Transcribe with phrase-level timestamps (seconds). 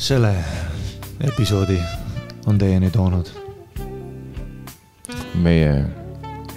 [0.00, 0.34] selle
[1.20, 1.76] episoodi
[2.46, 3.28] on teieni toonud
[5.34, 5.84] meie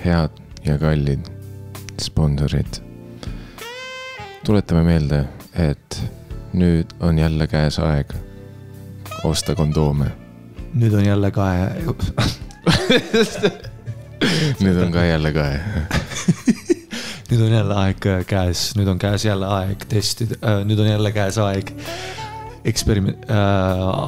[0.05, 0.29] head
[0.65, 1.27] ja kallid
[2.01, 2.79] sponsorid.
[4.45, 5.25] tuletame meelde,
[5.59, 5.99] et
[6.53, 8.15] nüüd on jälle käes aeg
[9.23, 10.07] osta kondoome.
[10.73, 11.83] nüüd on jälle kae
[14.63, 15.59] nüüd on ka jälle kae
[17.29, 20.87] nüüd on jälle aeg äh, käes, nüüd on käes jälle aeg testida äh,, nüüd on
[20.95, 21.75] jälle käes aeg
[22.65, 23.37] eksperiment- äh,,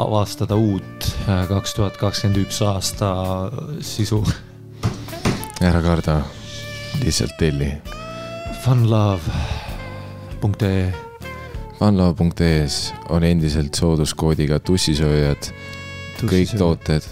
[0.02, 3.16] avastada uut äh, kaks tuhat kakskümmend üks aasta
[3.82, 4.26] sisu.
[5.62, 6.22] ära karda,
[7.04, 7.74] lihtsalt telli.
[8.66, 9.86] Funlove.ee
[11.80, 15.52] Funlove.ee-s on endiselt sooduskoodiga tussisööjad
[16.24, 17.04] kõik tooted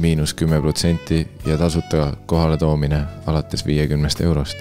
[0.00, 4.56] miinus kümme protsenti ja tasuta kohaletoomine alates viiekümnest eurost.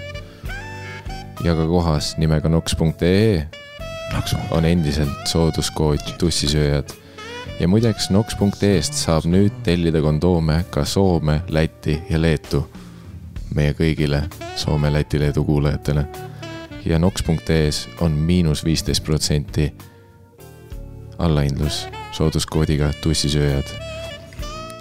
[1.43, 3.60] ja ka kohas nimega noks.ee
[4.51, 6.89] on endiselt sooduskood tussisööjad.
[7.59, 12.69] ja muideks noks.ee-st saab nüüd tellida kondoome ka Soome, Lätti ja Leetu.
[13.55, 14.23] meie kõigile
[14.55, 16.05] Soome, Läti, Leedu kuulajatele.
[16.85, 19.73] ja noks.ee-s on miinus viisteist protsenti
[21.17, 23.91] allahindlus sooduskoodiga tussisööjad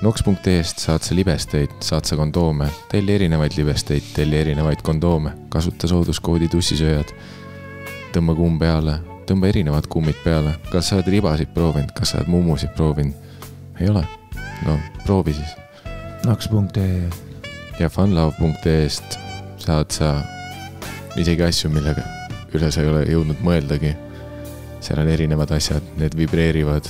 [0.00, 6.48] Nox.ee-st saad sa libesteid, saad sa kondoome, telli erinevaid libesteid, telli erinevaid kondoome, kasuta sooduskoodi
[6.48, 7.12] tussisööjad.
[8.14, 8.96] tõmba kumm peale,
[9.28, 13.14] tõmba erinevad kummid peale, kas sa oled ribasid proovinud, kas sa oled mummusid proovinud?
[13.80, 14.04] ei ole?
[14.66, 15.56] no proovi siis.
[16.26, 17.08] Nox.ee
[17.80, 19.18] ja funlove.ee-st
[19.60, 20.14] saad sa
[21.16, 22.04] isegi asju, millega
[22.54, 23.94] üle sa ei ole jõudnud mõeldagi.
[24.80, 26.88] seal on erinevad asjad, need vibreerivad,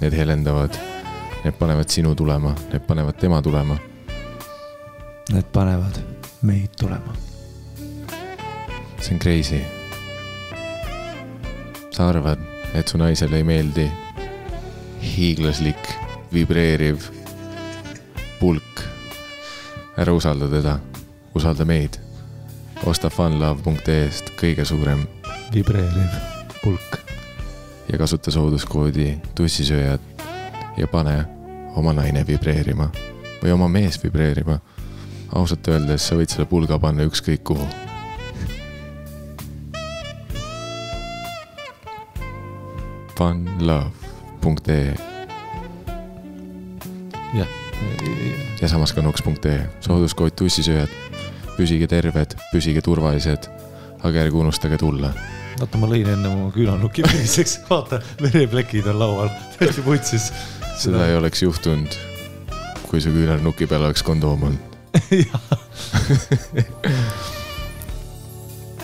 [0.00, 0.76] need helendavad
[1.44, 3.78] Need panevad sinu tulema, need panevad tema tulema.
[5.32, 6.00] Need panevad
[6.42, 7.14] meid tulema.
[9.00, 9.79] see on crazy.
[12.00, 12.38] Sa arvad,
[12.74, 13.84] et su naisele ei meeldi
[15.04, 15.88] hiiglaslik,
[16.32, 17.02] vibreeriv
[18.38, 18.80] pulk.
[20.00, 20.78] ära usalda teda,
[21.34, 21.98] usalda meid.
[22.88, 25.04] osta funlove.ee-st kõige suurem
[25.52, 26.16] vibreeriv
[26.62, 26.96] pulk.
[27.92, 30.24] ja kasuta sooduskoodi tussisööjad
[30.76, 31.18] ja pane
[31.76, 32.88] oma naine vibreerima
[33.42, 34.56] või oma mees vibreerima.
[35.34, 37.89] ausalt öeldes sa võid selle pulga panna ükskõik kuhu.
[43.20, 44.94] Funlove.ee
[47.34, 47.48] jah.
[48.60, 50.88] ja samas ka noks.ee, sooduskood tussisööjad.
[51.58, 53.50] püsige terved, püsige turvalised,
[54.00, 55.10] aga ärge unustage tulla.
[55.60, 60.30] Oota, ma lõin enne oma küünarnuki veriseks, vaata, vereplekid on laual, täiesti vutsis
[60.80, 61.92] seda ei oleks juhtunud,
[62.86, 64.64] kui su küünarnuki peal oleks kondoom olnud.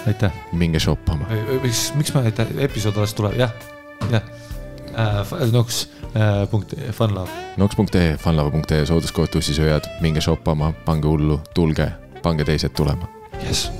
[0.13, 0.33] Aitäh.
[0.53, 1.25] minge shoppama.
[1.65, 2.21] miks, miks ma,
[2.69, 3.57] episood alles tuleb, jah,
[4.11, 4.23] jah
[4.97, 5.53] äh,.
[5.53, 7.31] Nox äh, punkt, Funlove.
[7.57, 11.91] Nox.ee, funlove.ee, sooduskood tussisööjad, minge shoppama, pange hullu, tulge,
[12.23, 13.09] pange teised tulema.
[13.43, 13.71] jess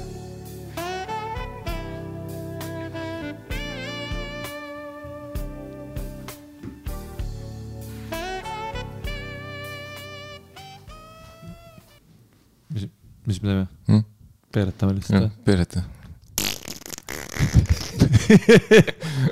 [13.27, 14.05] mis me teeme hmm??
[14.53, 15.33] peeretame lihtsalt?
[15.45, 15.83] peereta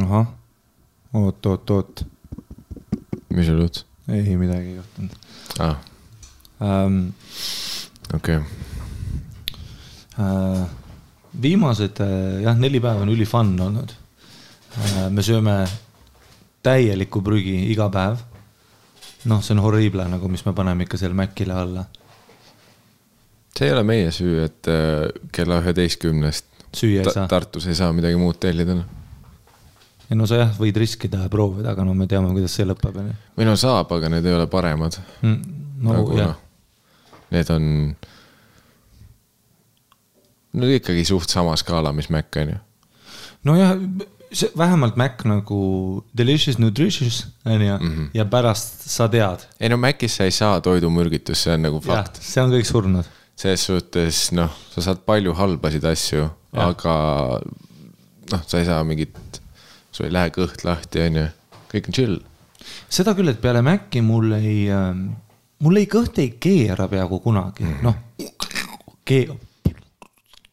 [0.00, 0.26] ahah,
[1.60, 2.04] oot, oot, oot.
[3.36, 3.84] mis sul juhtus?
[4.08, 5.12] ei, midagi ei juhtunud
[5.60, 5.76] ah..
[6.60, 7.12] Um,
[8.14, 8.44] okei okay.
[10.18, 10.64] uh,.
[11.42, 15.06] viimased uh, jah, neli päeva on üli fun olnud uh,.
[15.12, 15.62] me sööme
[16.64, 18.20] täielikku prügi iga päev.
[19.30, 21.84] noh, see on horrible nagu, mis me paneme ikka selle Macile alla.
[23.56, 26.46] see ei ole meie süü, et uh, kella üheteistkümnest.
[27.28, 28.99] Tartus ei saa midagi muud tellida noh
[30.10, 32.96] ei no sa jah, võid riskida ja proovida, aga no me teame, kuidas see lõpeb,
[32.98, 33.16] on ju.
[33.38, 35.58] või no saab, aga need ei ole paremad mm,.
[35.84, 36.46] no nagu, jah no,.
[37.30, 37.66] Need on.
[40.58, 42.56] no ikkagi suht sama skaala, mis Mac on ju.
[43.46, 43.76] nojah,
[44.34, 45.60] see vähemalt Mac nagu
[46.16, 48.10] delicious, nutritious on ju -hmm.
[48.14, 49.46] ja pärast sa tead.
[49.60, 52.22] ei no Macis sa ei saa toidumürgitust, see on nagu fakt.
[52.22, 53.04] see on kõik surnud.
[53.36, 56.94] selles suhtes noh, sa saad palju halbasid asju, aga
[58.32, 59.29] noh, sa ei saa mingit
[60.00, 61.26] sul ei lähe kõht lahti, on ju,
[61.72, 62.16] kõik on chill.
[62.88, 64.96] seda küll, et peale Maci mul ei äh,,
[65.60, 67.96] mul ei kõht ei keera peaaegu kunagi mm., noh
[69.04, 69.26] ke,.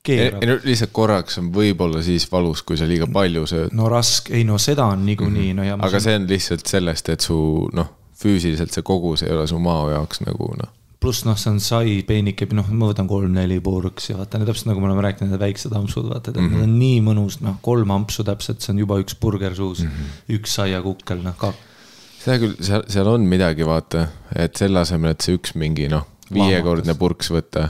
[0.03, 0.41] keerab.
[0.43, 3.75] ei no lihtsalt korraks on võib-olla siis valus, kui sa liiga palju sööd.
[3.77, 5.61] no raske, ei no seda on niikuinii mm, -hmm.
[5.61, 5.77] no ja.
[5.87, 7.37] aga see on lihtsalt sellest, et su
[7.73, 10.73] noh, füüsiliselt see kogus ei ole su mao jaoks nagu noh.
[10.99, 14.89] Pluss noh, see on sai, peenike, noh, ma võtan kolm-neli purksi, vaata, täpselt nagu me
[14.89, 16.55] oleme rääkinud, need väiksed ampsud, vaata, et mm -hmm.
[16.57, 19.87] need on nii mõnus, noh, kolm ampsu täpselt, see on juba üks burger suus mm,
[19.87, 20.37] -hmm.
[20.39, 21.53] üks saiakukkel, noh, ka
[22.27, 26.07] seda küll, seal, seal on midagi, vaata, et selle asemel, et see üks mingi noh,
[26.33, 27.69] viiekordne purks võtta,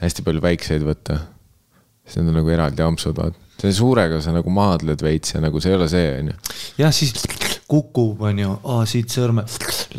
[0.00, 1.20] hästi palju väikseid võtta,
[2.04, 3.39] siis need on nagu eraldi ampsud, vaata.
[3.60, 6.36] Selle suurega sa nagu maadled veits ja nagu see ei ole see, on ju.
[6.80, 7.12] jah, siis
[7.70, 8.54] kukub, on ju,
[8.90, 9.44] siit sõrme,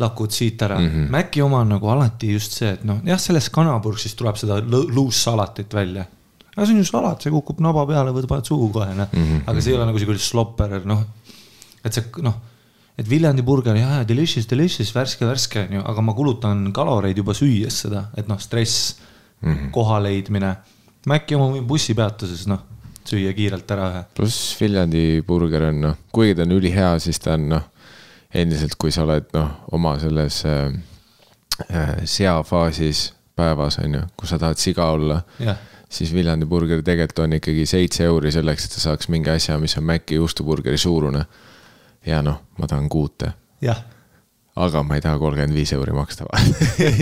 [0.02, 0.88] lakud siit ära mm.
[0.88, 1.12] -hmm.
[1.14, 5.74] Maci oma on nagu alati just see, et noh, jah, sellest kanapurksist tuleb seda luussalatit
[5.74, 6.04] välja.
[6.56, 9.22] aga see on ju salat, see kukub naba peale, võtad, paned suhu kohe, noh mm
[9.28, 9.44] -hmm..
[9.46, 11.04] aga see ei ole nagu sihuke slopper, noh,
[11.84, 12.34] et see noh,
[12.98, 17.34] et Viljandi burger, jaa, delicious, delicious, värske, värske, on ju, aga ma kulutan kaloreid juba
[17.34, 18.96] süües seda, et noh, stress
[19.40, 19.70] mm, -hmm.
[19.70, 20.56] koha leidmine.
[21.06, 22.60] Maci oma bussipeatuses, noh,
[23.08, 24.04] süüa kiirelt ära ühe.
[24.16, 27.68] pluss Viljandi burger on noh, kuigi ta on ülihea, siis ta on noh,
[28.34, 30.72] endiselt, kui sa oled noh, oma selles äh,
[31.68, 35.58] äh, seafaasis päevas on ju, kus sa tahad siga olla jah,
[35.92, 39.76] siis Viljandi burger tegelikult on ikkagi seitse euri selleks, et sa saaks mingi asja, mis
[39.78, 41.24] on Maci juustuburgeri suurune.
[42.06, 43.32] ja noh, ma tahan kuute,
[43.62, 43.82] jah,
[44.56, 46.26] aga ma ei taha kolmkümmend viis euri maksta.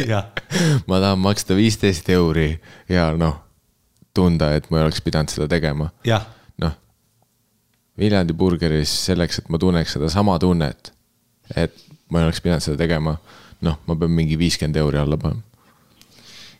[0.88, 3.38] ma tahan maksta viisteist euri ja noh,
[4.14, 5.90] tunda, et ma ei oleks pidanud seda tegema.
[6.58, 6.72] noh,
[7.98, 10.92] Viljandi burgeris selleks, et ma tunneks sedasama tunnet,
[11.56, 11.76] et
[12.10, 13.16] ma ei oleks pidanud seda tegema,
[13.66, 15.42] noh, ma pean mingi viiskümmend euri alla panema.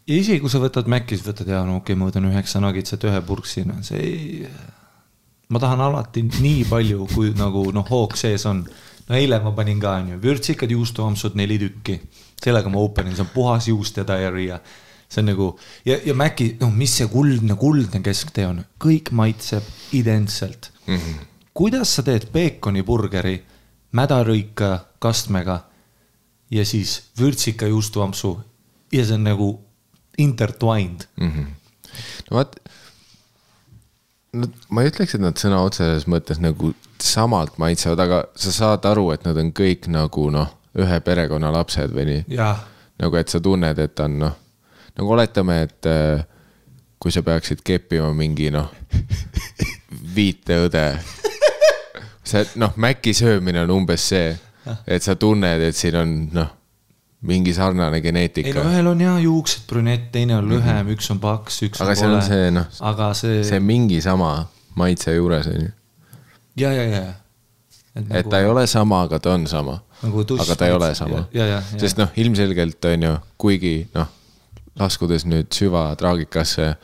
[0.07, 3.05] ja isegi kui sa võtad Macis, võtad ja no okei okay,, ma võtan üheksa nagitset
[3.09, 4.53] ühe purksi, no see ei.
[5.51, 8.65] ma tahan alati nii palju, kui nagu noh, hoog sees on.
[9.09, 11.99] no eile ma panin ka onju, vürtsikad juustuampsud neli tükki,
[12.43, 14.61] sellega ma open in, see on puhas juust ja diarrhea.
[15.11, 15.49] See on nagu
[15.87, 19.67] ja, ja Maci, noh, mis see kuldne, kuldne kesktee on, kõik maitseb
[19.97, 20.97] identselt mm.
[20.97, 21.27] -hmm.
[21.55, 23.41] kuidas sa teed peekoniburgeri
[23.97, 25.65] mädarõika kastmega
[26.51, 28.39] ja siis vürtsika juustuampsu
[28.93, 29.51] ja see on nagu
[30.19, 31.07] intertwined.
[31.17, 31.31] mm.
[31.31, 31.47] -hmm.
[32.31, 32.57] no vot,
[34.33, 38.85] no ma ei ütleks, et nad sõna otseses mõttes nagu samalt maitsevad, aga sa saad
[38.85, 42.39] aru, et nad on kõik nagu noh, ühe perekonna lapsed või nii.
[43.01, 44.37] nagu, et sa tunned, et on noh,
[45.01, 46.21] nagu oletame, et äh,
[47.01, 48.69] kui sa peaksid keppima mingi noh,
[50.17, 50.85] viiteõde.
[52.31, 54.35] see noh, Maci söömine on umbes see,
[54.87, 56.51] et sa tunned, et siin on noh,
[57.27, 58.69] mingi sarnane ei geneetika no.
[58.71, 60.95] ühel on jah juuksed brünett, teine on lühem mm, -hmm.
[60.97, 64.31] üks on paks, üks aga on seal on see noh, aga see, see mingi sama
[64.77, 65.73] maitse juures on ju.
[66.63, 67.03] ja, ja, ja.
[68.11, 69.81] et ta ei ole sama, aga ta on sama.
[70.03, 71.27] nagu aga ta ei ole sama.
[71.77, 74.09] sest noh, ilmselgelt on ju, kuigi noh,
[74.79, 76.75] laskudes nüüd süvatraagikasse,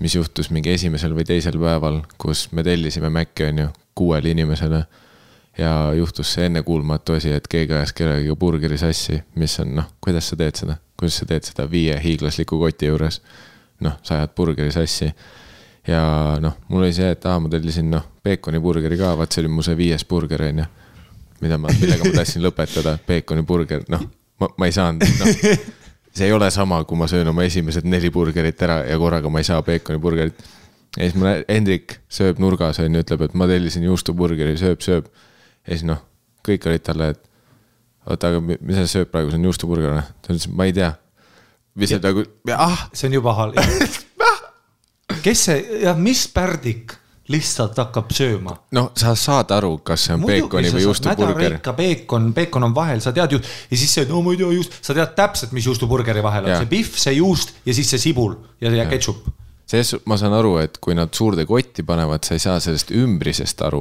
[0.00, 4.84] mis juhtus mingi esimesel või teisel päeval, kus me tellisime Maci on ju kuuele inimesele.
[5.58, 10.28] ja juhtus see ennekuulmatu asi, et keegi ajas kellegagi burgeri sassi, mis on noh, kuidas
[10.28, 13.20] sa teed seda, kuidas sa teed seda viie hiiglasliku koti juures.
[13.80, 15.12] noh, sa ajad burgeri sassi
[15.86, 16.02] ja
[16.40, 19.62] noh, mul oli see, et aa, ma tellisin noh, peekoniburgeri ka, vaat see oli mu
[19.62, 20.66] see viies burger on ju.
[21.40, 24.04] mida ma, millega ma tahtsin lõpetada, peekoniburger, noh,
[24.40, 25.58] ma, ma ei saanud, noh.
[26.14, 29.40] See ei ole sama, kui ma söön oma esimesed neli burgerit ära ja korraga ma
[29.42, 30.42] ei saa peekoniburgerit.
[30.96, 35.08] ja siis ma Hendrik sööb nurgas on ju, ütleb, et ma tellisin juustuburgeri, sööb, sööb.
[35.66, 36.02] ja siis noh,
[36.46, 37.22] kõik olid talle, et
[38.06, 40.04] oota, aga mi- mis sa sööd praegu, see on juustuburger või?
[40.22, 40.92] ta ütles, ma ei tea.
[41.74, 43.58] või see nagu, ah, see on juba halb.
[45.24, 46.94] kes see, jah, mis pärdik
[47.32, 48.56] lihtsalt hakkab sööma?
[48.76, 51.36] noh, sa saad aru, kas see on peekoni või juustuburger.
[51.38, 54.50] mädarõika peekon, peekon on vahel, sa tead ju ja siis see, no ma ei tea
[54.58, 58.02] just, sa tead täpselt, mis juustuburgeri vahel on see pihv, see juust ja siis see
[58.08, 59.24] sibul ja, ja ketšup.
[59.64, 63.62] Selles ma saan aru, et kui nad suurde kotti panevad, sa ei saa sellest ümbrisest
[63.64, 63.80] aru.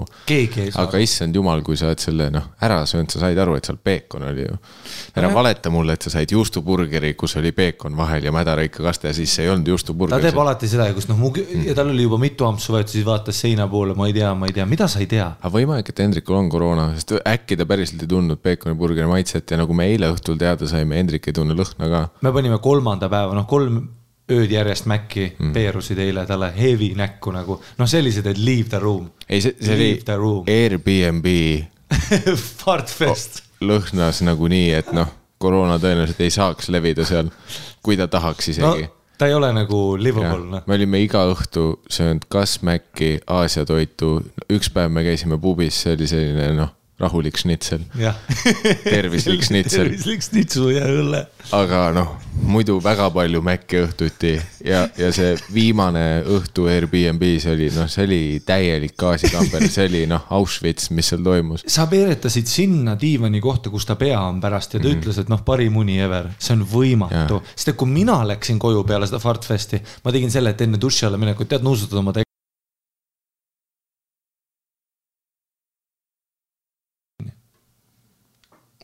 [0.80, 1.02] aga.
[1.04, 4.24] issand jumal, kui sa oled selle noh, ära söönud, sa said aru, et seal peekon
[4.30, 4.56] oli ju.
[5.16, 5.36] ära Nojah.
[5.36, 9.50] valeta mulle, et sa said juustuburgeri, kus oli peekon vahel ja mädarõikakaste ja siis ei
[9.52, 10.40] olnud ta juustuburger teeb.
[10.46, 13.68] alati seda, kus noh, mu ja tal oli juba mitu ampsu võetud, siis vaatas seina
[13.72, 15.34] poole, ma ei tea, ma ei tea, mida sa ei tea.
[15.42, 19.60] aga võimalik, et Hendrikul on koroona, sest äkki ta päriselt ei tundnud peekoniburgeri maitset ja
[19.60, 22.06] nagu me eile õhtul teada saime, Hendrik ei tunne lõhna ka.
[22.24, 23.84] me panime kolmanda päeva, noh, kolm
[24.32, 25.52] ööd järjest Maci mm.
[25.56, 29.10] peerusid eile talle heavy näkku nagu, noh, sellised, et leave the room.
[29.28, 30.44] ei, see, see oli Leave the room.
[30.48, 31.28] Airbnb
[32.64, 33.44] Fartfest.
[33.64, 35.12] lõhnas nagunii, et noh,
[35.44, 37.32] koroona tõenäoliselt ei saaks levida seal,
[37.84, 40.64] kui ta tahaks no isegi ta ei ole nagu livable, noh.
[40.68, 44.18] me olime iga õhtu söönud kas Maci, Aasia toitu,
[44.52, 47.82] üks päev me käisime pubis, see oli selline noh, rahulik šnitsel,
[48.96, 51.24] tervislik šnitsel, tervislik snitsu ja õlle.
[51.56, 52.14] aga noh,
[52.46, 54.34] muidu väga palju mäkke õhtuti
[54.66, 60.28] ja, ja see viimane õhtu Airbnb-s oli noh, see oli täielik gaasikamber, see oli noh,
[60.38, 61.66] Auschwitz, mis seal toimus.
[61.68, 65.02] sa veeretasid sinna diivani kohta, kus ta pea on pärast ja ta mm -hmm.
[65.02, 67.42] ütles, et noh, parim uni ever, see on võimatu.
[67.56, 71.06] sest et kui mina läksin koju peale seda Fartfesti, ma tegin selle, et enne duši
[71.06, 72.14] alla minekut tead, nuusutad oma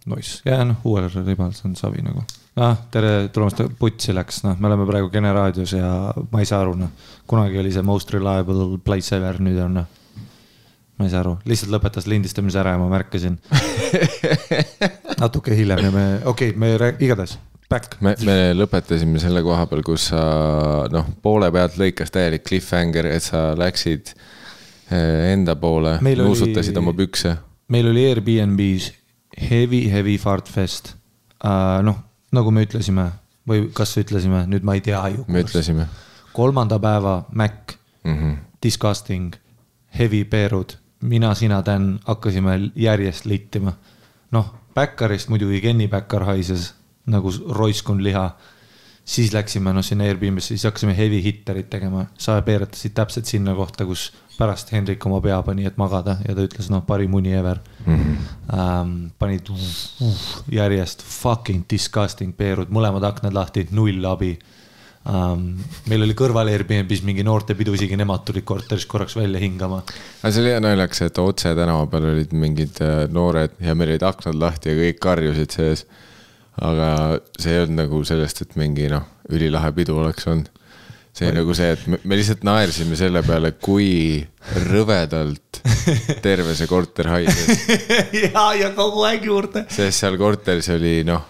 [0.09, 2.23] Nois, ja noh, uuel ribal, see on savi nagu.
[2.59, 5.91] ah, tere tulemast, putsi läks, noh, me oleme praegu Kene raadios ja
[6.31, 6.91] ma ei saa aru, noh.
[7.29, 9.95] kunagi oli see most reliable place ever, nüüd on noh
[10.99, 13.37] ma ei saa aru, lihtsalt lõpetas lindistamise ära ja ma märkasin.
[15.23, 17.37] natuke hiljem ja me, okei okay,, me igatahes,
[17.71, 17.95] back.
[18.03, 20.21] me, me lõpetasime selle koha peal, kus sa
[20.91, 24.11] noh, poole pealt lõikas täielik cliffhanger, et sa läksid
[24.91, 27.37] eh, enda poole, Meil oli- nuusutasid oma pükse.
[27.71, 28.98] meil oli Airbnb-s
[29.39, 30.95] heavy, heavy fart fest
[31.43, 31.79] uh,.
[31.85, 33.09] noh, nagu me ütlesime
[33.49, 35.25] või kas ütlesime, nüüd ma ei tea ju.
[35.27, 35.87] me ütlesime
[36.39, 38.15] kolmanda päeva Mac, mm.
[38.15, 38.37] -hmm.
[38.63, 39.35] disgusting,
[39.99, 43.73] heavy peerud, mina, sina, Dan hakkasime järjest littima.
[44.31, 46.73] noh, Backerist muidugi Kenny Backer haises
[47.05, 48.35] nagu roiskund liha.
[49.05, 53.85] siis läksime noh sinna Airbnb-sse, siis hakkasime heavy hitterit tegema, sa peeretasid täpselt sinna kohta,
[53.85, 57.59] kus pärast Hendrik oma pea pani, et magada ja ta ütles, noh, parim uni ever
[57.85, 58.15] Mm -hmm.
[58.59, 59.11] ähm,.
[59.19, 59.57] panid uh,
[60.01, 64.37] uh, järjest fucking disgusting peerud, mõlemad aknad lahti, null abi
[65.05, 65.45] um,.
[65.89, 69.81] meil oli kõrval Airbnb-s mingi noortepidu, isegi nemad tulid korterist korraks välja hingama.
[70.21, 73.95] aga see oli hea naljakas, et otse tänava peal olid mingid äh, noored ja meil
[73.95, 75.85] olid aknad lahti ja kõik karjusid sees.
[76.61, 80.49] aga see ei olnud nagu sellest, et mingi noh, ülilahe pidu oleks olnud.
[81.15, 84.19] See oli nagu see, et me, me lihtsalt naersime selle peale, kui
[84.69, 85.61] rõvedalt
[86.23, 87.67] terve see korter haises.
[88.23, 89.65] ja, ja kogu aeg juurde.
[89.73, 91.25] sest seal korteris oli noh,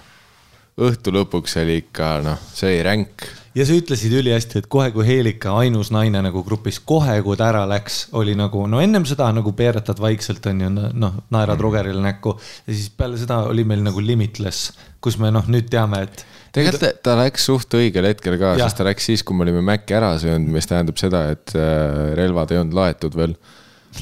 [0.79, 3.27] õhtu lõpuks oli ikka noh, see oli ränk.
[3.57, 7.49] ja sa ütlesid ülihästi, et kohe, kui Helika ainus naine nagu grupis, kohe kui ta
[7.49, 12.03] ära läks, oli nagu no ennem seda nagu peeretad vaikselt on ju noh, naerad Rogerile
[12.03, 16.27] näkku ja siis peale seda oli meil nagu limitless, kus me noh, nüüd teame, et
[16.55, 19.95] tegelikult ta, läks suht õigel hetkel ka, sest ta läks siis, kui me olime Maci
[19.97, 23.37] ära söönud, mis tähendab seda, et äh, relvad ei olnud laetud veel.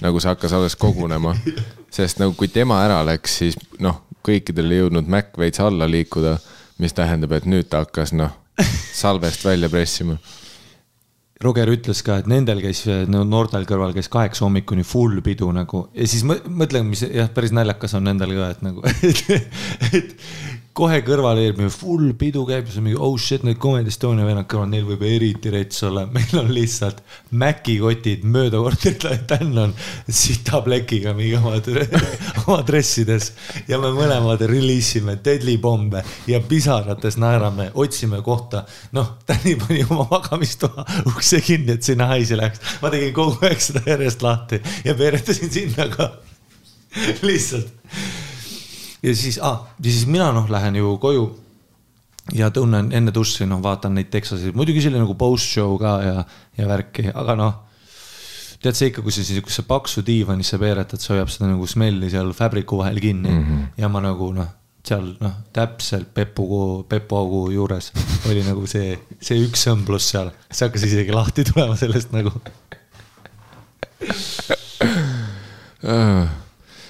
[0.04, 1.32] nagu see hakkas alles kogunema,
[1.98, 6.38] sest nagu kui tema ära läks, siis noh, kõikidel ei jõudnud Mac veits alla liikuda,
[6.84, 8.36] mis tähendab, et nüüd ta hakkas noh,
[8.94, 10.18] salvest välja pressima.
[11.42, 12.80] Roger ütles ka, et nendel käis,
[13.14, 17.30] no noortel kõrval käis kaheksa hommikuni full pidu nagu ja siis mõ- mõtlen, mis jah,
[17.34, 19.22] päris naljakas on nendel ka, et nagu, et,
[19.94, 20.16] et
[20.78, 24.46] kohe kõrval eelmine full pidu käib siis on mingi oh shit, need Comedy Estonia vennad
[24.50, 27.02] kõrval, neil võib eriti rets olla, meil on lihtsalt
[27.38, 29.74] Maci kotid mööda korterit, Dan on
[30.06, 31.58] sita plekiga mingi oma,
[32.46, 33.32] oma dressides
[33.70, 38.66] ja me mõlemad reliisime deadly bombe ja pisarates naerame, otsime kohta.
[38.94, 42.62] noh, Danny pani oma magamistoa ukse kinni, et sinna hais ei läheks.
[42.84, 46.12] ma tegin kogu aeg seda järjest lahti ja veeretasin sinna ka.
[47.26, 47.74] lihtsalt.
[49.04, 51.28] Ja siis ah,, ja siis mina noh, lähen ju koju
[52.36, 56.26] ja tunnen enne duši, noh, vaatan neid teksaseid, muidugi oli nagu post-show ka ja,
[56.58, 57.56] ja värki, aga noh.
[58.64, 62.34] tead sa ikka, kui sa sihukesse paksu diivanisse veeretad, see hoiab seda nagu smelli seal
[62.36, 63.68] fabriku vahel kinni mm -hmm.
[63.78, 64.50] ja ma nagu noh,
[64.88, 67.92] seal noh, täpselt Pepu, Pepuaugu juures
[68.30, 72.32] oli nagu see, see üks õmblus seal, see hakkas isegi lahti tulema sellest nagu.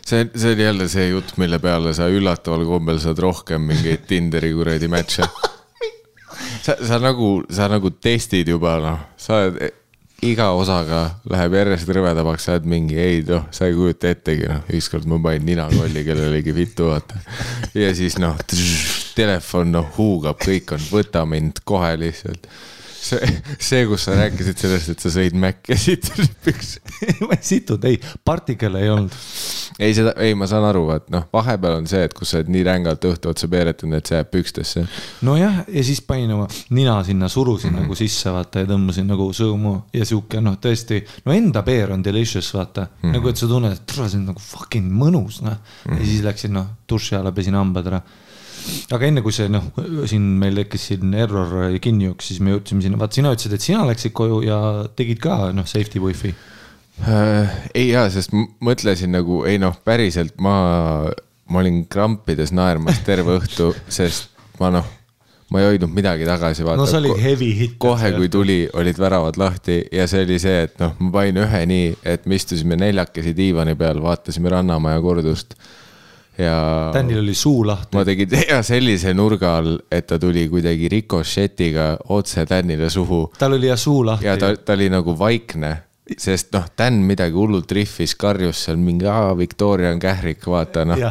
[0.08, 4.54] see, see oli jälle see jutt, mille peale sa üllataval kombel saad rohkem mingeid Tinderi
[4.56, 5.28] kuradi match'e.
[6.66, 9.60] sa, sa nagu, sa nagu testid juba noh, sa oled
[10.26, 14.64] iga osaga läheb järjest rõvedamaks, sa oled mingi ei noh, sa ei kujuta ettegi noh,
[14.80, 17.20] ükskord ma panin ninakolli kellelegi vittu vaata.
[17.78, 18.40] ja siis noh,
[19.18, 22.50] telefon noh huugab, kõik on, võta mind kohe lihtsalt
[22.98, 26.82] see, see, kus sa rääkisid sellest, et sa sõid Maci ja sitasid pükse.
[27.28, 29.16] ma ei situnud, ei, partikel ei olnud.
[29.80, 32.52] ei, seda, ei, ma saan aru, et noh, vahepeal on see, et kus sa oled
[32.54, 34.86] nii rängalt õhtu otsa peeretanud, et see jääb pükstesse.
[35.28, 37.88] nojah, ja siis panin oma nina sinna, surusin mm -hmm.
[37.88, 42.04] nagu sisse, vaata ja tõmbasin nagu sõõmu ja sihuke noh, tõesti, no enda peer on
[42.04, 42.96] delicious, vaata mm.
[43.02, 43.18] -hmm.
[43.18, 45.92] nagu, et sa tunned, et tule, see on nagu fucking mõnus, noh mm.
[45.92, 46.00] -hmm.
[46.00, 48.02] ja siis läksin noh, duši alla, pesin hambad ära.
[48.94, 49.70] Aga enne kui see noh,
[50.10, 53.66] siin meil tekkis siin error kinni jooksis, siis me jõudsime sinna, vaata sina ütlesid, et
[53.66, 54.60] sina läksid koju ja
[54.98, 56.34] tegid ka noh, safety wifi.
[57.06, 60.58] Äh, ei jaa, sest mõtlesin nagu, ei noh, päriselt ma,
[61.52, 64.32] ma olin krampides naermas terve õhtu, sest
[64.62, 64.88] ma noh,
[65.54, 66.82] ma ei hoidnud midagi tagasi, vaata.
[66.82, 67.76] no see oli heavy hit.
[67.82, 71.62] kohe, kui tuli, olid väravad lahti ja see oli see, et noh, ma panin ühe
[71.72, 75.56] nii, et me istusime neljakesi diivani peal, vaatasime Rannamaja kordust
[76.38, 76.90] ja.
[76.94, 77.98] Tänil oli suu lahti.
[77.98, 83.32] ma tegin ja sellise nurga all, et ta tuli kuidagi rikošetiga otse Tänile suhu.
[83.40, 84.26] tal oli jah suu lahti.
[84.26, 85.78] ja ta, ta oli nagu vaikne
[86.18, 91.02] sest noh, Dan midagi hullult rihvis, karjus seal mingi, aa, Victoria on kährik, vaata noh,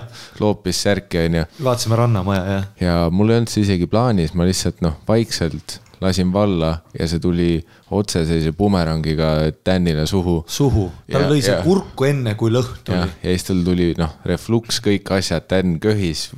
[0.41, 1.43] loopis särki, onju.
[1.65, 2.65] vaatasime Rannamaja, jah.
[2.81, 7.21] ja mul ei olnud see isegi plaanis, ma lihtsalt noh, vaikselt lasin valla ja see
[7.23, 7.51] tuli
[7.91, 9.31] otse sellise bumerangiga
[9.67, 10.43] Danile suhu.
[10.49, 12.99] suhu, tal lõi see kurku enne, kui lõhn tuli.
[13.23, 16.29] ja siis tal tuli noh, refluks, kõik asjad, Dan köhis,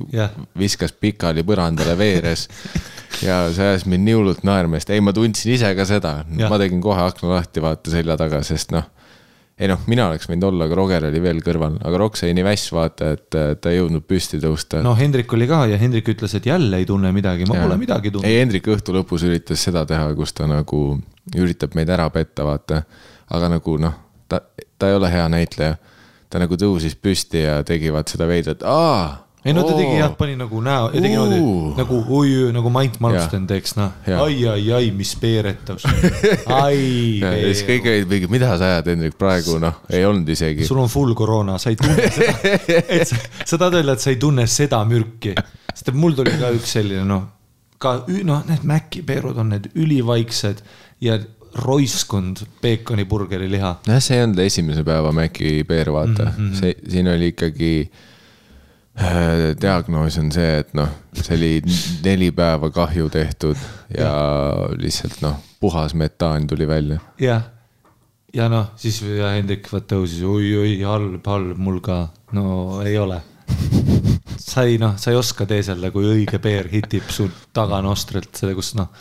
[0.59, 2.47] viskas pikali põrandale, veeres
[3.25, 6.61] ja see ajas mind nii hullult naerma, sest ei, ma tundsin ise ka seda, ma
[6.61, 8.87] tegin kohe akna lahti, vaata selja taga, sest noh.
[9.59, 12.45] Ei noh, mina oleks võinud olla, aga Roger oli veel kõrval, aga Roks jäi nii
[12.47, 14.79] väss, vaata, et ta ei jõudnud püsti tõusta.
[14.85, 18.13] no Hendrik oli ka ja Hendrik ütles, et jälle ei tunne midagi, ma pole midagi
[18.13, 18.29] tundnud.
[18.29, 20.83] ei, Hendrik õhtu lõpus üritas seda teha, kus ta nagu
[21.35, 22.83] üritab meid ära petta, vaata.
[23.35, 23.97] aga nagu noh,
[24.31, 24.41] ta,
[24.79, 25.75] ta ei ole hea näitleja.
[26.29, 30.11] ta nagu tõusis püsti ja tegi vaat seda veidrat, aa ei no ta tegi jah,
[30.19, 31.37] pani nagu näo tegi niimoodi
[31.77, 35.85] nagu oi, nagu Mait Malmsten teeks noh, ai, ai, ai, mis peeretus.
[36.61, 37.21] ai.
[37.21, 40.67] ja siis kõik olid mingi, mida sa ajad, Hendrik, praegu noh, ei olnud isegi.
[40.67, 42.35] sul on full koroona, sa ei tunne seda,
[42.99, 45.37] et sa, sa tahad öelda, et sa ei tunne seda mürki.
[45.71, 47.25] sest et mul tuli ka üks selline noh,
[47.79, 50.63] ka noh, need Maci peerud on need ülivaiksed
[51.05, 51.15] ja
[51.63, 53.77] roiskund peekoniburgeri liha.
[53.87, 56.55] nojah, see ei olnud esimese päeva Maci peer, vaata mm, -hmm.
[56.59, 57.73] see, siin oli ikkagi
[59.61, 61.51] diagnoos on see, et noh, see oli
[62.03, 63.57] neli päeva kahju tehtud
[63.95, 64.11] ja, ja.
[64.79, 66.99] lihtsalt noh, puhas metaan tuli välja.
[67.21, 67.45] jah,
[68.33, 72.01] ja noh, siis ja Hendrik vaat tõusis oi-oi, halb, halb, mul ka,
[72.35, 73.21] no ei ole.
[74.39, 78.73] sa ei noh, sa ei oska teeselda, kui õige peer hitib su taganostrilt seda, kus
[78.79, 78.91] noh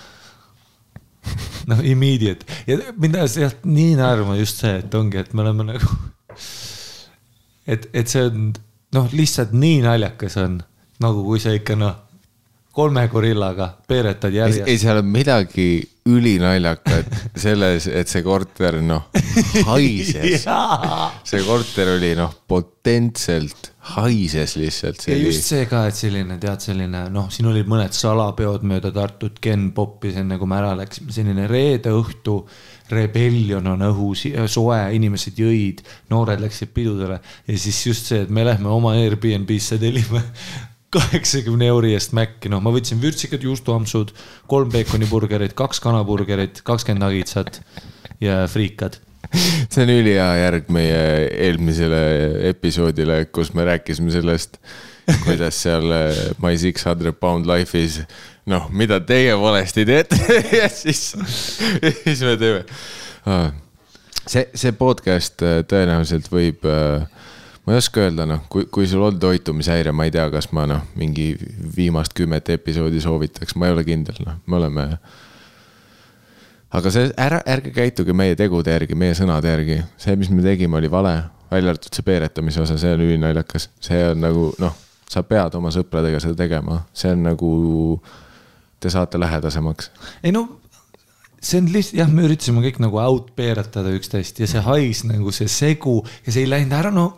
[1.69, 5.67] noh, immediate ja mind ajas jah nii naerma just see, et ongi, et me oleme
[5.73, 5.91] nagu,
[7.67, 8.49] et, et see on
[8.97, 10.61] noh, lihtsalt nii naljakas on,
[11.03, 11.97] nagu kui sa ikka noh,
[12.79, 14.69] kolme gorillaga peeretad järjest.
[14.69, 15.69] ei, seal on midagi
[16.09, 19.09] ülinaljakat selles, et see korter noh,
[19.69, 20.47] haises
[21.31, 25.09] see korter oli noh, potentselt haises lihtsalt.
[25.11, 29.41] ja just see ka, et selline tead, selline noh, siin olid mõned salapeod mööda Tartut,
[29.43, 32.41] Ken poppis enne kui me ära läksime, selline reede õhtu
[32.95, 37.21] rebellion on õhus, soe, inimesed jõid, noored läksid pidudele.
[37.47, 40.23] Ja siis just see, et me lähme oma Airbnb-sse tellime
[40.95, 44.15] kaheksakümne euri eest Maci, noh, ma võtsin vürtsikad juustuampsud,
[44.49, 47.61] kolm peekoniburgerit, kaks kanaburgerit, kakskümmend nagitsat
[48.25, 49.01] ja friikad.
[49.73, 51.01] See on ülihea järg meie
[51.49, 52.01] eelmisele
[52.49, 54.57] episoodile, kus me rääkisime sellest,
[55.25, 58.01] kuidas seal eh, My Six Hundred Pound Life'is
[58.49, 60.19] noh, mida teie valesti teete
[60.61, 61.13] ja siis,
[62.05, 62.65] siis me teeme.
[64.27, 67.05] see, see podcast äh, tõenäoliselt võib, äh,
[67.67, 70.67] ma ei oska öelda, noh, kui, kui sul on toitumishäire, ma ei tea, kas ma
[70.71, 71.31] noh, mingi
[71.77, 74.87] viimast kümmet episoodi soovitaks, ma ei ole kindel, noh, me oleme.
[76.79, 80.81] aga see, ära, ärge käituge meie tegude järgi, meie sõnade järgi, see, mis me tegime,
[80.81, 81.19] oli vale,
[81.51, 84.77] välja arvatud see peeretamise osa, see on ülinaljakas, see on nagu noh,
[85.09, 87.53] sa pead oma sõpradega seda tegema, see on nagu
[88.81, 89.91] te saate lähedasemaks?
[90.23, 90.47] ei no
[91.39, 95.33] see on lihtsalt jah, me üritasime kõik nagu out peeretada üksteist ja see hais nagu
[95.35, 97.13] see segu ja see ei läinud ära, no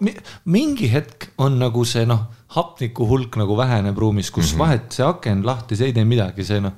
[0.44, 4.58] mingi hetk on nagu see noh, hapniku hulk nagu väheneb ruumis, kus mm -hmm.
[4.58, 6.76] vahet see aken lahti, see ei tee midagi, see noh.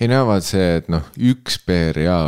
[0.00, 2.18] ei no vaat see, et noh, üks peer ja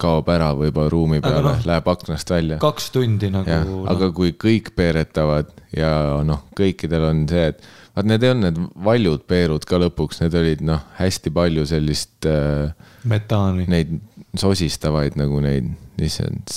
[0.00, 2.58] kaob ära võib-olla ruumi peale, no, läheb aknast välja.
[2.60, 3.48] kaks tundi nagu.
[3.48, 3.84] No.
[3.88, 7.62] aga kui kõik peeretavad ja noh, kõikidel on see, et
[7.96, 12.68] vaat need olnud need valjud peerud ka lõpuks, need olid noh, hästi palju sellist äh,.
[13.08, 13.64] metaani.
[13.72, 13.96] Neid
[14.36, 16.52] sosistavaid nagu neid, lihtsalt.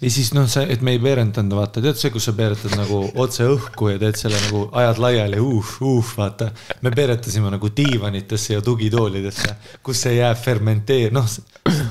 [0.00, 3.02] ja siis noh, see, et me ei peerendanud, vaata, tead see, kus sa peeretad nagu
[3.20, 6.50] otse õhku ja teed selle nagu ajad laiali, uh, uh, vaata.
[6.80, 11.28] me peeretasime nagu diivanitesse ja tugitoolidesse, kus see jääb fermenteer-, noh,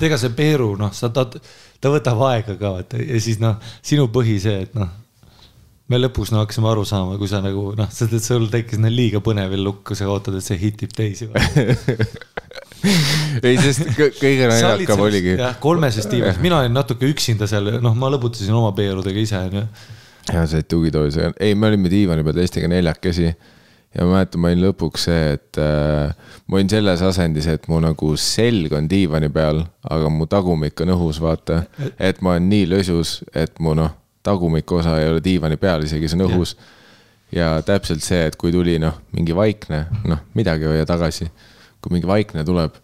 [0.01, 1.37] ega see peeru, noh, sa tahad,
[1.81, 5.04] ta võtab aega ka vaata ja siis noh, sinu põhi see, et noh
[5.91, 8.95] me lõpuks no hakkasime aru saama, kui sa nagu noh, sest et sul tekkis neil
[8.97, 11.27] liiga põnevil lukk, kui sa ootad, et see hitib teisi
[13.45, 15.35] ei, sest kõige naljakam oligi.
[15.37, 19.65] jah, kolmeses tiimis, mina olin natuke üksinda seal, noh, ma lõbutasin oma peerudega ise, onju.
[20.31, 24.65] ja said tugitoolis, ei, me olime diivani peal teistega neljakesi ja ma mäletan, ma olin
[24.65, 29.61] lõpuks see, et äh, ma olin selles asendis, et mu nagu selg on diivani peal,
[29.85, 31.61] aga mu tagumik on õhus, vaata.
[32.01, 33.93] et ma olen nii lösus, et mu noh
[34.25, 36.55] tagumiku osa ei ole diivani peal, isegi see on õhus.
[37.35, 41.29] ja täpselt see, et kui tuli noh, mingi vaikne, noh, midagi hoia tagasi.
[41.81, 42.81] kui mingi vaikne tuleb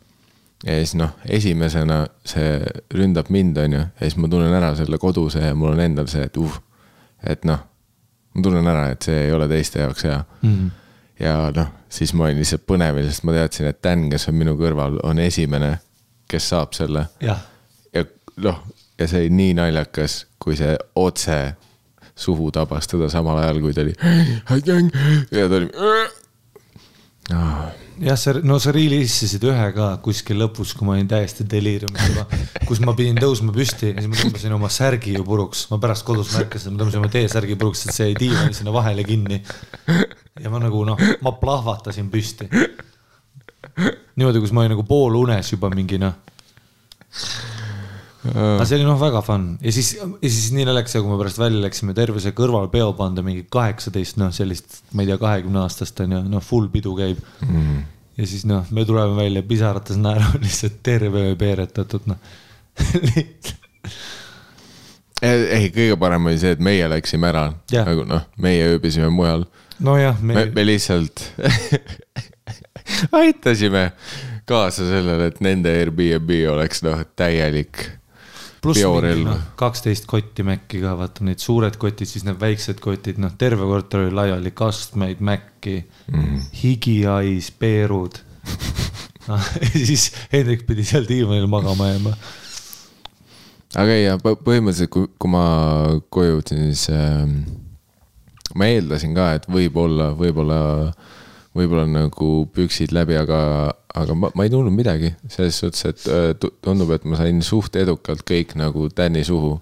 [0.65, 2.59] ja siis noh, esimesena see
[2.93, 6.09] ründab mind, on ju, ja siis ma tunnen ära selle koduse ja mul on endal
[6.11, 6.59] see, et uh,
[7.23, 7.61] et noh,
[8.33, 10.51] ma tunnen ära, et see ei ole teiste jaoks hea mm.
[10.51, 10.69] -hmm.
[11.25, 14.55] ja noh, siis ma olin lihtsalt põnevil, sest ma teadsin, et Dan, kes on minu
[14.59, 15.77] kõrval, on esimene,
[16.27, 17.07] kes saab selle.
[17.21, 17.37] ja
[18.37, 18.61] noh,
[18.99, 21.37] ja see oli nii naljakas, kui see otse
[22.15, 23.93] suhu tabas teda samal ajal, kui ta oli.
[25.31, 25.69] ja ta oli
[27.31, 27.69] oh
[28.01, 32.39] jah, sa, no sa reliisisid ühe ka kuskil lõpus, kui ma olin täiesti deliiriumis juba,
[32.67, 36.05] kus ma pidin tõusma püsti ja siis ma tõmbasin oma särgi ju puruks, ma pärast
[36.07, 39.41] kodus märkasin, ma tõmbasin oma T-särgi puruks, et see jäi diivani sinna vahele kinni.
[40.41, 42.49] ja ma nagu noh, ma plahvatasin püsti.
[44.17, 46.17] niimoodi, kus ma olin nagu poolunes juba mingi noh
[48.29, 49.47] aga see oli noh, väga fun.
[49.65, 53.23] Ja siis, ja siis nii naljakas, kui me pärast välja läksime, terve see kõrvalpeo panda
[53.25, 57.21] mingi kaheksateist, noh, sellist, ma ei tea, kahekümne aastast on ju, noh, full pidu käib.
[57.47, 57.81] Mm..
[58.19, 62.19] ja siis noh, me tuleme välja pisarates naeravad lihtsalt terve öö peeretatud, noh.
[65.21, 69.45] Ei, kõige parem oli see, et meie läksime ära, nagu noh, meie ööbisime mujal.
[69.81, 70.33] nojah, me...
[70.33, 71.27] me, me lihtsalt
[73.21, 73.91] aitasime
[74.49, 77.85] kaasa sellele, et nende Airbnb oleks noh, täielik
[78.65, 83.33] mingi noh, kaksteist kotti Maci ka, vaata need suured kotid, siis need väiksed kotid, noh,
[83.39, 85.79] terve korter oli laiali, kastmeid, Maci
[86.11, 88.21] mm, higiais, peerud.
[89.31, 89.37] Ja
[89.69, 92.11] siis Hendrik pidi seal diivanil magama jääma.
[93.77, 95.43] aga ei, põhimõtteliselt, kui, kui ma
[96.09, 97.29] koju jõudsin, siis äh,
[98.57, 100.59] ma eeldasin ka, et võib-olla, võib-olla,
[101.55, 103.41] võib-olla nagu püksid läbi, aga,
[103.95, 107.75] aga ma, ma ei tundnud midagi, selles suhtes, et äh, tundub, et ma sain suht
[107.79, 109.55] edukalt kõik nagu Tänni suhu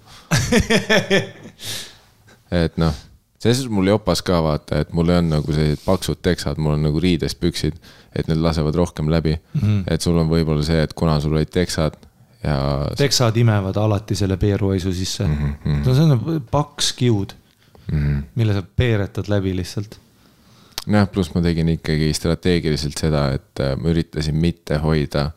[2.62, 2.94] et noh,
[3.40, 6.76] selles suhtes mul jopas ka vaata, et mul ei olnud nagu sellised paksud teksad, mul
[6.76, 7.80] on nagu riidest püksid,
[8.14, 9.60] et need lasevad rohkem läbi mm.
[9.60, 9.82] -hmm.
[9.90, 11.98] et sul on võib-olla see, et kuna sul olid teksad
[12.44, 12.58] ja.
[12.98, 15.54] teksad imevad alati selle peeruhaisu sisse mm.
[15.64, 15.82] -hmm.
[15.86, 17.34] no see on paks kiud
[17.92, 18.22] mm, -hmm.
[18.34, 20.00] mille sa peeretad läbi lihtsalt
[20.86, 25.30] nojah, pluss ma tegin ikkagi strateegiliselt seda, et äh, ma üritasin mitte hoida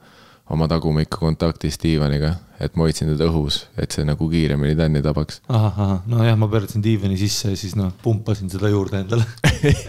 [0.53, 5.39] oma tagumikku kontaktis diivaniga, et ma hoidsin teda õhus, et see nagu kiiremini tänni tabaks.
[5.47, 9.25] ahah, ahah, nojah, ma pöörasin diivani sisse ja siis noh, pumpasin seda juurde endale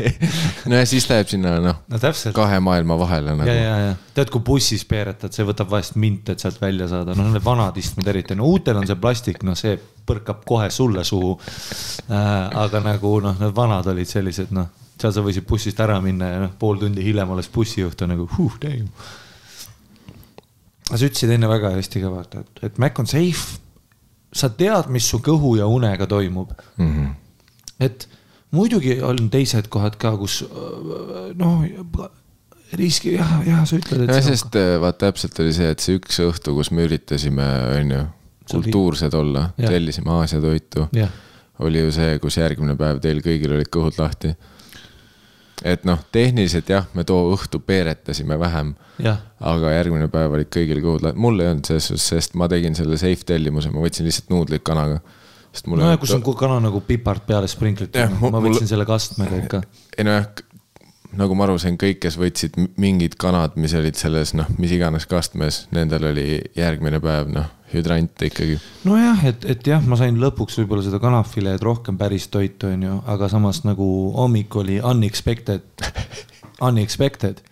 [0.70, 2.36] nojah, siis läheb sinna noh no, täpselt.
[2.38, 3.50] kahe maailma vahele nagu.
[3.50, 7.18] ja, ja, ja tead, kui bussis peeretad, see võtab vahest mint, et sealt välja saada,
[7.18, 9.74] noh, need vanad istmed eriti, no uutel on see plastik, noh, see
[10.06, 12.48] põrkab kohe sulle suhu äh,.
[12.64, 14.70] aga nagu noh, need vanad olid sellised noh
[15.04, 18.26] seal sa võisid bussist ära minna ja noh, pool tundi hiljem alles bussijuht on nagu
[18.36, 18.88] huh, damn.
[20.88, 23.60] aga sa ütlesid enne väga hästi ka vaata, et, et Mac on safe.
[24.34, 26.90] sa tead, mis su kõhu ja unega toimub mm.
[26.90, 27.14] -hmm.
[27.86, 28.08] et
[28.54, 30.42] muidugi on teised kohad ka, kus
[31.34, 31.64] noh
[32.74, 34.14] riski, jah, jah, sa ütled, et.
[34.16, 34.80] jah, sest on...
[34.82, 37.44] vaata täpselt oli see, et see üks õhtu, kus me üritasime,
[37.76, 38.00] on ju,
[38.50, 40.88] kultuursed olla, tellisime Aasia toitu.
[41.64, 44.32] oli ju see, kus järgmine päev teil kõigil olid kõhud lahti
[45.64, 48.74] et noh, tehniliselt jah, me too õhtu peeretasime vähem.
[49.40, 52.98] aga järgmine päev olid kõigil kõhud mul ei olnud selles suhtes, sest ma tegin selle
[53.00, 55.00] safe tellimuse, ma võtsin lihtsalt nuudlit kanaga.
[55.66, 59.62] nojah, kus on kana nagu pipart peale sprinklitud, ma võtsin selle kastmega ikka.
[59.98, 60.28] ei nojah,
[61.16, 65.08] nagu ma aru sain, kõik, kes võtsid mingid kanad, mis olid selles noh, mis iganes
[65.10, 68.58] kastmes, nendel oli järgmine päev noh hüdrant ikkagi.
[68.86, 73.00] nojah, et, et jah, ma sain lõpuks võib-olla seda kanafileed rohkem päris toitu, on ju,
[73.10, 75.66] aga samas nagu hommik oli unexpected,
[76.68, 77.42] unexpected.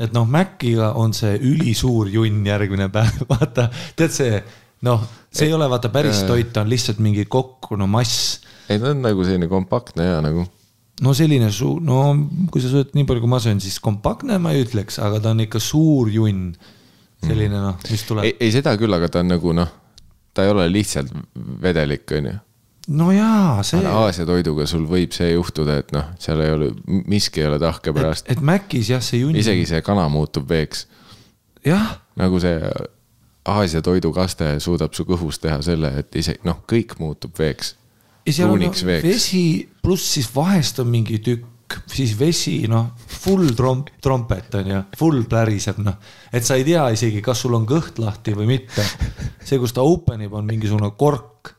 [0.00, 3.68] et noh, Maciga on see ülisuur junn järgmine päev, vaata,
[3.98, 4.40] tead see,
[4.86, 8.40] noh, see ei ole vaata päris toit, ta on lihtsalt mingi kokku, no mass.
[8.68, 10.46] ei, ta on nagu selline kompaktne ja nagu
[11.00, 12.02] no selline suur, no
[12.52, 15.32] kui sa sööd nii palju, kui ma söön, siis kompaktne ma ei ütleks, aga ta
[15.34, 16.52] on ikka suur junn
[17.26, 18.28] selline noh, mis tuleb.
[18.28, 19.72] ei, ei seda küll, aga ta on nagu noh,
[20.34, 21.12] ta ei ole lihtsalt
[21.62, 22.36] vedelik, on ju.
[23.00, 23.82] no jaa, see.
[23.86, 26.70] Aasia toiduga sul võib see juhtuda, et noh, seal ei ole,
[27.10, 28.30] miski ei ole tahke pärast.
[28.30, 29.38] et, Macis jah, see junn.
[29.40, 30.86] isegi see kana muutub veeks.
[31.66, 31.98] jah.
[32.20, 32.72] nagu see
[33.50, 37.74] Aasia toidukaste suudab su kõhus teha selle, et isegi noh, kõik muutub veeks.
[38.28, 38.66] ja seal on
[39.04, 39.44] vesi,
[39.82, 41.49] pluss siis vahest on mingi tükk
[41.90, 45.98] siis vesi, noh, full tromp, trompet on ju, full pläriseb, noh.
[46.32, 48.84] et sa ei tea isegi, kas sul on kõht lahti või mitte.
[49.44, 51.54] see, kus ta open ib, on mingisugune kork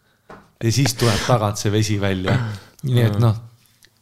[0.61, 2.37] ja siis tuleb tagant see vesi välja.
[2.87, 3.35] nii et noh,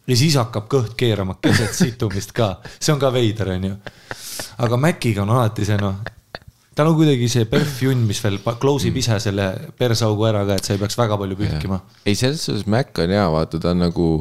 [0.10, 3.76] ja siis hakkab kõht keerama keset situmist ka, see on ka veider, on ju.
[4.66, 6.00] aga Maciga on alati see noh,
[6.76, 10.60] tal on kuidagi see PERF junn, mis veel close ib ise selle persaugu ära ka,
[10.60, 11.82] et sa ei peaks väga palju pühkima.
[12.06, 14.12] ei, selles suhtes Mac on hea, vaata, ta on nagu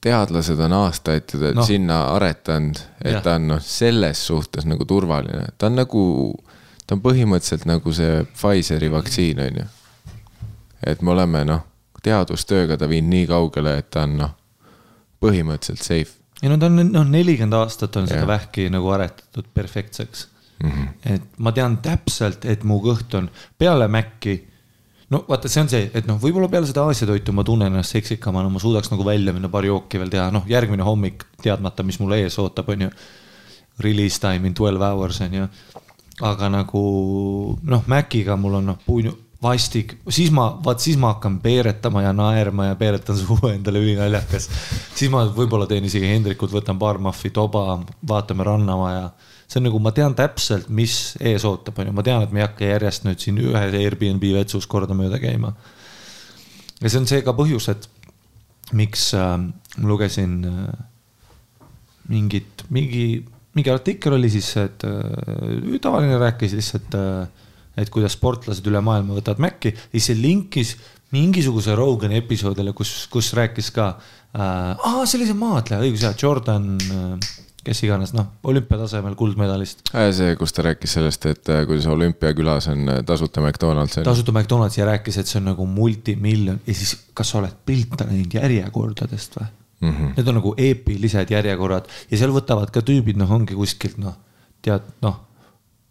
[0.00, 1.64] teadlased on aastaid teda no.
[1.66, 3.22] sinna aretanud, et Jah.
[3.24, 6.04] ta on noh, selles suhtes nagu turvaline, ta on nagu,
[6.86, 9.66] ta on põhimõtteliselt nagu see Pfizeri vaktsiin, on ju.
[10.86, 11.66] et me oleme noh,
[12.02, 14.34] teadustööga ta viinud nii kaugele, et ta on noh,
[15.20, 18.28] põhimõtteliselt safe ja no ta on, noh, nelikümmend aastat on seda Jah.
[18.34, 20.28] vähki nagu aretatud perfektseks
[20.62, 20.70] mm.
[20.70, 21.14] -hmm.
[21.14, 24.38] et ma tean täpselt, et mu kõht on peale Maci.
[25.10, 27.96] No vaata, see on see, et noh, võib-olla peale seda Aasia toitu ma tunnen ennast
[27.96, 31.98] seksikamana, ma suudaks nagu välja minna paari jooki veel teha, noh, järgmine hommik teadmata, mis
[32.02, 32.92] mul ees ootab, on ju.
[33.80, 35.48] Release time in twelve hours on ju.
[36.20, 36.80] aga nagu
[37.64, 42.12] noh, Maciga mul on noh, puinu, vastik, siis ma, vaat siis ma hakkan peeretama ja
[42.12, 44.50] naerma ja peeretan suhu endale ülinaljakas.
[44.94, 49.08] siis ma võib-olla teen isegi Hendrikult, võtan paar mahvi toba, vaatame Rannamaja
[49.50, 52.42] see on nagu, ma tean täpselt, mis ees ootab, on ju, ma tean, et me
[52.42, 55.54] ei hakka järjest nüüd siin ühes Airbnb vetsus kordamööda käima.
[56.80, 57.88] ja see on see ka põhjus, et
[58.78, 61.66] miks äh, ma lugesin äh,
[62.10, 63.24] mingit, mingi,
[63.58, 67.26] mingi artikkel oli siis, et äh, tavaline rääkis lihtsalt äh,,
[67.80, 70.74] et kuidas sportlased üle maailma võtavad Maci ja siis see linkis
[71.10, 76.14] mingisuguse Rogani episoodile, kus, kus rääkis ka äh,, aa, see oli see maadleja, õigus jah,
[76.22, 77.30] Jordan äh,,
[77.64, 79.82] kes iganes, noh, olümpiatasemel kuldmedalist.
[80.16, 84.78] see, kus ta rääkis sellest, et äh, kuidas olümpiakülas on äh, tasuta McDonalds tasuta McDonalds
[84.78, 89.40] ja rääkis, et see on nagu multimiljon ja siis, kas sa oled pilte näinud järjekordadest
[89.40, 89.50] või?
[89.80, 89.90] mm.
[89.90, 90.14] -hmm.
[90.16, 94.16] Need on nagu eepilised järjekorrad ja seal võtavad ka tüübid, noh, ongi kuskilt noh,
[94.62, 95.20] tead noh,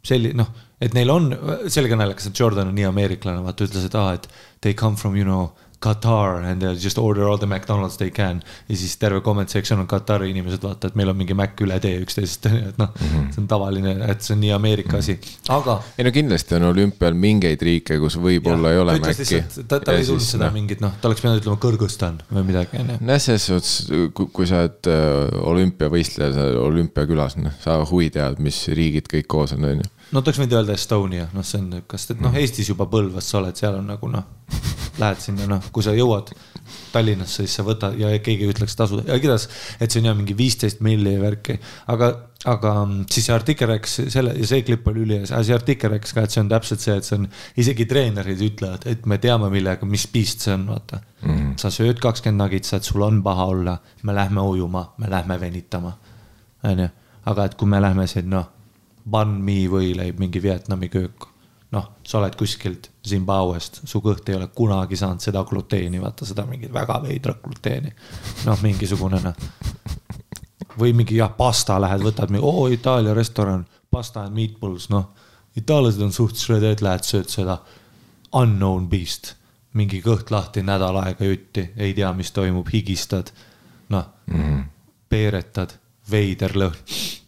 [0.05, 0.51] selline noh,
[0.81, 1.31] et neil on,
[1.67, 4.29] sellega naljakas, et Jordan on nii ameeriklane, vaata ütles, et aa, et
[4.61, 5.49] they come from you know
[5.79, 8.41] Qatar and they just order all the McDonalds they can.
[8.69, 11.77] ja siis terve comment section on Katari inimesed, vaata, et meil on mingi Mac üle
[11.79, 13.29] tee üksteisest, et noh mm, -hmm.
[13.33, 15.15] see on tavaline, et see on nii Ameerika asi,
[15.49, 19.43] aga ei no kindlasti on olümpial mingeid riike, kus võib-olla ei ole ta Maci.
[19.67, 22.99] ta, tal ei tulnud seda mingit, noh, ta oleks pidanud ütlema Kõrgõzstan või midagi, onju.
[22.99, 28.43] nojah, selles suhtes, kui sa oled äh, olümpiavõistleja, sa oled olümpiakülas, noh, sa huvi tead,
[28.43, 29.89] mis riigid kõik koos on, on ju.
[30.11, 33.31] no ta oleks võinud öelda Estonia, noh, see on niukest, et noh, Eestis juba Põlvas
[33.31, 34.27] sa oled, seal on nagu noh,
[34.99, 36.31] lähed sinna, noh, kui sa jõuad
[36.93, 39.47] Tallinnasse, siis sa võtad ja keegi ütleks tasu, igatahes,
[39.81, 41.55] et see on jah mingi viisteist milli värki,
[41.89, 42.09] aga,
[42.49, 42.73] aga
[43.09, 46.35] siis see artikkel rääkis selle ja see klipp oli ülihea, see artikkel rääkis ka, et
[46.35, 47.25] see on täpselt see, et see on,
[47.63, 51.33] isegi treenerid ütlevad, et me teame, millega, mis piist see on, vaata mm.
[51.33, 51.57] -hmm.
[51.57, 55.97] sa sööd kakskümmend nagitsat, sul on paha olla, me lähme ujuma, me lähme venitama,
[56.63, 56.89] onju,
[57.25, 58.59] aga et kui me lähme siin, noh
[59.09, 61.27] banh mi võileib, mingi Vietnami köök.
[61.71, 66.45] noh, sa oled kuskilt Zimbabwest, su kõht ei ole kunagi saanud seda gluteeni, vaata seda
[66.49, 67.93] mingit väga veidrat gluteeni.
[68.45, 69.35] noh, mingisugune noh.
[70.79, 75.11] või mingi jah, pasta lähed, võtad, oo Itaalia restoran, pasta and meatballs, noh.
[75.57, 77.59] itaallased on suht shredded, lähed sööd seda
[78.33, 79.35] unknown beast.
[79.73, 83.31] mingi kõht lahti nädal aega jutti, ei tea, mis toimub, higistad.
[83.89, 84.63] noh mm -hmm.
[85.09, 85.77] peeretad,
[86.11, 86.77] veider lõhn.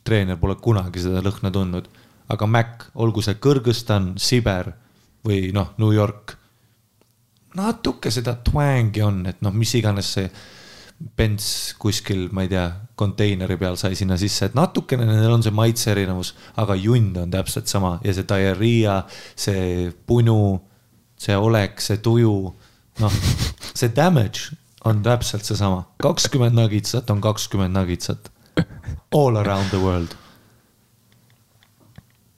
[0.04, 1.88] treener pole kunagi seda lõhna tundnud,
[2.32, 4.72] aga Mac, olgu see Kõrgõzstan, Siber
[5.28, 6.38] või noh, New York.
[7.56, 10.30] natuke seda twangi on, et noh, mis iganes see
[11.17, 15.54] Benz kuskil, ma ei tea, konteineri peal sai sinna sisse, et natukene nendel on see
[15.56, 19.00] maitse erinevus, aga jund on täpselt sama ja see diarrhea,
[19.36, 20.62] see punu,
[21.20, 22.36] see olek, see tuju,
[23.02, 23.20] noh,
[23.74, 24.54] see damage
[24.86, 28.32] on täpselt seesama, kakskümmend nagitsat on kakskümmend nagitsat
[29.12, 30.20] all around the world.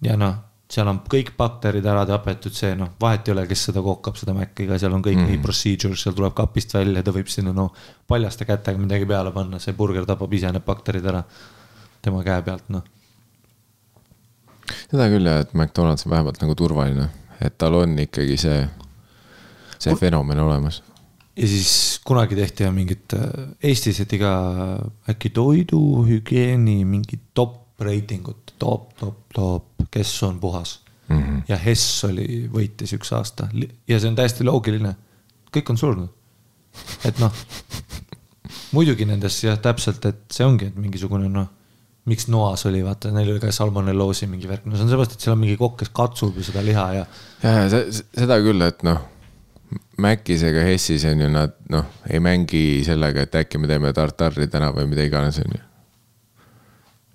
[0.04, 0.36] Ja noh,
[0.74, 4.36] seal on kõik bakterid ära tapetud, see noh, vahet ei ole, kes seda kookab, seda
[4.38, 5.30] Maciga, seal on kõik mm.
[5.30, 7.70] nii procedures, seal tuleb kapist välja, ta võib sinna no
[8.10, 11.22] paljaste kätega midagi peale panna, see burger tapab ise need bakterid ära
[12.04, 12.86] tema käe pealt, noh.
[14.90, 17.10] seda küll jah, et McDonalds on vähemalt nagu turvaline,
[17.44, 18.64] et tal on ikkagi see,
[19.78, 20.82] see fenomen olemas.
[21.38, 23.14] ja siis kunagi tehti mingit,
[23.62, 24.34] Eestis tehti ka
[25.12, 31.20] äkki toiduhügieeni mingit top reiting ut, top, top, top, kes on puhas mm.
[31.20, 31.42] -hmm.
[31.48, 33.48] ja Hess oli, võitis üks aasta
[33.88, 34.96] ja see on täiesti loogiline.
[35.54, 36.10] kõik on surnud.
[37.06, 37.34] et noh,
[38.72, 41.48] muidugi nendes jah, täpselt, et see ongi, et mingisugune noh,
[42.10, 45.26] miks noas oli, vaata, neil oli ka salmonelloosi mingi värk, no see on seepärast, et
[45.26, 47.06] seal on mingi kokk, kes katsub ju seda liha ja
[47.44, 49.02] ja, ja se- seda küll, et noh,
[49.98, 54.48] Macis ega Hessis on ju nad noh, ei mängi sellega, et äkki me teeme tartarri
[54.48, 55.62] täna või mida iganes, on ju.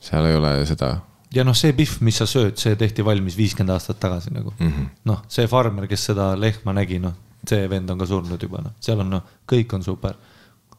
[0.08, 0.94] seal ei ole seda
[1.34, 4.68] ja noh, see pihv, mis sa sööd, see tehti valmis viiskümmend aastat tagasi nagu mm.
[4.70, 4.90] -hmm..
[5.10, 7.14] noh, see farmer, kes seda lehma nägi, noh,
[7.48, 10.16] see vend on ka surnud juba, noh, seal on noh, kõik on super.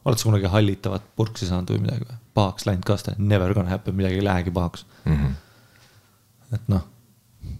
[0.06, 2.18] oled sa kunagi hallitavat purksi saanud või midagi või?
[2.34, 4.86] pahaks läinud ka seda, never gonna happen, midagi ei lähegi pahaks.
[5.06, 5.16] mm.
[5.16, 6.56] -hmm.
[6.56, 6.86] et noh,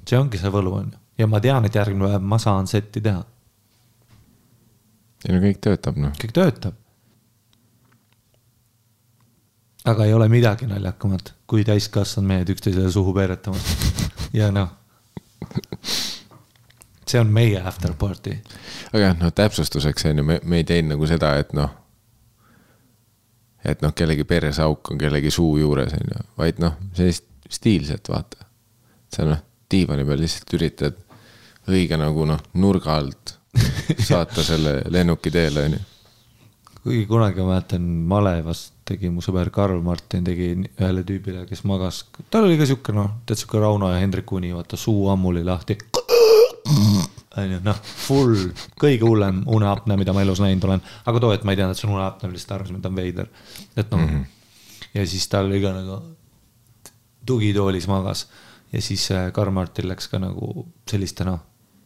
[0.08, 0.98] see ongi see võlu on ju.
[1.18, 3.24] ja ma tean, et järgmine päev ma saan setti teha,
[5.28, 6.16] ei no kõik töötab noh.
[6.18, 6.74] kõik töötab.
[9.90, 13.66] Aga ei ole midagi naljakamat, kui täiskasvanud mehed üksteisele suhu peeretamas.
[14.34, 14.70] ja noh,
[17.08, 18.38] see on meie after party.
[18.94, 21.74] aga jah, noh täpsustuseks on ju, me, me ei teinud nagu seda, et noh.
[23.66, 28.46] et noh, kellegi perseauk on kellegi suu juures on ju, vaid noh, sellist stiilset vaata.
[29.14, 31.06] sa noh, diivani peal lihtsalt üritad
[31.70, 33.38] õige nagu noh, nurga alt
[34.10, 35.86] saata selle lennuki teele on ju
[36.84, 42.04] kuigi kunagi ma mäletan malevas tegi mu sõber Karl Martin tegi ühele tüübile, kes magas,
[42.34, 45.78] tal oli ka sihuke noh, tead sihuke Rauno ja Hendrik Uni, vaata suu ammuli lahti.
[47.40, 48.50] onju, noh, full,
[48.82, 51.82] kõige hullem uneapne, mida ma elus näinud olen, aga too hetk ma ei teadnud, et
[51.82, 53.30] see on uneapne, ma lihtsalt arvasin, et ta on veider.
[53.76, 56.00] et noh mm -hmm., ja siis tal oli ka nagu
[57.26, 58.28] tugitoolis magas
[58.74, 61.40] ja siis äh, Karl Martin läks ka nagu selliste noh,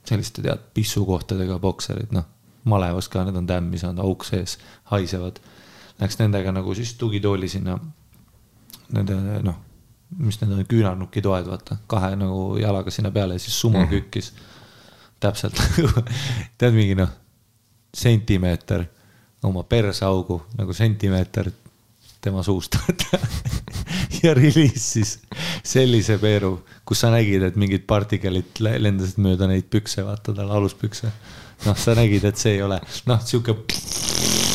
[0.06, 2.26] selliste tead pissukohtadega bokserid, noh
[2.64, 4.58] malevas ka, need on tämmi saanud, auk sees,
[4.92, 5.40] haisevad.
[6.02, 7.78] Läks nendega nagu siis tugitooli sinna,
[8.96, 9.60] nende noh,
[10.18, 13.90] mis need on, küünarnukitoed, vaata, kahe nagu jalaga sinna peale ja siis sumo mm -hmm.
[13.90, 14.34] kükkis.
[15.20, 15.62] täpselt
[16.58, 17.10] tead, mingi noh,
[17.94, 18.86] sentimeeter
[19.44, 21.52] oma perseaugu nagu sentimeeter
[22.22, 22.76] tema suust
[24.24, 25.20] ja release siis
[25.64, 31.12] sellise peeru, kus sa nägid, et mingid partikelid lendasid mööda neid pükse, vaata tal aluspükse
[31.66, 32.80] noh, sa nägid, et see ei ole,
[33.10, 33.56] noh, sihuke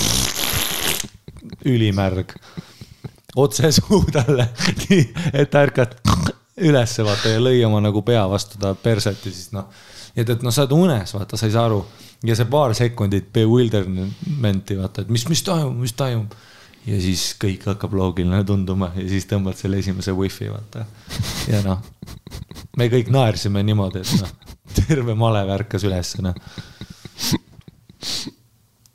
[1.64, 2.34] ülimärg,
[3.36, 4.48] otse suu talle,
[5.32, 5.96] et ärkad
[6.58, 9.68] ülesse vaata ja lõi oma nagu pea vastu ta perset ja siis noh.
[10.16, 11.80] et, et noh, sa oled unes, vaata, sa ei saa aru
[12.26, 16.34] ja see paar sekundit bewilderment'i vaata, et mis, mis toimub, mis toimub.
[16.88, 20.86] ja siis kõik hakkab loogiline tunduma ja siis tõmbad selle esimese wifi vaata.
[21.50, 21.84] ja noh,
[22.76, 24.34] me kõik naersime niimoodi, et noh,
[24.82, 26.34] terve malev ärkas ülesse noh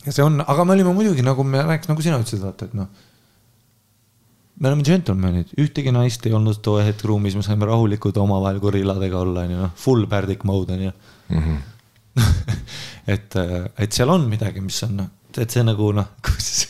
[0.05, 2.77] ja see on, aga me olime muidugi nagu me rääkis, nagu sina ütlesid, vaata, et
[2.77, 2.87] noh.
[4.59, 9.21] me oleme džentelmenid, ühtegi naist ei olnud too hetk ruumis, me saime rahulikult omavahel gorilladega
[9.23, 11.43] olla, onju, noh, full pärdik mode onju mm.
[11.45, 11.61] -hmm.
[13.15, 13.39] et,
[13.79, 15.05] et seal on midagi, mis on,
[15.37, 16.67] et see nagu noh, kus,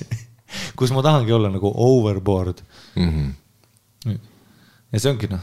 [0.79, 2.61] kus ma tahangi olla nagu overboard
[2.95, 3.09] mm.
[3.09, 4.19] -hmm.
[4.91, 5.41] ja see ongi noh,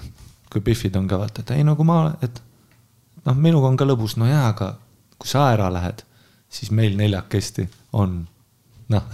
[0.52, 2.42] kui Biffid on ka vaata, et ei no kui ma, et
[3.26, 4.76] noh, minuga on ka lõbus, no jaa, aga
[5.18, 6.06] kui sa ära lähed
[6.50, 8.22] siis meil neljakesti on,
[8.88, 9.04] noh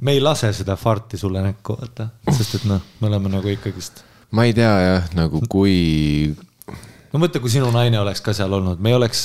[0.00, 4.04] me ei lase seda farti sulle näkku, vaata, sest et noh, me oleme nagu ikkagist.
[4.30, 6.34] ma ei tea jah, nagu kui.
[7.12, 9.24] no mõtle, kui sinu naine oleks ka seal olnud, me ei oleks,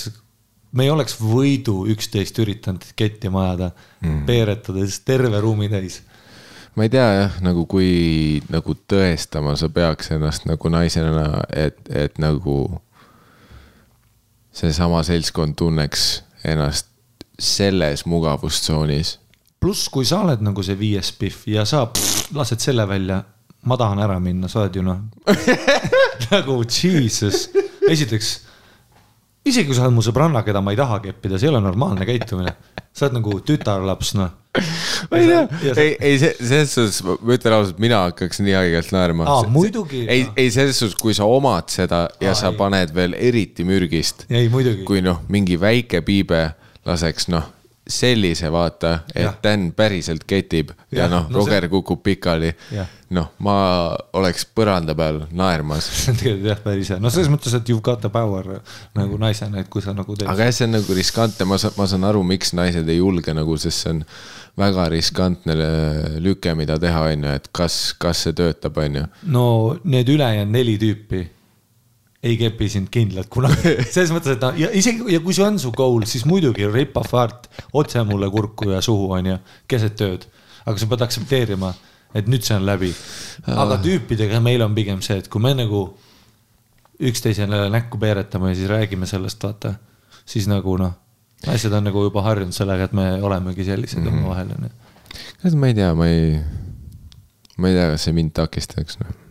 [0.72, 3.72] me ei oleks võidu üksteist üritanud kettima ajada
[4.02, 6.02] mm., peeretades terve ruumi täis.
[6.76, 12.18] ma ei tea jah, nagu kui nagu tõestama sa peaks ennast nagu naisena, et, et
[12.22, 12.82] nagu
[14.54, 16.93] seesama seltskond tunneks ennast
[17.40, 19.18] selles mugavustsoonis.
[19.60, 23.22] pluss, kui sa oled nagu see viies Pihv ja sa pff, lased selle välja,
[23.64, 25.00] ma tahan ära minna, sa oled ju noh
[26.34, 27.48] nagu jesus,
[27.90, 28.34] esiteks
[29.44, 32.08] isegi kui sa oled mu sõbranna, keda ma ei taha keppida, see ei ole normaalne
[32.08, 32.56] käitumine.
[32.94, 34.32] sa oled nagu tütarlaps, noh.
[35.10, 39.26] ma ei tea, ei, ei selles suhtes, ma ütlen ausalt, mina hakkaks nii haigelt naerma.
[39.28, 40.04] aa, muidugi.
[40.08, 42.60] ei, ei selles suhtes, kui sa omad seda ja aa, sa ei.
[42.60, 44.28] paned veel eriti mürgist.
[44.30, 44.86] ei, muidugi.
[44.88, 46.44] kui noh, mingi väike piibe
[46.86, 47.52] laseks noh
[47.88, 51.72] sellise vaata, et Dan päriselt ketib ja, ja noh no, Roger see...
[51.74, 52.54] kukub pikali.
[53.14, 53.56] noh, ma
[54.16, 57.82] oleks põranda peal naermas see on tegelikult jah, päris hea, no selles mõttes, et you
[57.84, 58.62] got the power
[58.96, 60.30] nagu naisena, et kui sa nagu teed.
[60.32, 63.36] aga jah, see on nagu riskantne, ma saan, ma saan aru, miks naised ei julge
[63.36, 64.02] nagu, sest see on
[64.64, 65.60] väga riskantne
[66.24, 69.08] lüke, mida teha, on ju, et kas, kas see töötab, on ju.
[69.36, 69.48] no
[69.84, 71.26] need ülejäänud neli tüüpi
[72.24, 73.76] ei kepi sind kindlalt kunagi.
[73.94, 76.96] selles mõttes, et noh, ja isegi ja kui see on su goal, siis muidugi rip
[77.12, 80.28] heart otse mulle kurku ja suhu onju, keset ööd.
[80.64, 81.74] aga sa pead aktsepteerima,
[82.16, 82.94] et nüüd see on läbi.
[83.52, 85.86] aga tüüpidega meil on pigem see, et kui me nagu
[87.04, 89.74] üksteisele näkku peeretame ja siis räägime sellest, vaata,
[90.26, 90.94] siis nagu noh,
[91.52, 94.24] asjad on nagu juba harjunud sellega, et me olemegi sellised mm -hmm.
[94.24, 95.58] omavahel onju.
[95.60, 96.40] ma ei tea, ma ei,
[97.58, 99.23] ma ei tea, kas see mind takistaks noh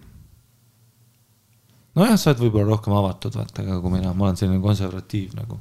[1.98, 5.58] nojah, sa oled võib-olla rohkem avatud, vaata, aga kui mina, ma olen selline konservatiiv nagu,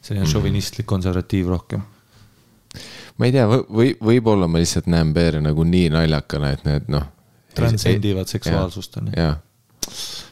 [0.00, 0.32] selline mm.
[0.32, 1.84] šovinistlik konservatiiv rohkem.
[3.18, 7.06] ma ei tea, või võib-olla ma lihtsalt näen peere nagu nii naljakana, et need noh.
[7.54, 9.18] transcendivad seksuaalsust on ju.
[9.20, 9.34] ja,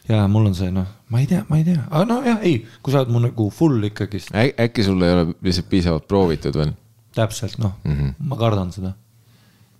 [0.08, 2.94] ja mul on see noh, ma ei tea, ma ei tea, aga nojah, ei, kui
[2.94, 4.32] sa oled mu nagu full ikkagist.
[4.34, 6.74] äkki sul ei ole lihtsalt piisavalt proovitud veel?
[7.14, 8.26] täpselt, noh mm, -hmm.
[8.30, 8.94] ma kardan seda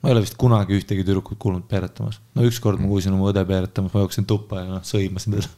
[0.01, 2.21] ma ei ole vist kunagi ühtegi tüdrukut kuulnud peeretamas.
[2.35, 5.51] no ükskord ma kuulsin oma õde peeretamas, ma jooksin tuppa ja noh, sõimasin teda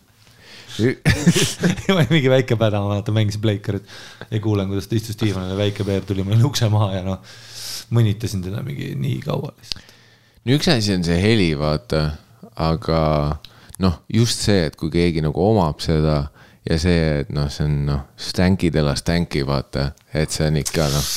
[2.14, 3.88] mingi väike päda, ma vaatan, mängisin Pleikarit
[4.30, 7.32] ja kuulen, kuidas ta istus diivanil ja väike peer tuli mulle ukse maha ja noh,
[7.92, 9.96] mõnitasin teda mingi nii kaua lihtsalt.
[10.44, 12.04] no üks asi on see heli, vaata,
[12.56, 13.02] aga
[13.84, 16.22] noh, just see, et kui keegi nagu omab seda
[16.68, 20.60] ja see, et noh, see on noh, stänki de la stänki, vaata, et see on
[20.62, 21.08] ikka noh,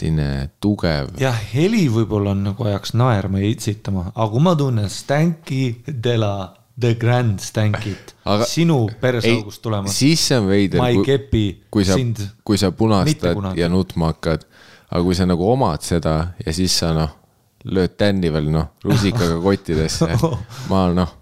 [0.00, 1.12] selline tugev.
[1.20, 6.16] jah, heli võib-olla on nagu ajaks naerma ja itsitama, aga kui ma tunnen stänki de
[6.18, 6.32] la
[6.80, 9.96] The Grand Stankit aga, sinu perseaugust tulemas.
[9.98, 10.80] siis see on veider.
[10.80, 11.98] ma ei kepi kui sa,
[12.44, 14.46] kui sa punastad ja nutma hakkad,
[14.88, 17.16] aga kui sa nagu omad seda ja siis sa noh,
[17.68, 20.08] lööd tänni veel noh, rusikaga kottidesse
[20.72, 21.16] ma noh,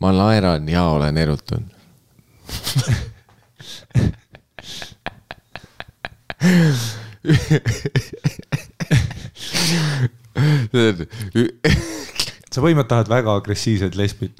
[0.00, 1.74] ma naeran ja olen erutunud
[12.56, 14.38] sa põhimõtteliselt tahad väga agressiivset lesbit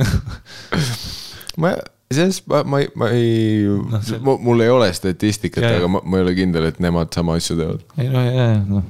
[1.63, 1.73] ma,
[2.13, 4.19] sellest ma, ma, ma ei no,, see...
[4.23, 7.87] mul ei ole statistikat, aga ma, ma ei ole kindel, et nemad sama asju teevad.
[7.99, 8.85] ei no, ja, ja, noh.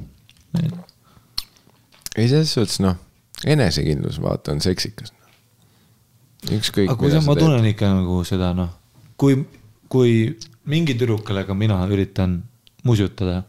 [2.15, 2.97] ei, selles suhtes noh,
[3.45, 5.13] enesekindlus, vaata, on seksikas.
[6.51, 6.91] ükskõik.
[6.91, 8.71] aga kui sa, ma tunnen ikka nagu seda, noh,
[9.19, 9.39] kui,
[9.91, 10.11] kui
[10.67, 12.41] mingi tüdruk, kellega mina üritan
[12.87, 13.41] musutada,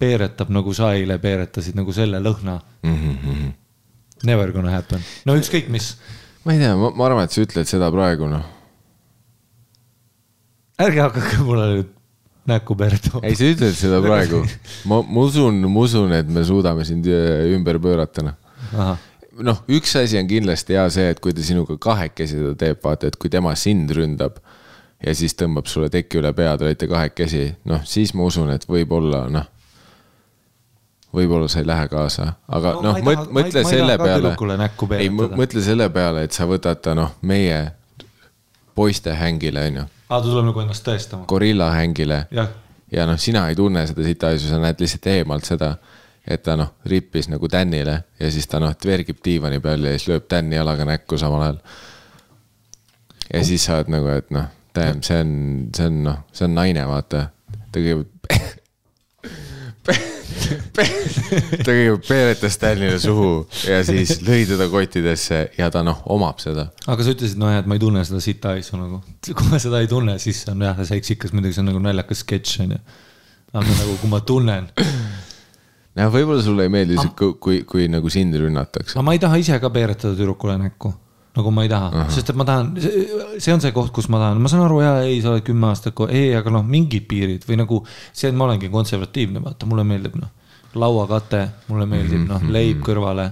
[0.00, 3.00] peeretab nagu sa eile peeretasid nagu selle lõhna mm.
[3.00, 3.56] -hmm
[4.22, 5.94] Never gonna happen, no ükskõik mis.
[6.44, 8.44] ma ei tea, ma arvan, et sa ütled seda praegu noh.
[10.80, 11.94] ärge hakake mulle nüüd
[12.50, 13.22] näkku peeretama.
[13.24, 14.42] ei, sa ütled seda praegu.
[14.90, 18.36] ma, ma usun, ma usun, et me suudame sind äh, ümber pöörata noh.
[19.40, 23.08] noh, üks asi on kindlasti hea see, et kui ta sinuga kahekesi seda teeb, vaata,
[23.08, 24.36] et kui tema sind ründab
[25.06, 28.68] ja siis tõmbab sulle teki üle pea, te olete kahekesi, noh, siis ma usun, et
[28.68, 29.48] võib-olla noh
[31.14, 34.34] võib-olla sa ei lähe kaasa, aga no, noh, mõtle, mõtle selle peale.
[34.98, 37.58] ei, mõtle selle peale, et sa võtad ta noh, meie
[38.78, 39.86] poiste hängile, onju.
[40.08, 41.26] aa, ta tuleb nagu ennast tõestama.
[41.30, 42.24] gorilla hängile.
[42.92, 45.74] ja noh, sina ei tunne seda sitaisu, sa näed lihtsalt eemalt seda,
[46.26, 50.08] et ta noh, rippis nagu tännile ja siis ta noh, tvergib diivani peal ja siis
[50.12, 51.60] lööb tänni jalaga näkku samal ajal.
[53.32, 55.34] ja siis sa oled nagu, et noh, damn, see on,
[55.76, 57.28] see on noh, see on naine, vaata.
[57.70, 58.20] ta kõigepealt
[60.74, 60.84] ta
[61.72, 63.30] kõigepealt peeretas Stanley'le suhu
[63.68, 66.68] ja siis lõi teda kottidesse ja ta noh, omab seda.
[66.86, 69.00] aga sa ütlesid, noh, et ma ei tunne seda sita aisu nagu.
[69.26, 72.24] kui ma seda ei tunne, siis see on jah, seksikas, muidugi see on nagu naljakas
[72.24, 72.80] sketš on ju.
[73.52, 74.70] aga nagu, kui ma tunnen.
[75.98, 78.96] no võib-olla sulle ei meeldi ah., kui, kui, kui nagu sind rünnatakse.
[78.96, 80.94] aga ma ei taha ise ka peeretada tüdrukule näkku
[81.36, 82.72] nagu ma ei taha, sest et ma tahan,
[83.38, 85.68] see on see koht, kus ma tahan, ma saan aru, jaa, ei, sa oled kümme
[85.70, 89.86] aastat, ei, aga noh, mingid piirid või nagu see, et ma olengi konservatiivne, vaata, mulle
[89.86, 90.32] meeldib noh
[90.74, 92.84] lauakate, mulle meeldib, noh, mhm, leib mhm.
[92.86, 93.30] kõrvale.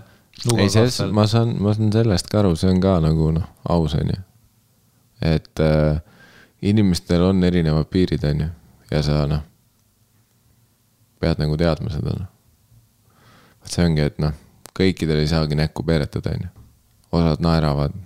[0.57, 3.95] ei, selles, ma saan, ma saan sellest ka aru, see on ka nagu noh, aus
[3.99, 4.19] on ju.
[5.23, 6.01] et äh,
[6.63, 8.51] inimestel on erinevad piirid, on ju,
[8.91, 9.43] ja sa noh,
[11.19, 12.31] pead nagu teadma seda noh.
[13.63, 14.35] vot see ongi, et noh,
[14.79, 16.55] kõikidel ei saagi näkku peeretada, on ju.
[17.13, 17.97] Osad naeravad,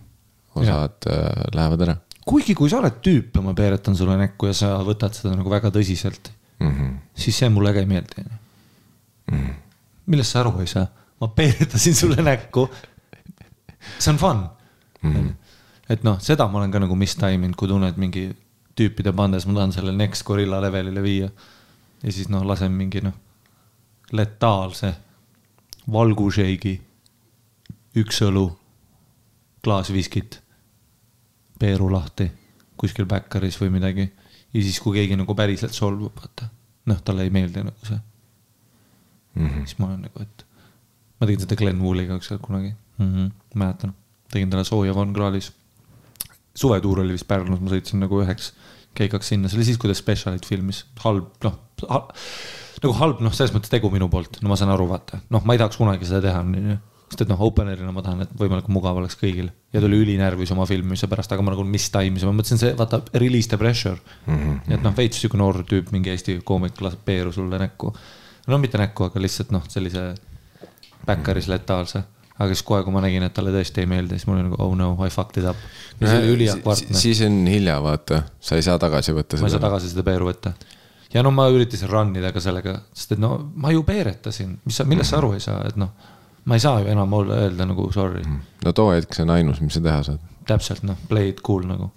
[0.55, 1.96] osad äh, lähevad ära.
[2.26, 5.50] kuigi, kui sa oled tüüp ja ma peeretan sulle näkku ja sa võtad seda nagu
[5.50, 6.30] väga tõsiselt
[6.61, 6.96] mm, -hmm.
[7.14, 8.24] siis see mulle ka ei meeldi,
[9.30, 9.55] mm..
[10.07, 10.86] millest sa aru ei saa?
[11.20, 12.68] ma peeretasin sulle näkku.
[13.98, 14.46] see on fun
[15.03, 15.34] mm..
[15.88, 18.30] et noh, seda ma olen ka nagu mistaiminud, kui tunned mingi
[18.78, 21.28] tüüpide bandes, ma tahan selle next gorilla levelile viia.
[22.03, 23.14] ja siis noh, lasen mingi noh,
[24.12, 24.94] letaalse
[25.92, 26.74] valgušeigi,
[27.98, 28.46] üks õlu,
[29.62, 30.40] klaas viskit,
[31.58, 32.28] peeru lahti
[32.80, 34.08] kuskil backeris või midagi.
[34.52, 36.48] ja siis, kui keegi nagu päriselt solvub, vaata,
[36.90, 39.46] noh, talle ei meeldi nagu see mm.
[39.46, 39.66] -hmm.
[39.66, 40.46] siis ma olen nagu, et
[41.20, 43.32] ma tegin seda Glen Wooliga ükskord kunagi mm, -hmm.
[43.54, 43.94] mäletan,
[44.30, 45.52] tegin talle sooja Von Krahlis.
[46.54, 48.52] suvetuur oli vist Pärnus, ma sõitsin nagu üheks
[48.94, 51.58] keikaks sinna, see oli siis, kui ta Specialit filmis, halb, noh
[51.88, 52.06] ha,
[52.82, 55.54] nagu halb, noh, selles mõttes tegu minu poolt, no ma saan aru, vaata, noh, ma
[55.54, 56.76] ei tahaks kunagi seda teha, onju
[57.12, 60.52] sest et noh, opener'ina ma tahan, et võimalikult mugav oleks kõigil ja ta oli ülinärvis
[60.54, 63.98] oma filmimise pärast, aga ma nagu mis taimisin, ma mõtlesin, see vaata release the pressure
[64.26, 64.38] mm.
[64.38, 64.74] -hmm.
[64.78, 67.92] et noh, veits sihuke noor tüüp, mingi Eesti koomik laseb peeru sulle näkku
[68.48, 70.14] no mitte näkku, aga lihtsalt noh, sellise
[71.06, 72.02] backeris letaalse
[72.42, 74.58] aga siis kohe, kui ma nägin, et talle tõesti ei meeldi, siis mul oli nagu
[74.64, 75.58] oh no, I fucked it up.
[76.00, 76.98] ja see oli üliakvaartne.
[76.98, 80.30] siis on hilja, vaata, sa ei saa tagasi võtta ma ei saa tagasi seda peeru
[80.30, 80.54] võtta.
[81.12, 84.80] ja no ma üritasin run ida ka sellega, sest et no ma ju peeretasin, mis
[84.80, 85.92] sa, millest sa aru ei saa, et noh.
[86.45, 88.22] Ma ei saa ju enam öelda nagu sorry.
[88.24, 88.40] Mm.
[88.64, 90.30] no too hetk see on ainus, mis sa teha saad.
[90.47, 91.90] täpselt noh, play it cool nagu.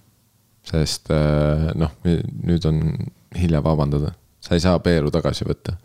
[0.65, 2.81] sest äh, noh, nüüd on
[3.35, 5.75] hilja vabandada, sa ei saa peeru tagasi võtta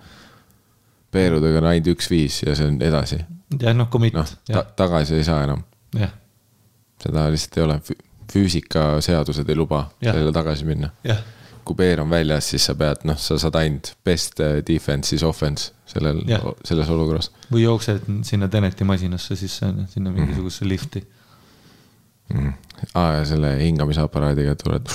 [1.11, 3.19] Peerudega on ainult üks viis ja see on edasi.
[3.59, 4.63] jah, noh, commit no, ta.
[4.77, 5.65] tagasi ei saa enam.
[7.03, 7.79] seda lihtsalt ei ole,
[8.31, 10.93] füüsikaseadused ei luba sellele tagasi minna.
[11.05, 11.19] jah,
[11.71, 15.23] kui Beer on väljas, siis sa pead, noh, sa saad ainult best äh, defense is
[15.27, 16.23] offense sellel
[16.67, 21.03] selles olukorras või jooksed sinna Teneti masinasse sisse, ju, sinna mingisugusesse lifti.
[22.35, 22.53] mm..
[22.95, 24.91] aa, ja selle hingamisaparaadiga tuled.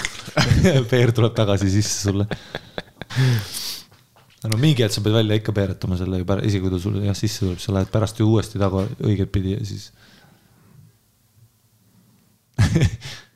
[0.90, 2.26] Peer tuleb tagasi sisse sulle.
[4.50, 7.44] no mingi hetk sa pead välja ikka peeretama selle isegi kui ta sulle jah sisse
[7.44, 9.84] tuleb, sa lähed pärast ju uuesti taga õiget pidi ja siis.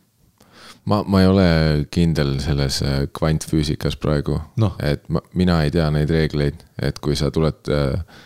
[0.87, 1.49] ma, ma ei ole
[1.93, 4.77] kindel selles äh, kvantfüüsikas praegu Noh.
[4.83, 8.23] et ma, mina ei tea neid reegleid, et kui sa tuled äh,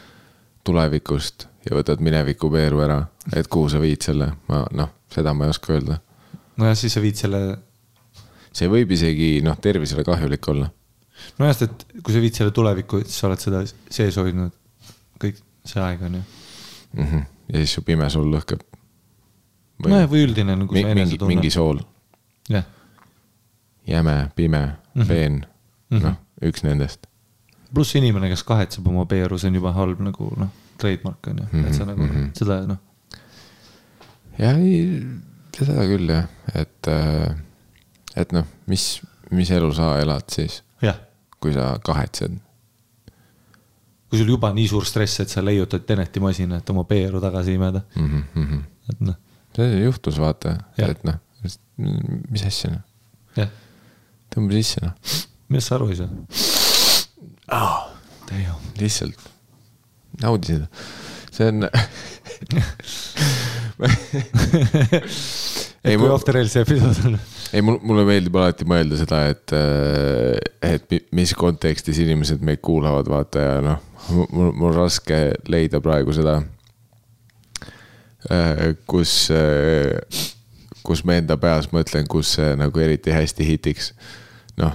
[0.67, 3.01] tulevikust ja võtad mineviku Beeru ära,
[3.37, 6.01] et kuhu sa viid selle, ma noh, seda ma ei oska öelda.
[6.61, 7.43] nojah, siis sa viid selle,
[8.53, 10.71] see võib isegi noh, tervisele kahjulik olla.
[11.41, 14.57] nojah, sest et kui sa viid selle tulevikku, siis sa oled seda sees hoidnud
[15.21, 16.23] kõik see aeg on ju.
[16.97, 17.07] mm.
[17.07, 17.25] -hmm.
[17.53, 18.65] ja siis su pimesool lõhkeb.
[19.87, 21.51] nojah, või üldine nagu mingi, mingi.
[21.51, 21.81] sool,
[22.51, 22.65] jah,
[23.89, 25.03] jäme, pime mm, Mhm.
[25.03, 25.09] -hmm.
[25.09, 25.45] peen mm,
[25.91, 25.99] Mhm.
[26.01, 26.03] -hmm.
[26.11, 27.07] noh, üks nendest.
[27.75, 30.49] pluss inimene, kes kahetseb oma peeru, see on juba halb nagu noh,
[30.79, 32.31] trademark on ju, et sa nagu Mhm, mhm.
[32.35, 32.79] seda noh,
[34.39, 35.03] ja ei,
[35.57, 36.89] seda küll jah, et,
[38.17, 40.97] et noh, mis, mis elu sa elad siis, jah.
[41.41, 42.39] kui sa kahetsed.
[44.11, 47.55] kui sul juba nii suur stress, et sa leiutad Teneti masina, et oma peeru tagasi
[47.55, 48.63] imeda, Mm -hmm.
[48.91, 49.15] et noh,
[49.57, 50.91] see juhtus, vaata, Jah.
[50.91, 52.84] et noh, mis asja noh,
[54.32, 54.95] tõmba sisse noh,
[55.49, 56.11] millest sa aru ei saa
[57.57, 57.80] oh,?
[58.80, 59.18] lihtsalt
[60.22, 60.66] naudi seda,
[61.34, 61.57] see on
[65.84, 67.16] ei, kui off the rails see episood on.
[67.57, 69.55] ei mul, mulle meeldib alati mõelda seda, et,
[70.66, 73.78] et mi- mis kontekstis inimesed meid kuulavad, vaata ja noh,
[74.30, 75.18] mul, mul raske
[75.51, 76.34] leida praegu seda,
[78.91, 79.14] kus,
[80.87, 83.93] kus ma enda peas mõtlen, kus see nagu eriti hästi hitiks.
[84.61, 84.74] noh,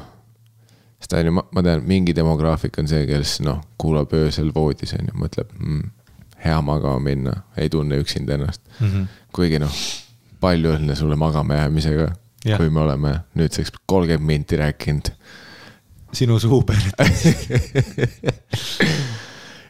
[1.00, 5.12] sest on ju, ma, tean, mingi demograafik on see, kes noh, kuulab öösel voodis on
[5.12, 5.84] ju, mõtleb mm,,
[6.46, 8.62] hea magama minna, ei tunne üksinda ennast.
[8.80, 9.08] Mhm.
[9.36, 9.74] kuigi noh,
[10.42, 12.12] palju õnne sulle magama jäämisega,
[12.46, 12.60] Jah.
[12.62, 15.12] kui me oleme nüüdseks kolmkümmend minti rääkinud.
[16.14, 17.26] sinu suu peeretas.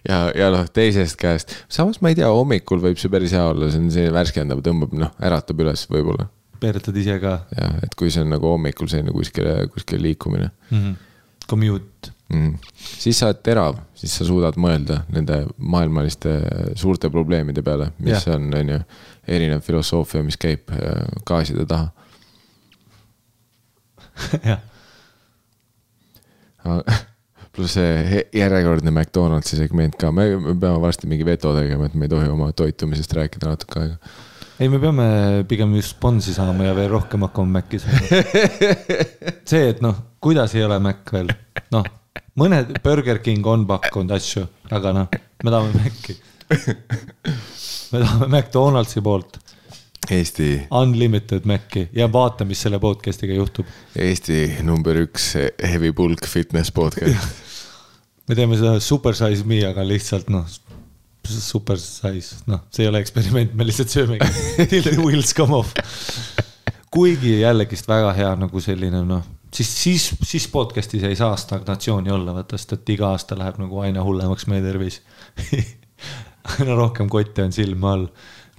[0.10, 3.70] ja, ja noh, teisest käest, samas ma ei tea, hommikul võib see päris hea olla,
[3.72, 6.30] see on selline värskendav, tõmbab noh, äratab üles võib-olla.
[6.60, 10.78] peeretad ise ka ja et kui see on nagu hommikul selline kuskile, kuskile liikumine mm.
[10.78, 10.96] -hmm.
[11.46, 12.54] Commute, mm..
[12.82, 16.40] siis sa oled terav, siis sa suudad mõelda nende maailmaliste
[16.76, 18.36] suurte probleemide peale, mis Jah.
[18.36, 18.80] on, on ju,
[19.28, 21.90] erinev filosoofia, mis käib äh, gaaside taha.
[24.50, 24.60] jah.
[27.56, 32.08] pluss see järjekordne McDonaldsi segment ka, me, me peame varsti mingi veto tegema, et me
[32.08, 34.16] ei tohi oma toitumisest rääkida natuke aega.
[34.60, 35.08] ei, me peame
[35.50, 38.24] pigem just sponsi saama ja veel rohkem hakkama Maci saama.
[39.52, 41.32] see, et noh, kuidas ei ole Mac veel,
[41.76, 41.88] noh,
[42.40, 44.46] mõned Burger King on pakkunud asju,
[44.76, 46.20] aga noh, me tahame Maci.
[47.94, 49.40] me tahame McDonaldsi poolt
[50.12, 53.70] Eesti, unlimited Maci ja vaata, mis selle podcast'iga juhtub.
[53.98, 55.32] Eesti number üks
[55.64, 57.42] heavy bulk fitness podcast.
[58.28, 60.46] me teeme seda super size me, aga lihtsalt noh,
[61.26, 64.28] super size, noh, see ei ole eksperiment, me lihtsalt söömegi
[64.86, 65.74] the wheels come off.
[66.94, 72.34] kuigi jällegist väga hea nagu selline noh, siis, siis, siis podcast'is ei saa stagnatsiooni olla,
[72.36, 75.02] vaata, sest et iga aasta läheb nagu aina hullemaks meie tervis.
[76.56, 78.08] aina rohkem kotte on silme all,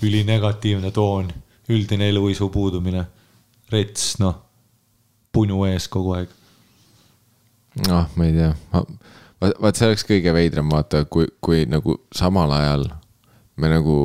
[0.04, 1.30] ülinegatiivne toon,
[1.72, 3.06] üldine eluisu puudumine,
[3.72, 4.38] rets, noh,
[5.32, 6.32] punu ees kogu aeg.
[7.88, 8.52] noh, ma ei tea,
[9.40, 12.88] vaat, vaat see oleks kõige veidram, vaata, kui, kui nagu samal ajal
[13.56, 13.96] me nagu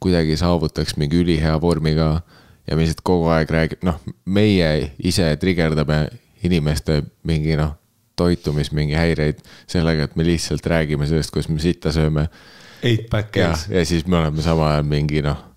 [0.00, 2.20] kuidagi saavutaks mingi ülihea vormi ka
[2.66, 6.06] ja me lihtsalt kogu aeg räägib, noh, meie ise trigerdame
[6.46, 7.74] inimeste mingi noh,
[8.20, 9.40] toitumis mingi häireid
[9.70, 12.28] sellega, et me lihtsalt räägime sellest, kuidas me sitta sööme
[12.82, 15.49] Eight pack ja ees,, ja siis me oleme samal ajal mingi noh.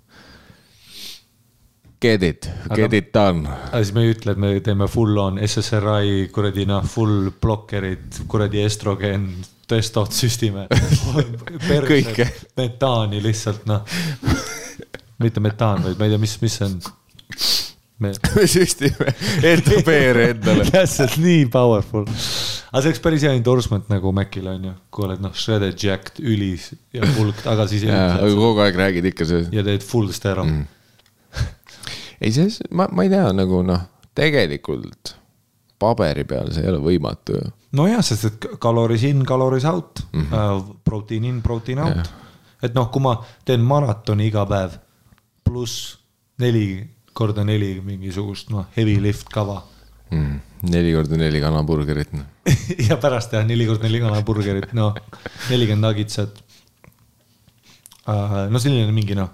[2.04, 3.48] Get it, Aga- get it done.
[3.48, 8.26] aga siis me ei ütle, et me teeme full on SSRI kuradi noh, full blokkerid,
[8.28, 9.30] kuradi estrogen,
[9.72, 10.66] testot süstime.
[11.94, 12.28] Kõike.
[12.60, 13.88] metaani lihtsalt noh,
[15.24, 16.76] mitte metaan, vaid ma ei tea, mis, mis see on.
[18.04, 19.14] me me süstime
[19.88, 20.68] peere endale.
[20.76, 22.04] täpselt nii powerful.
[22.04, 26.20] aga see oleks päris hea endorsement nagu Macil on ju, kui oled noh, shredded jacked
[26.20, 29.56] ülis ja pulk taga, siis aga kogu aeg räägid ikka sellest.
[29.56, 30.66] ja teed full stero mm..
[32.20, 33.84] ei, see, ma, ma ei tea, nagu noh,
[34.16, 35.16] tegelikult
[35.82, 37.52] paberi peal see ei ole võimatu ju.
[37.80, 40.72] nojah, sest et calories in, calories out mm, -hmm.
[40.86, 42.10] protein in, protein out Jah..
[42.64, 44.80] et noh, kui ma teen maratoni iga päev
[45.44, 45.98] pluss
[46.40, 46.84] neli
[47.14, 49.62] korda neli mingisugust noh, heavy lift kava,
[50.14, 52.26] Mm, neli korda neli kanaburgerit noh.
[52.88, 54.94] ja pärast jah, neli korda neli kanaburgerit, noh,
[55.50, 56.42] nelikümmend nagitsat.
[58.06, 59.32] no selline mingi noh,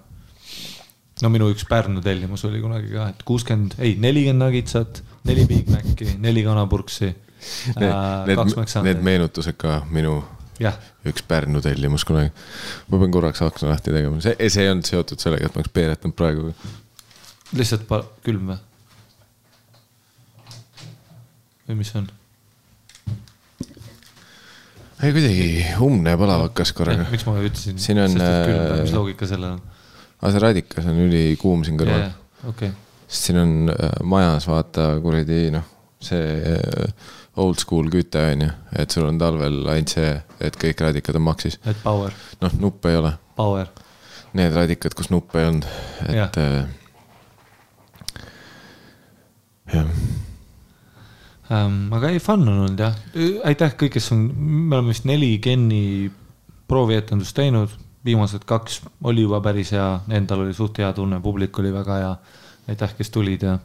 [1.24, 5.72] no minu üks Pärnu tellimus oli kunagi ka, et kuuskümmend, ei, nelikümmend nagitsat, neli Big
[5.72, 7.16] Maci, neli kanapurksi.
[7.80, 7.94] Need,
[8.28, 10.18] need, need meenutused ka minu
[10.60, 10.74] Ja.
[11.08, 12.34] üks Pärnu tellimus kunagi.
[12.90, 15.72] ma pean korraks akna lahti tegema, see, see ei olnud seotud sellega, et ma oleks
[15.72, 16.52] peeretanud praegu.
[17.56, 17.88] lihtsalt
[18.28, 18.60] külm või?
[21.70, 22.12] või mis on?
[25.00, 25.50] ei kuidagi
[25.88, 27.08] umbne ja palav hakkas korraga.
[27.14, 27.80] miks ma ütlesin?
[27.80, 28.20] siin on.
[28.84, 29.79] mis loogika sellel on?
[30.20, 32.16] Aga see radikas on ülikuum siin kõrval yeah,.
[32.50, 32.72] Okay.
[33.08, 35.66] sest siin on äh, majas vaata kuradi noh,
[36.04, 37.10] see äh,
[37.40, 38.50] old school küte on ju,
[38.80, 40.14] et sul on talvel ainult see,
[40.44, 41.60] et kõik radikad on maksis.
[41.66, 42.16] et power.
[42.44, 43.14] noh, nuppe ei ole.
[43.40, 43.72] Power.
[44.38, 45.68] Need radikad, kus nuppe ei olnud,
[46.12, 46.38] et.
[46.38, 46.66] Äh,
[49.70, 49.86] jah
[51.50, 51.92] ähm,.
[51.94, 52.96] aga ei, fun on olnud jah,
[53.48, 56.10] aitäh kõik, kes on, me oleme vist neli Kenni
[56.70, 57.74] proovietendust teinud,
[58.06, 62.16] viimased kaks oli juba päris hea, endal oli suht hea tunne, publik oli väga hea.
[62.70, 63.60] aitäh, kes tulid ja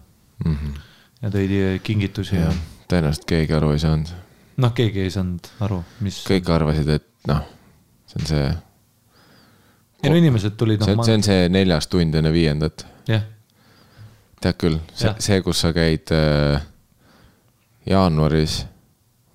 [0.44, 0.78] mm, -hmm.
[1.22, 2.52] ja tõid kingitusi ja, ja
[2.88, 4.12] tõenäoliselt keegi aru ei saanud.
[4.56, 6.20] noh, keegi ei saanud aru, mis.
[6.28, 7.42] kõik arvasid, et noh,
[8.10, 8.50] see on see.
[10.02, 10.90] ei no inimesed tulid no,.
[10.90, 11.08] see, ma...
[11.08, 12.86] see on see neljas tund enne viiendat.
[13.08, 13.26] jah.
[14.40, 16.62] tead küll, see, see, kus sa käid äh,
[17.88, 18.64] jaanuaris,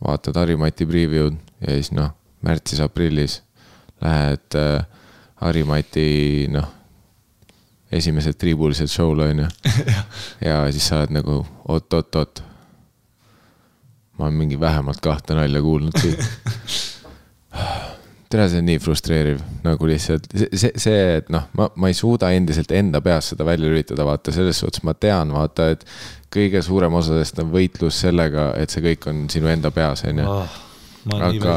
[0.06, 2.14] vaatad Harimati preview'd ja siis noh,
[2.46, 3.42] märtsis-aprillis
[4.02, 4.84] lähed äh,
[5.40, 6.76] Harimati noh
[7.92, 9.48] esimesed triibulised show'le on ju.
[10.48, 11.40] ja siis sa oled nagu
[11.70, 12.44] oot-oot-oot,
[14.18, 16.22] ma olen mingi vähemalt kahte nalja kuulnud siit
[18.30, 21.98] tere, see on nii frustreeriv nagu lihtsalt see, see, see, et noh, ma, ma ei
[21.98, 25.86] suuda endiselt enda peas seda välja lülitada, vaata selles suhtes ma tean, vaata, et
[26.34, 30.22] kõige suurem osa sellest on võitlus sellega, et see kõik on sinu enda peas, on
[30.22, 30.28] ju.
[30.30, 30.60] Ah,
[31.26, 31.56] aga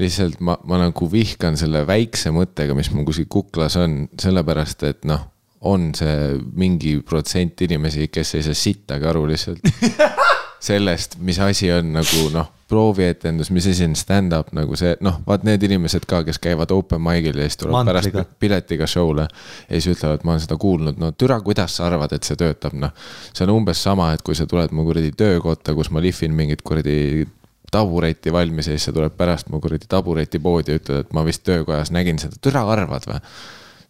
[0.00, 5.06] lihtsalt ma, ma nagu vihkan selle väikse mõttega, mis mul kuskil kuklas on, sellepärast et
[5.08, 5.26] noh,
[5.68, 9.66] on see mingi protsent inimesi, kes ei saa sittagi aru lihtsalt
[10.70, 15.44] sellest, mis asi on nagu noh, proovietendus, mis asi on stand-up nagu see noh, vaat
[15.48, 18.22] need inimesed ka, kes käivad open mic'il ja siis tulevad Mantliga.
[18.22, 19.26] pärast piletiga show'le.
[19.68, 22.76] ja siis ütlevad, ma olen seda kuulnud, no türa, kuidas sa arvad, et see töötab,
[22.78, 22.94] noh.
[23.32, 26.64] see on umbes sama, et kui sa tuled mu kuradi töökotta, kus ma lihvin mingit
[26.66, 27.26] kuradi
[27.70, 31.44] tabureti valmis ja siis sa tuled pärast mu kuradi taburetipoodi ja ütled, et ma vist
[31.46, 33.20] töökojas nägin seda, türa arvad või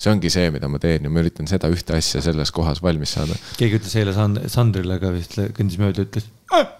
[0.00, 3.12] see ongi see, mida ma teen ja ma üritan seda ühte asja selles kohas valmis
[3.16, 3.36] saada.
[3.60, 6.70] keegi ütles eile Sand-, Sandrile ka vist, kõndis mööda, ütles ah,.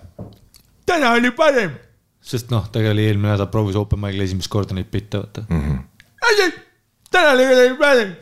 [0.89, 1.77] täna oli parem.
[2.25, 5.65] sest noh, ta oli eelmine nädal proovis open mic'il esimest korda neid bitte võtta mm.
[5.67, 6.61] -hmm.
[7.13, 8.15] täna oli parem.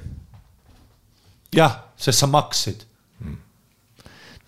[1.55, 2.83] jah, sest sa maksid
[3.23, 3.37] mm..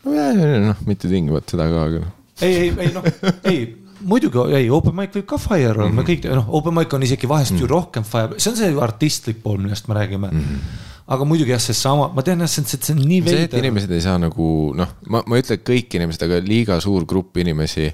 [0.07, 2.17] nojah, noh, mitte tingimata seda ka, aga noh.
[2.43, 3.07] ei, ei, ei noh,
[3.45, 3.63] ei
[4.07, 6.01] muidugi, ei, open mic võib ka fire olla mm, -hmm.
[6.01, 7.69] me kõik, noh, open mic on isegi vahest mm -hmm.
[7.69, 10.41] ju rohkem fire, see on see artistlik pool, millest me räägime mm.
[10.41, 13.59] -hmm aga muidugi jah, seesama, ma tean jah, see on, see on nii veider.
[13.59, 17.41] inimesed ei saa nagu noh, ma, ma ei ütle, kõik inimesed, aga liiga suur grupp
[17.43, 17.89] inimesi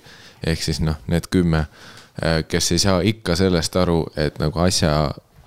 [0.45, 1.63] ehk siis noh, need kümme,
[2.21, 4.93] äh, kes ei saa ikka sellest aru, et nagu asja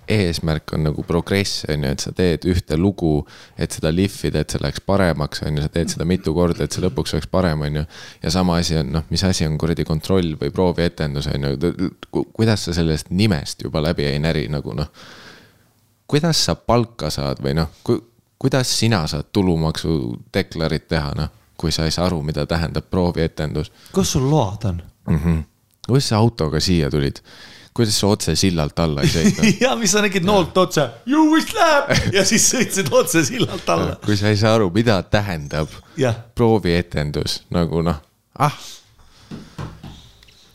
[0.09, 3.13] eesmärk on nagu progress, on ju, et sa teed ühte lugu,
[3.57, 6.75] et seda lihvida, et see läheks paremaks, on ju, sa teed seda mitu korda, et
[6.75, 7.85] see lõpuks oleks parem, on ju.
[8.23, 11.89] ja sama asi on, noh, mis asi on kuradi kontroll või proovietendus, on ju,
[12.33, 14.89] kuidas sa sellest nimest juba läbi ei näri nagu noh.
[16.09, 17.99] kuidas sa palka saad või noh ku,,
[18.39, 21.29] kuidas sina saad tulumaksudeklarit teha, noh,
[21.59, 23.71] kui sa ei saa aru, mida tähendab proovietendus.
[23.93, 25.17] kus sul load on mm?
[25.17, 25.43] -hmm.
[25.87, 27.21] kuidas sa autoga siia tulid?
[27.73, 31.53] Kuidas sa otse sillalt alla ei sõitnud ja mis sa nägid noolt otse, ju vist
[31.55, 33.99] läheb ja siis sõitsid otse sillalt alla.
[34.05, 35.71] kui sa ei saa aru, mida tähendab
[36.37, 38.01] proovietendus nagu noh,
[38.39, 38.57] ah.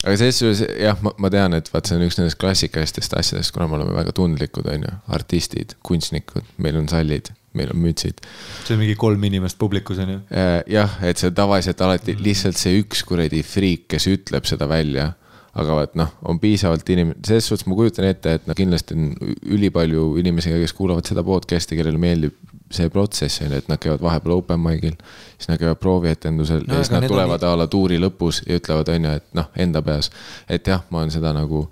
[0.04, 3.54] aga selles suhtes jah, ma, ma tean, et vaat see on üks nendest klassikalistest asjadest,
[3.54, 8.18] kuna me oleme väga tundlikud, on ju, artistid, kunstnikud, meil on sallid meil on mütsid.
[8.66, 10.20] see on mingi kolm inimest publikus on ju?
[10.34, 15.12] Äh, jah, et see tavaliselt alati lihtsalt see üks kuradi friik, kes ütleb seda välja
[15.54, 19.12] aga et noh, on piisavalt inim-, selles suhtes ma kujutan ette, et noh, kindlasti on
[19.54, 22.34] ülipalju inimesi, kes kuulavad seda podcast'i, kellele meeldib
[22.74, 24.94] see protsess on ju, et nad käivad vahepeal open mic'il,
[25.36, 27.50] siis nad käivad proovietendusel no, ja siis nad tulevad oli...
[27.50, 30.10] a la tuuri lõpus ja ütlevad, on ju, et noh, enda peas.
[30.48, 31.66] et jah, ma olen seda nagu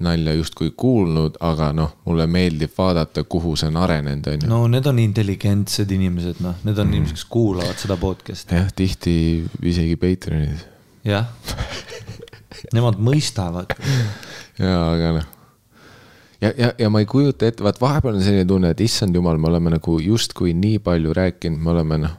[0.00, 4.52] nalja justkui kuulnud, aga noh, mulle meeldib vaadata, kuhu see on arenenud, on ju.
[4.52, 7.00] no need on intelligentsed inimesed, noh, need on mm.
[7.00, 8.60] inimesed, kes kuulavad seda podcast'i.
[8.60, 9.16] jah, tihti
[9.72, 10.64] isegi Patreonid.
[11.04, 11.28] jah
[12.74, 13.74] Nemad mõistavad.
[14.58, 15.28] jaa, aga noh.
[16.40, 19.38] ja, ja, ja ma ei kujuta ette, vaat vahepeal on selline tunne, et issand jumal,
[19.40, 22.16] me oleme nagu justkui nii palju rääkinud, me oleme noh,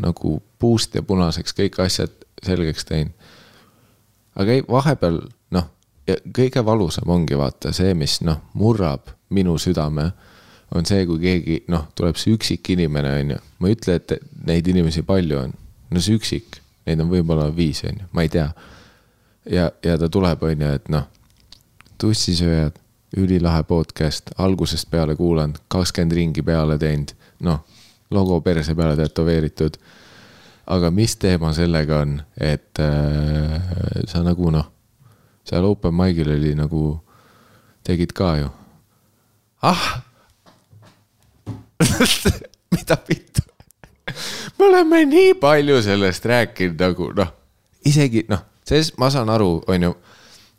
[0.00, 2.12] nagu puust ja punaseks kõik asjad
[2.44, 3.30] selgeks teinud.
[4.40, 5.22] aga ei, vahepeal
[5.56, 5.70] noh,
[6.36, 10.10] kõige valusam ongi vaata see, mis noh, murrab minu südame
[10.74, 13.38] on see, kui keegi noh, tuleb see üksik inimene, on ju.
[13.58, 14.14] ma ei ütle, et
[14.46, 15.54] neid inimesi palju on,
[15.90, 18.46] no see üksik, neid on võib-olla viis, on ju, ma ei tea.
[19.44, 21.06] Ja, ja ta tuleb, on ju, et noh,
[22.00, 22.78] tussisööjad,
[23.16, 27.14] ülilahe podcast, algusest peale kuulanud, kakskümmend ringi peale teinud,
[27.46, 27.64] noh,
[28.10, 29.78] logo perse peale tätoveeritud.
[30.70, 33.56] aga mis teema sellega on, et äh,
[34.06, 34.68] sa nagu noh,
[35.44, 37.00] seal open mic'il oli nagu,
[37.82, 38.50] tegid ka ju.
[39.62, 40.04] ah
[42.72, 43.42] mida vittu
[44.58, 47.32] me oleme nii palju sellest rääkinud nagu noh,
[47.84, 49.94] isegi noh, selles ma saan aru, on ju,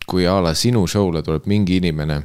[0.08, 2.22] kui a la sinu show'le tuleb mingi inimene,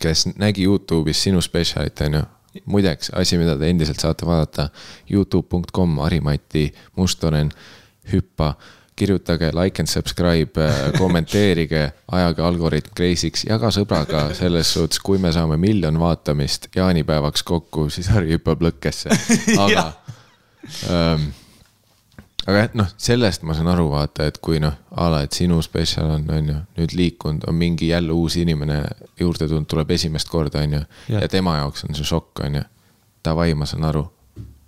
[0.00, 2.26] kes nägi Youtube'is sinu spetsialit, on ju
[2.70, 4.68] muideks, asi, mida te endiselt saate vaadata,
[5.10, 7.50] Youtube.com, Harimati Mustonen,
[8.12, 8.54] hüppa
[9.00, 15.32] kirjutage, like and subscribe, äh, kommenteerige, ajage algoritm crazy'ks, jaga sõbraga selles suhtes, kui me
[15.32, 19.14] saame miljon vaatamist jaanipäevaks kokku, siis Harri hüppab lõkkesse,
[19.64, 19.86] aga
[20.90, 21.30] ähm,
[22.46, 26.10] aga noh, sellest ma saan aru, vaata, et kui noh, a la, et sinu spetsial
[26.16, 28.82] on, on ju, nüüd liikunud, on mingi jälle uus inimene
[29.20, 30.82] juurde tulnud, tuleb esimest korda, on ju.
[31.16, 32.66] ja tema jaoks on see šokk, on ju.
[33.24, 34.06] Davai, ma saan aru.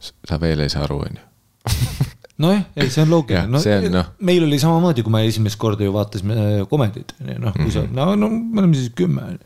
[0.03, 1.29] sa veel ei saa aru, on ju
[2.43, 3.61] nojah, ei, see on loogiline, no,
[3.93, 7.85] no meil oli samamoodi, kui me esimest korda ju vaatasime äh, komedit, noh, kui sa,
[7.85, 7.95] mhm.
[7.95, 9.37] no, no me oleme siis kümme.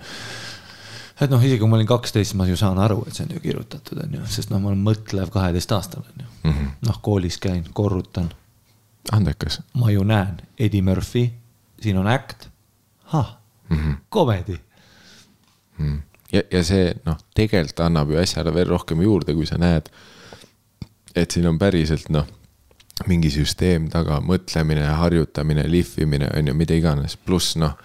[1.20, 3.42] Et noh, isegi kui ma olin kaksteist, ma ju saan aru, et see on ju
[3.44, 6.74] kirjutatud, on ju, sest noh, ma olen mõtlev kaheteistaastane, on ju mm -hmm..
[6.88, 8.30] noh, koolis käin, korrutan.
[9.12, 9.60] andekas.
[9.74, 11.30] ma ju näen Eddie Murphy,
[11.80, 12.48] siin on äkt,
[13.04, 13.36] ahah
[13.68, 14.60] mm -hmm., komedi
[15.78, 15.92] mm.
[15.92, 16.00] -hmm.
[16.32, 19.88] ja, ja see noh, tegelikult annab ju asjale veel rohkem juurde, kui sa näed,
[21.14, 22.26] et siin on päriselt noh
[23.04, 27.76] mingi süsteem taga, mõtlemine, harjutamine, lihvimine on ju, mida iganes, pluss noh,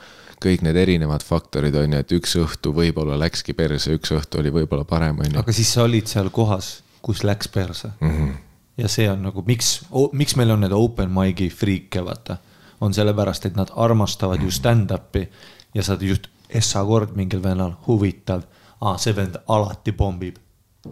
[0.42, 4.54] kõik need erinevad faktorid on ju, et üks õhtu võib-olla läkski perse, üks õhtu oli
[4.54, 5.40] võib-olla parem, on ju.
[5.42, 8.10] aga siis sa olid seal kohas, kus läks perse mm.
[8.10, 8.34] -hmm.
[8.82, 9.82] ja see on nagu, miks,
[10.14, 12.38] miks meil on need open mic'i friike, vaata.
[12.82, 14.46] on sellepärast, et nad armastavad mm -hmm.
[14.46, 15.28] ju stand-up'i
[15.74, 18.42] ja sa oled just essa kord mingil vennal huvitav.
[18.82, 20.36] aa, see vend alati pommib,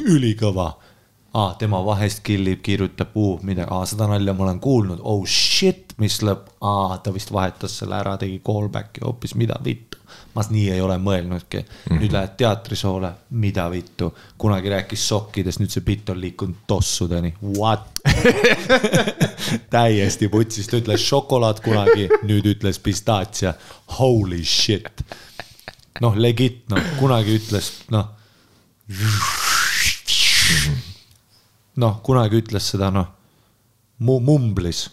[0.03, 0.77] ülikõva
[1.33, 5.93] aa, tema vahest killib, kirjutab, uh, midagi, aa, seda nalja ma olen kuulnud, oh shit,
[6.01, 9.97] mis lõpp, aa, ta vist vahetas selle ära, tegi callback'i hoopis, mida vittu.
[10.33, 11.59] ma nii ei ole mõelnudki.
[11.59, 11.99] Mm, -hmm.
[12.01, 18.01] nüüd lähed teatrisoole, mida vittu, kunagi rääkis sokkidest, nüüd see bitt on liikunud tossudeni, what?
[19.75, 23.53] Täiesti putsist, ütles šokolaad kunagi, nüüd ütles pistaatsia,
[23.99, 25.05] holy shit.
[26.01, 28.15] noh, legit, noh, kunagi ütles, noh
[31.79, 33.07] noh, kunagi ütles seda noh,
[33.99, 34.85] mumblis,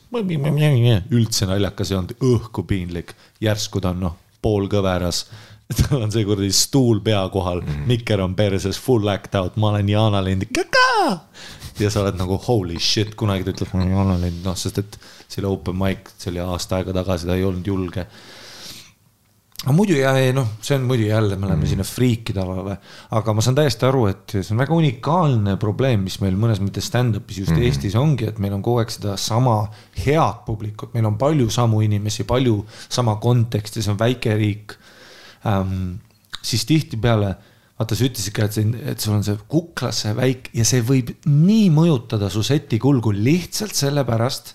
[1.15, 3.13] üldse naljakas ei olnud, õhku piinlik,
[3.43, 5.27] järsku ta on noh, poolkõveras.
[5.79, 7.61] Tal on see kuradi stuul pea kohal.
[7.65, 7.87] Mm, -hmm.
[7.91, 10.47] mikker on perses, full act out, ma olen Jana Lind,
[11.81, 14.79] ja sa oled nagu holy shit, kunagi ta ütleb, ma olen Jana Lind, noh, sest
[14.79, 18.07] et see oli open mic, see oli aasta aega tagasi, ta ei olnud julge
[19.65, 21.71] aga muidu ja ei noh, see on muidu jälle, me oleme mm.
[21.71, 22.77] sinna friikide alale,
[23.17, 26.91] aga ma saan täiesti aru, et see on väga unikaalne probleem, mis meil mõnes mõttes
[26.91, 27.65] stand-up'is just mm.
[27.65, 29.57] Eestis ongi, et meil on kogu aeg sedasama
[30.05, 34.77] head publikut, meil on palju samu inimesi, palju sama konteksti, see on väike riik
[35.49, 35.97] ähm,.
[36.47, 37.33] siis tihtipeale
[37.79, 41.11] vaata, sa ütlesid ka, et see, et sul on see kuklasse väike ja see võib
[41.27, 44.55] nii mõjutada su seti kulgu lihtsalt sellepärast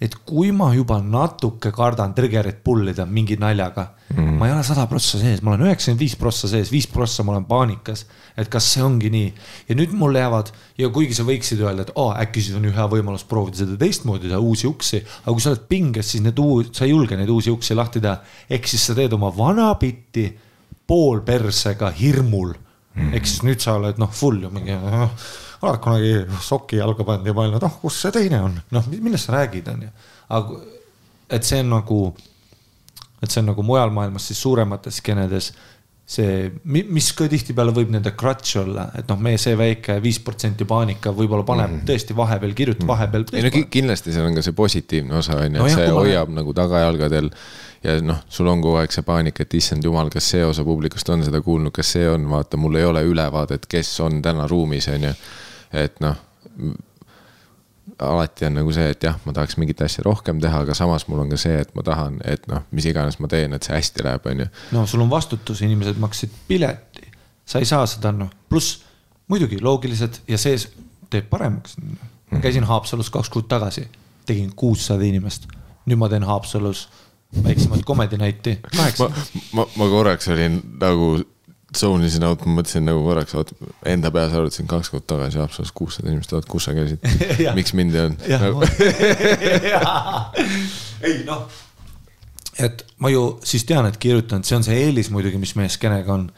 [0.00, 4.84] et kui ma juba natuke kardan trigger'it pullida mingi naljaga mm., ma ei ole sada
[4.90, 8.04] prossa sees, ma olen üheksakümmend viis prossa sees, viis prossa ma olen paanikas.
[8.36, 9.30] et kas see ongi nii
[9.70, 12.74] ja nüüd mul jäävad ja kuigi sa võiksid öelda, et oh, äkki siis on ju
[12.76, 15.00] hea võimalus proovida seda teistmoodi, teha uusi uksi.
[15.24, 18.04] aga kui sa oled pinges, siis need uus, sa ei julge neid uusi uksi lahti
[18.04, 18.18] teha.
[18.50, 20.28] ehk siis sa teed oma vana bitti
[20.86, 23.16] poolpersega hirmul mm..
[23.16, 24.76] ehk siis nüüd sa oled noh, full ju mingi
[25.62, 29.38] oled kunagi soki jalga pannud ja mõelnud, oh, kus see teine on, noh, millest sa
[29.38, 29.92] räägid, on ju.
[30.38, 30.60] aga
[31.36, 32.00] et see on nagu,
[33.22, 35.52] et see on nagu mujal maailmas siis suuremates skenedes
[36.06, 40.66] see, mis ka tihtipeale võib nende crutch olla, et noh, meie see väike viis protsenti
[40.68, 41.88] paanika võib-olla paneb mm -hmm.
[41.88, 42.92] tõesti vahepeal, kirjutab mm -hmm.
[42.94, 43.24] vahepeal.
[43.32, 46.54] ei no kindlasti seal on ka see positiivne osa on ju, et see hoiab nagu
[46.54, 47.30] tagajalgadel.
[47.82, 51.08] ja noh, sul on kogu aeg see paanika, et issand jumal, kas see osa publikust
[51.08, 54.88] on seda kuulnud, kas see on, vaata, mul ei ole ülevaadet, kes on täna ruumis,
[54.88, 55.12] on ju
[55.76, 56.16] et noh,
[57.98, 61.22] alati on nagu see, et jah, ma tahaks mingit asja rohkem teha, aga samas mul
[61.24, 64.04] on ka see, et ma tahan, et noh, mis iganes ma teen, et see hästi
[64.04, 64.48] läheb, on ju.
[64.76, 67.06] no sul on vastutus, inimesed maksid pileti,
[67.46, 68.82] sa ei saa seda noh, pluss
[69.30, 70.58] muidugi loogilised ja see
[71.10, 71.76] teeb paremaks.
[72.30, 73.86] ma käisin Haapsalus kaks kuud tagasi,
[74.26, 75.46] tegin kuussada inimest,
[75.86, 76.88] nüüd ma teen Haapsalus
[77.42, 79.08] väiksemat comedy night'i, kaheksa.
[79.08, 81.16] ma, ma, ma korraks olin nagu
[81.80, 83.52] zone isin out, ma mõtlesin nagu korraks, oot,
[83.88, 87.02] enda peas arvutasin kaks kuud tagasi Haapsalus kuussada inimest, oot, kus sa käisid
[87.58, 88.20] miks mind ei olnud?
[91.06, 91.46] Ei noh,
[92.62, 96.14] et ma ju siis tean, et kirjutan, see on see eelis muidugi, mis meie skeenega
[96.14, 96.28] on.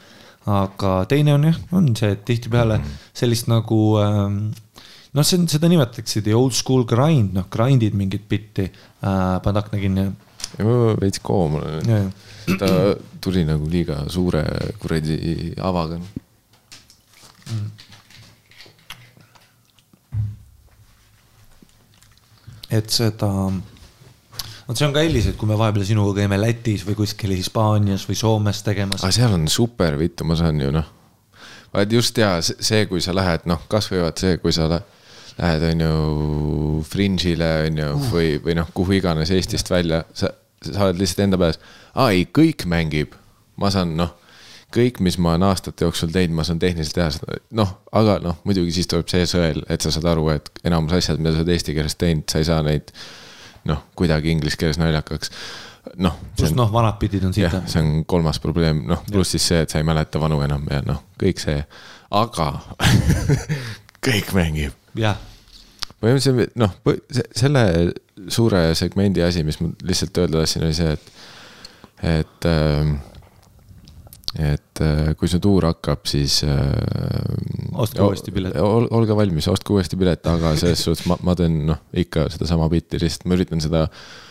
[0.49, 2.97] aga teine on jah, on see, et tihtipeale mm.
[3.21, 4.39] sellist nagu ähm,
[5.13, 9.73] noh, see on, seda nimetatakse the old school grind, noh, grind'id mingit bitti äh,, Padak
[9.75, 9.99] nägin.
[11.01, 12.13] Veits koom olen.
[12.59, 12.71] Ta
[13.21, 14.45] tuli nagu liiga suure
[14.81, 16.01] kuradi avaga.
[17.49, 17.69] Mm..
[22.69, 23.31] et seda,
[24.69, 28.05] vot see on ka eelis, et kui me vahepeal sinuga käime Lätis või kuskil Hispaanias
[28.09, 29.03] või Soomes tegemas.
[29.03, 30.89] aga seal on super vittu, ma saan ju noh,
[31.75, 34.97] vaid just ja see, kui sa lähed, noh, kasvõi vaat see, kui sa lähed,
[35.39, 40.33] on ju, Fringe'ile on ju või, või noh, kuhu iganes Eestist välja, sa,
[40.65, 41.61] sa oled lihtsalt enda peas
[41.99, 43.15] aa ei, kõik mängib,
[43.59, 44.15] ma saan noh,
[44.75, 48.41] kõik, mis ma olen aastate jooksul teinud, ma saan tehniliselt teha seda, noh, aga noh,
[48.49, 51.55] muidugi siis tuleb see sõel, et sa saad aru, et enamus asjad, mida sa oled
[51.55, 52.93] eesti keeles teinud, sa ei saa neid
[53.69, 55.33] noh, kuidagi inglise keeles naljakaks.
[56.05, 56.19] Noh.
[56.37, 57.55] pluss noh, vanad bitid on siit.
[57.71, 60.83] see on kolmas probleem, noh, pluss siis see, et sa ei mäleta vanu enam ja
[60.85, 61.63] noh, kõik see,
[62.13, 62.51] aga
[64.09, 64.77] kõik mängib.
[64.99, 65.19] Jah.
[65.99, 66.75] põhimõtteliselt noh,
[67.37, 67.65] selle
[68.31, 71.15] suure segmendi asi, mis ma lihtsalt öelda tahtsin, oli see, et
[71.99, 72.93] et, ähm,
[74.39, 76.45] et äh, kui see tuur hakkab, siis.
[76.47, 76.61] Äh,
[77.75, 78.87] ostke uuesti pilet ol,.
[78.95, 83.01] olge valmis, ostke uuesti pilet, aga selles suhtes ma, ma teen noh, ikka sedasama bitti,
[83.03, 84.28] lihtsalt ma üritan seda äh,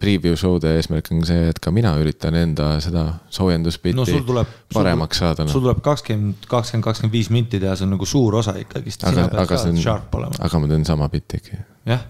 [0.00, 5.20] preview show'de eesmärk on see, et ka mina üritan enda seda soojendusbitti no, tuleb, paremaks
[5.20, 5.52] saada no..
[5.52, 9.04] sul tuleb kakskümmend, kakskümmend, kakskümmend viis minti teha, see on nagu suur osa ikkagist.
[9.10, 11.60] aga, aga see on, aga ma teen sama bitti ikka.
[11.92, 12.06] jah.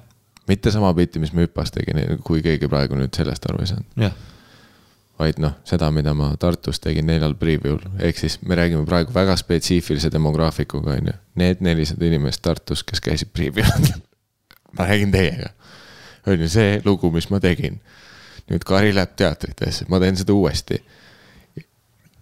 [0.47, 3.89] mitte sama bitti, mis ma hüpas tegin, kui keegi praegu nüüd sellest aru ei saanud.
[4.07, 4.15] jah
[5.21, 9.35] vaid noh, seda, mida ma Tartus tegin neljal preview'l, ehk siis me räägime praegu väga
[9.37, 11.17] spetsiifilise demograafikuga, on ju.
[11.43, 13.91] Need nelisada inimest Tartus, kes käisid preview'l
[14.79, 15.53] ma räägin teiega.
[16.27, 17.81] On ju see lugu, mis ma tegin.
[18.51, 20.83] nüüd Kari läheb teatritesse, ma teen seda uuesti.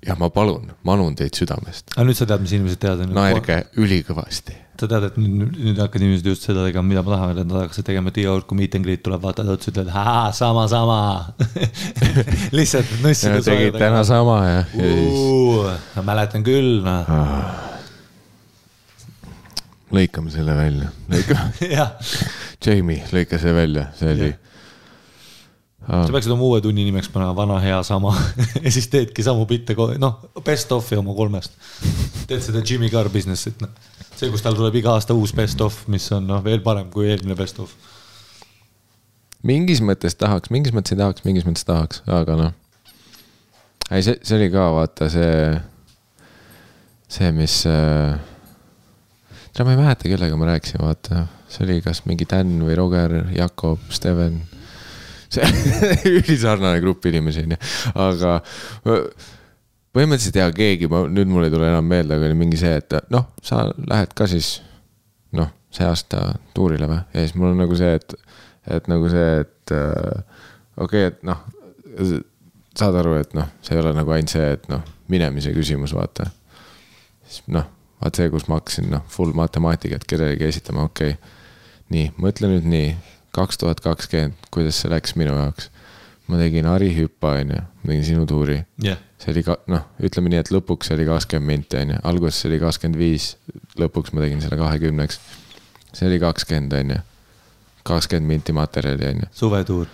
[0.07, 1.95] ja ma palun, manun teid südamest.
[1.97, 3.13] aga nüüd sa tead, mis inimesed teavad?
[3.13, 7.33] naerge ülikõvasti sa tead, et nüüd, nüüd hakkavad inimesed just seda tegema, mida ma tahan,
[7.35, 10.37] et nad hakkasid tegema, et iga kord, kui meet and greet tuleb, vaatad otsa, ütlevad
[10.39, 10.99] sama, sama
[12.59, 13.41] lihtsalt nussida.
[13.43, 15.89] tegid täna sama ja, ja siis.
[15.97, 17.68] ma mäletan küll, noh ah.
[19.95, 21.71] Lõikame selle välja, lõikame
[22.65, 24.35] Jamie, lõika see välja, see oli
[25.89, 26.03] Ah.
[26.05, 28.11] sa peaksid oma uue tunni nimeks panema Vana hea sama
[28.65, 31.55] ja siis teedki samu bitte, noh, best of'i oma kolmest.
[32.29, 33.73] teed seda Jimmy Carr business'it, noh
[34.19, 37.09] see, kus tal tuleb iga aasta uus best of, mis on noh, veel parem kui
[37.11, 37.75] eelmine best of.
[39.47, 42.57] mingis mõttes tahaks, mingis mõttes ei tahaks, mingis mõttes tahaks, aga noh.
[43.91, 45.31] ei, see, see oli ka vaata see,
[47.19, 48.19] see, mis äh,.
[49.59, 53.17] Tead, ma ei mäleta, kellega ma rääkisin, vaata, see oli kas mingi Dan või Roger,
[53.35, 54.39] Jakob, Steven.
[55.29, 55.45] See
[56.21, 57.59] ülisarnane grupp inimesi onju,
[58.01, 58.37] aga
[59.93, 62.97] põhimõtteliselt ja keegi, ma nüüd mul ei tule enam meelde, aga oli mingi see, et
[63.13, 64.55] noh, sa lähed ka siis
[65.37, 66.23] noh, see aasta
[66.57, 68.17] tuurile või, ja siis mul on nagu see, et,
[68.79, 71.43] et nagu see, et okei okay,, et noh,
[72.79, 76.31] saad aru, et noh, see ei ole nagu ainult see, et noh, minemise küsimus, vaata.
[77.27, 77.69] siis noh,
[78.03, 81.35] vaat see, kus ma hakkasin noh, full matemaatikat kellelegi esitama, okei okay..
[81.95, 82.93] nii, mõtle nüüd nii,
[83.37, 85.71] kaks tuhat kakskümmend, kuidas see läks minu jaoks
[86.29, 88.99] ma tegin Harri hüppa, onju, ma tegin sinu tuuri yeah..
[89.21, 93.01] see oli ka, noh, ütleme nii, et lõpuks oli kakskümmend minti, onju, alguses oli kakskümmend
[93.01, 93.31] viis,
[93.81, 95.21] lõpuks ma tegin selle kahekümneks.
[95.93, 97.01] see oli kakskümmend, onju,
[97.89, 99.31] kakskümmend minti materjali, onju.
[99.41, 99.89] suvetuur?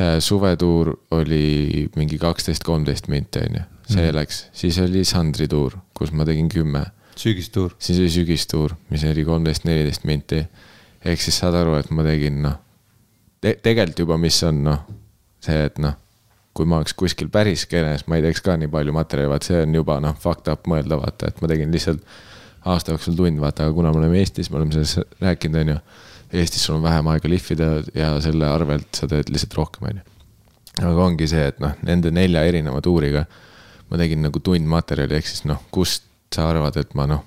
[0.00, 4.16] Äh, suvetuur oli mingi kaksteist, kolmteist minti, onju, see mm.
[4.20, 6.86] läks, siis oli Sandri tuur, kus ma tegin kümme.
[7.20, 7.76] Sügistuur?
[7.78, 10.42] siis oli sügistuur, mis oli kolmteist, neliteist minti.
[11.04, 12.58] ehk siis saad aru, et ma tegin, noh
[13.40, 14.84] te, tegelikult juba, mis on, noh
[15.44, 15.96] see, et noh,
[16.56, 19.62] kui ma oleks kuskil päris skeenes, ma ei teeks ka nii palju materjali, vaat see
[19.64, 22.04] on juba noh, fucked up mõelda, vaata, et ma tegin lihtsalt
[22.68, 25.78] aasta jooksul tund, vaata, aga kuna me oleme Eestis, me oleme sellest rääkinud, on ju.
[26.40, 30.04] Eestis sul on vähem aega lihvida ja selle arvelt sa teed lihtsalt rohkem, on ju.
[30.80, 33.24] aga ongi see, et noh, nende nelja erineva tuuriga
[33.90, 37.24] ma tegin nagu tund materjali, ehk siis noh, kust sa arvad, et ma noh,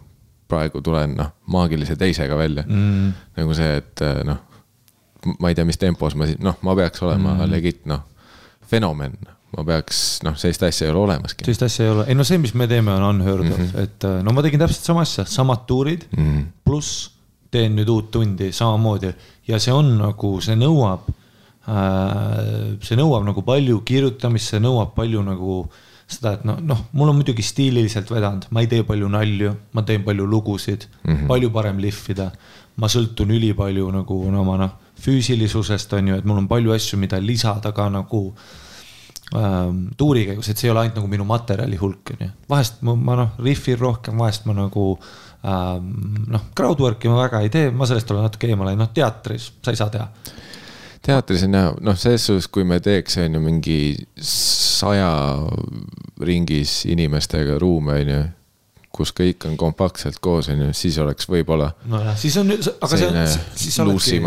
[0.48, 3.14] praegu tulen noh, maagilise teisega välja mm..
[3.38, 4.42] nagu see, et noh
[5.40, 7.52] ma ei tea, mis tempos ma siis, noh, ma peaks olema mm.
[7.52, 8.04] legit, noh,
[8.70, 9.16] fenomen.
[9.54, 11.46] ma peaks, noh, sellist asja ei ole olemaski.
[11.46, 13.84] sellist asja ei ole, ei no see, mis me teeme, on unheard of mm, -hmm.
[13.84, 16.46] et äh, no ma tegin täpselt sama asja, samad tuurid mm -hmm.
[16.66, 17.12] pluss
[17.52, 19.14] teen nüüd uut tundi samamoodi
[19.48, 21.12] ja see on nagu, see nõuab
[22.84, 25.60] see nõuab nagu palju kirjutamist, see nõuab palju nagu
[26.14, 29.84] seda, et noh, noh, mul on muidugi stiililiselt vedanud, ma ei tee palju nalju, ma
[29.88, 31.28] teen palju lugusid mm, -hmm.
[31.32, 32.32] palju parem lihvida.
[32.76, 36.98] ma sõltun ülipalju nagu no, oma noh, füüsilisusest on ju, et mul on palju asju,
[36.98, 38.22] mida lisada ka nagu
[39.36, 42.32] ähm, tuuri käigus, et see ei ole ainult nagu minu materjali hulk, on ju.
[42.50, 44.88] vahest ma, ma noh, rihvin rohkem, vahest ma nagu
[45.46, 45.92] ähm,
[46.34, 49.78] noh, crowdwork'i ma väga ei tee, ma sellest olen natuke eemale, noh, teatris sa ei
[49.78, 50.10] saa teha
[51.04, 53.80] teatris on jah, noh, selles suhtes, kui me teeks, on ju, mingi
[54.24, 55.12] saja
[56.24, 58.24] ringis inimestega ruume, on ju
[58.94, 61.72] kus kõik on kompaktselt koos, on ju, siis oleks võib-olla.
[61.90, 63.16] nojah, siis on, aga see on,
[63.58, 64.20] siis sa oledki,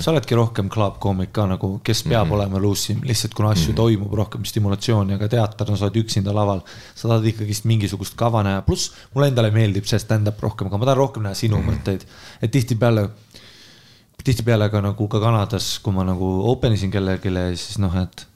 [0.00, 2.36] sa oledki rohkem club koomik ka nagu, kes peab mm -hmm.
[2.38, 3.76] olema luusim, lihtsalt kuna asju mm -hmm.
[3.76, 6.62] toimub rohkem stimulatsiooni, aga teater, no sa oled üksinda laval.
[6.94, 10.84] sa tahad ikkagist mingisugust kava näha, pluss mulle endale meeldib see stand-up rohkem, aga ma
[10.84, 11.70] tahan rohkem näha sinu mm -hmm.
[11.70, 12.00] mõtteid.
[12.42, 13.08] et tihtipeale
[14.26, 18.26] tihtipeale ka nagu ka Kanadas, kui ma nagu open isin kellelegi, siis noh, et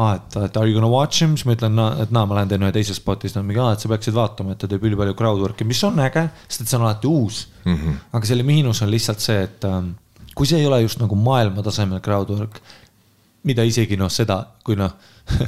[0.00, 2.52] aa, et, et are you gonna watch him, siis ma ütlen, et naa, ma lähen
[2.52, 4.84] teen ühe teise spoti, siis nad mingi, aa, et sa peaksid vaatama, et ta teeb
[4.88, 7.74] ülipalju crowdwork'i, mis on äge, sest et see on alati uus mm.
[7.74, 7.98] -hmm.
[8.18, 9.92] aga selle miinus on lihtsalt see, et ähm,
[10.34, 12.60] kui see ei ole just nagu maailmatasemel crowdwork,
[13.44, 14.96] mida isegi noh, seda, kui noh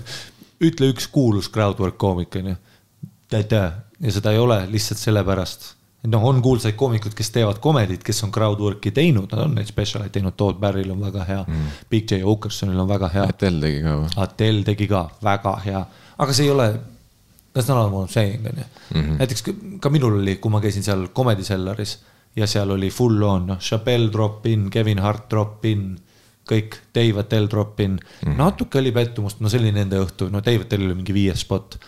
[0.67, 2.57] ütle üks kuulus crowdwork koomik on ju,
[3.33, 5.73] ja seda ei ole lihtsalt sellepärast
[6.11, 10.11] noh, on kuulsaid koomikud, kes teevad komedit, kes on crowdwork'i teinud, nad on neid spetsialeid
[10.15, 13.27] teinud, Todd Barryl on väga hea mm., Big J Okersonil on väga hea.
[13.31, 14.15] Atel tegi ka või?
[14.25, 15.83] Atel tegi ka, väga hea,
[16.19, 16.69] aga see ei ole,
[17.55, 18.69] that's not what I m saying on ju.
[18.95, 19.19] Mhm.
[19.23, 19.45] näiteks
[19.81, 21.99] ka minul oli, kui ma käisin seal Comedy Cellaris
[22.37, 25.93] ja seal oli full on, noh, Chappelle drop in, Kevin Hart drop in
[26.49, 28.37] kõik, Dave Attell drop in mm, -hmm.
[28.37, 31.79] natuke oli pettumust, no see oli nende õhtu, no Dave Attellil oli mingi viies spot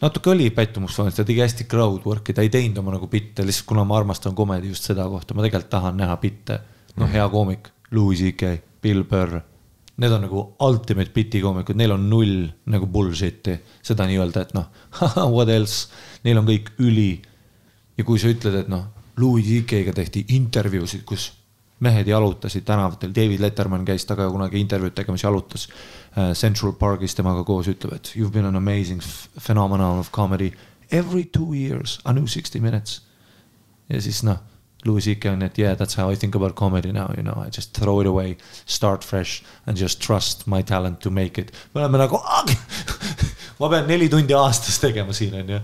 [0.00, 3.68] natuke oli pettumust vaadata, ta tegi hästi crowdwork'i, ta ei teinud oma nagu bitte, lihtsalt
[3.70, 6.60] kuna ma armastan komedi just seda kohta, ma tegelikult tahan näha bitte.
[6.96, 9.40] noh, hea koomik, Louis CK, Bill Burr.
[10.00, 14.68] Need on nagu ultimate biti koomikud, neil on null nagu bullshit'i, seda nii-öelda, et noh
[15.34, 15.88] what else,
[16.24, 17.20] neil on kõik üli.
[17.96, 18.86] ja kui sa ütled, et noh,
[19.20, 21.30] Louis CK-ga tehti intervjuusid, kus
[21.80, 25.68] mehed jalutasid tänavatel, David Letterman käis temaga kunagi intervjuud tegemas, jalutas
[26.34, 29.02] Central Parkis temaga koos, ütleb, et you have been an amazing
[29.38, 30.52] phenomenon of comedy
[30.90, 33.02] every two years, a new sixty minutes.
[33.88, 34.38] ja siis noh,
[34.86, 37.50] Louis CK on, et yeah, that's how I think about comedy now, you know, I
[37.50, 38.36] just throw it away,
[38.66, 41.52] start fresh and just trust my talent to make it.
[41.74, 42.18] me oleme nagu
[43.60, 45.60] ma pean neli tundi aastas tegema siin, on ju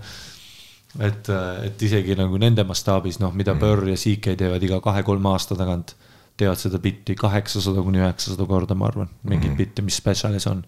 [1.01, 1.29] et,
[1.65, 3.59] et isegi nagu nende mastaabis, noh, mida mm.
[3.59, 5.95] Burr ja CK teevad iga kahe-kolme aasta tagant
[6.37, 9.57] teevad seda bitti kaheksasada kuni üheksasada korda, ma arvan, mingit mm -hmm.
[9.57, 10.63] bitti, mis spetsialis on.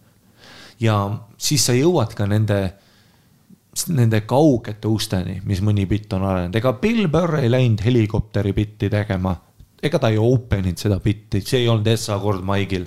[0.80, 2.74] ja siis sa jõuad ka nende,
[3.88, 8.90] nende kaugete usteni, mis mõni bitt on arenenud, ega Bill Burr ei läinud helikopteri bitti
[8.90, 9.36] tegema.
[9.84, 12.86] ega ta ei open inud seda bitti, see ei olnud Essa kord maigil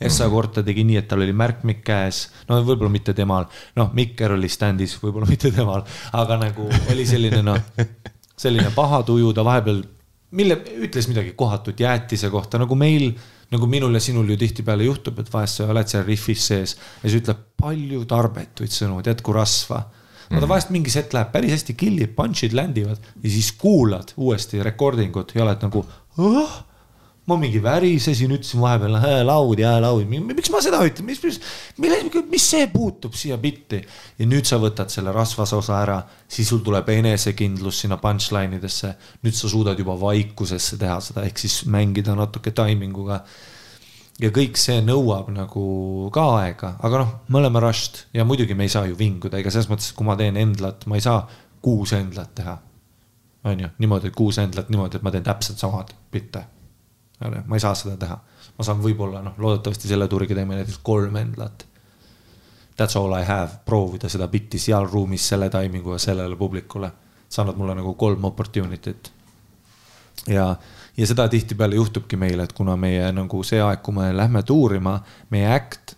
[0.00, 0.32] Essa mm -hmm.
[0.32, 4.32] kord ta tegi nii, et tal oli märkmik käes, no võib-olla mitte temal, noh, Mikker
[4.32, 7.58] oli stand'is, võib-olla mitte temal, aga nagu oli selline noh,
[8.36, 9.82] selline paha tuju, ta vahepeal
[10.36, 13.12] mille, ütles midagi kohatut jäätise kohta, nagu meil,
[13.52, 17.06] nagu minul ja sinul ju tihtipeale juhtub, et vahest sa oled seal rihvis sees ja
[17.06, 19.82] siis ütleb palju tarbetuid sõnu, tead kui rasva.
[20.28, 20.50] vaata mm.
[20.52, 25.32] vahest mingi set läheb päris hästi, kill'id, punch'id ländivad ja siis kuulad uuesti recording ut
[25.34, 25.84] ja oled nagu
[26.18, 26.58] oh,
[27.28, 31.36] ma mingi värisesin, ütlesin vahepeal äh, laud ja laud, miks ma seda ütlen, mis, mis,
[31.82, 32.00] mille,
[32.30, 33.82] mis see puutub siia bitti.
[34.18, 35.98] ja nüüd sa võtad selle rasvase osa ära,
[36.28, 38.94] siis sul tuleb enesekindlus sinna punchline idesse.
[39.26, 43.20] nüüd sa suudad juba vaikusesse teha seda, ehk siis mängida natuke taiminguga.
[44.18, 45.68] ja kõik see nõuab nagu
[46.14, 49.52] ka aega, aga noh, me oleme rushed ja muidugi me ei saa ju vinguda, ega
[49.52, 51.26] selles mõttes, kui ma teen endlat, ma ei saa
[51.60, 52.56] kuus endlat teha.
[53.44, 56.48] on ju, niimoodi, kuus endlat niimoodi, et ma teen täpselt samad bitte
[57.20, 58.18] ma ei saa seda teha.
[58.58, 61.66] ma saan võib-olla noh, loodetavasti selle tuuriga teeme näiteks kolm endlat.
[62.78, 66.90] That's all I have, proovida seda bitti seal ruumis selle taiminguga sellele publikule.
[67.28, 69.10] sa annad mulle nagu kolm opportunity't.
[70.26, 70.56] ja,
[70.96, 75.00] ja seda tihtipeale juhtubki meil, et kuna meie nagu see aeg, kui me lähme tuurima,
[75.30, 75.94] meie act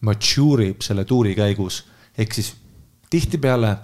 [0.00, 1.84] mature ib selle tuuri käigus.
[2.18, 2.54] ehk siis
[3.10, 3.76] tihtipeale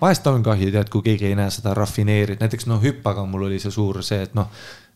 [0.00, 3.58] vahest on kahju, tead, kui keegi ei näe seda rafineeritud, näiteks noh, hüppaga mul oli
[3.62, 4.48] see suur see, et noh,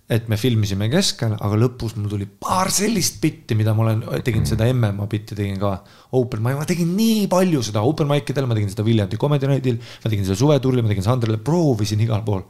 [0.05, 4.45] et me filmisime keskel, aga lõpus mul tuli paar sellist bitti, mida ma olen, tegin
[4.49, 5.71] seda MMA bitti, tegin ka
[6.19, 9.49] open mic, ma tegin nii palju seda open mic idel, ma tegin seda Viljandi Comedy
[9.49, 12.45] Night'il, ma tegin seda suvetuuril, ma tegin Sandrile, proovisin igal pool.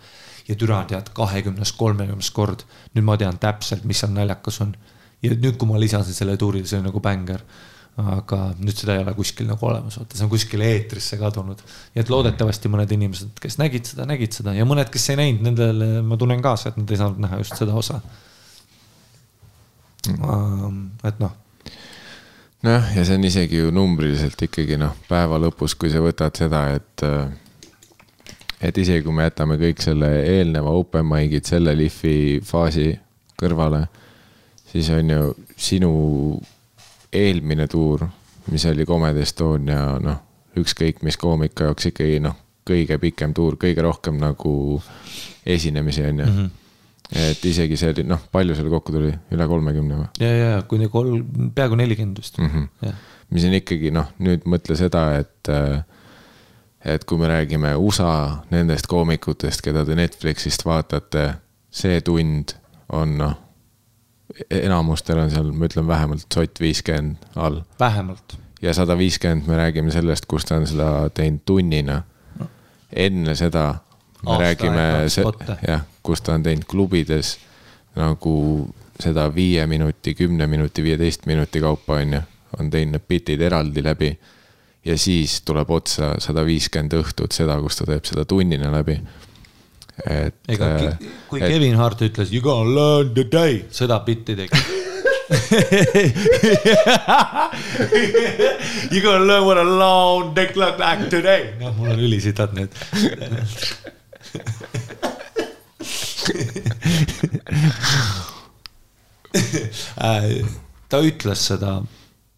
[0.44, 4.74] ja türa tead, kahekümnes, kolmekümnes kord, nüüd ma tean täpselt, mis seal naljakas on.
[5.22, 7.46] ja nüüd, kui ma lisasin selle tuurile, see oli nagu bängar
[7.94, 11.60] aga nüüd seda ei ole kuskil nagu olemas, vaata, see on kuskile eetrisse kadunud.
[11.94, 15.44] nii et loodetavasti mõned inimesed, kes nägid seda, nägid seda ja mõned, kes ei näinud,
[15.46, 18.00] nendele ma tunnen kaasa, et nad ei saanud näha just seda osa
[20.10, 20.80] mm..
[21.06, 21.36] et noh.
[22.66, 26.66] nojah, ja see on isegi ju numbriliselt ikkagi noh, päeva lõpus, kui sa võtad seda,
[26.74, 27.06] et
[28.64, 32.90] et isegi kui me jätame kõik selle eelneva open mic'id selle lihvi faasi
[33.38, 33.84] kõrvale,
[34.70, 35.94] siis on ju sinu
[37.14, 38.06] eelmine tuur,
[38.50, 40.20] mis oli Comedy Estonia, noh,
[40.60, 42.36] ükskõik mis koomika jaoks ikkagi noh,
[42.66, 44.82] kõige pikem tuur, kõige rohkem nagu
[45.46, 46.28] esinemisi on ju.
[46.34, 46.52] -hmm
[47.12, 50.06] et isegi see oli, noh, palju seal kokku tuli, üle kolmekümne või?
[50.24, 52.46] ja, ja kuni kolm, peaaegu nelikümmend vist mm.
[52.48, 52.94] -hmm.
[53.30, 55.84] mis on ikkagi noh, nüüd mõtle seda, et äh,
[56.84, 61.34] et kui me räägime USA nendest koomikutest, keda te Netflixist vaatate,
[61.70, 62.56] see tund
[62.92, 63.36] on noh,
[64.50, 67.60] enamustel on seal, ma ütlen vähemalt sott viiskümmend all.
[67.80, 68.36] vähemalt.
[68.62, 72.02] ja sada viiskümmend, me räägime sellest, kus ta on seda teinud tunnina
[72.94, 73.74] enne seda
[74.24, 74.82] me Aasta räägime,
[75.68, 77.36] jah, kus ta on teinud klubides
[77.98, 78.36] nagu
[79.00, 82.20] seda viie minuti, kümne minuti, viieteist minuti kaupa, on ju,
[82.58, 84.12] on teinud need bitid eraldi läbi
[84.84, 88.98] ja siis tuleb otsa sada viiskümmend õhtut seda, kus ta teeb seda tunnina läbi.
[90.02, 90.34] Et.
[90.48, 90.96] ega äh,
[91.30, 94.58] kui et, Kevin Hart ütles you gonna learn today, seda bitti tegi
[98.92, 101.54] You gonna learn what a long dick look like today.
[101.60, 102.68] noh, mul on ülisitad need
[109.96, 110.44] äh,
[110.88, 111.82] ta ütles seda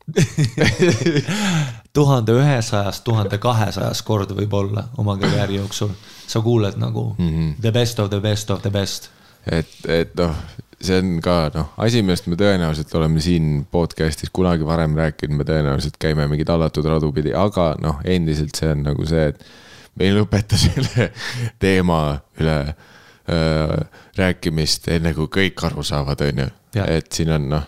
[1.97, 5.95] tuhande ühesajast, tuhande kahesajas kord võib-olla oma karjääri jooksul.
[6.27, 7.61] sa kuuled nagu mm -hmm.
[7.61, 9.11] the best of the best of the best.
[9.47, 10.35] et, et noh,
[10.81, 15.45] see on ka noh, asi, millest me tõenäoliselt oleme siin podcast'is kunagi varem rääkinud, me
[15.45, 19.47] tõenäoliselt käime mingi tallatud radu pidi, aga noh, endiselt see on nagu see, et
[19.95, 21.13] me ei lõpeta selle
[21.59, 23.79] teema üle äh,
[24.17, 26.51] rääkimist, enne kui kõik aru saavad, on ju.
[26.85, 27.65] et siin on noh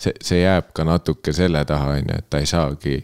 [0.00, 2.98] see, see jääb ka natuke selle taha, on ju, et ta ei saagi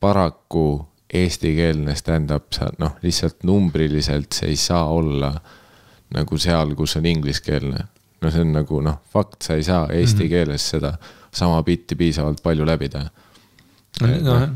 [0.00, 5.32] paraku eestikeelne stand-up, sa noh, lihtsalt numbriliselt see ei saa olla
[6.14, 7.84] nagu seal, kus on ingliskeelne.
[8.20, 10.28] no see on nagu noh, fakt, sa ei saa eesti mm -hmm.
[10.28, 10.92] keeles seda
[11.32, 13.10] sama bitti piisavalt palju läbida.
[14.00, 14.48] noh,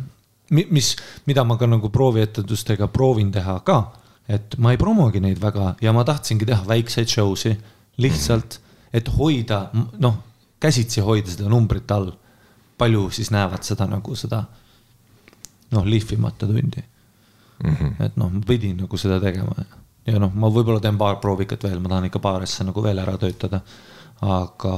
[0.51, 3.93] mis, mida ma ka nagu proovietendustega proovin teha ka,
[4.29, 7.59] et ma ei promogi neid väga ja ma tahtsingi teha väikseid show si
[7.97, 8.61] lihtsalt,
[8.93, 10.15] et hoida noh
[10.61, 12.13] käsitsi hoida seda numbrit all.
[12.79, 14.45] palju siis näevad seda nagu seda
[15.75, 17.75] noh, lihvimata tundi mm.
[17.75, 17.97] -hmm.
[18.07, 19.67] et noh, ma pidin nagu seda tegema
[20.07, 23.01] ja noh, ma võib-olla teen paar proovikat veel, ma tahan ikka paar asja nagu veel
[23.01, 23.61] ära töötada.
[24.25, 24.75] aga,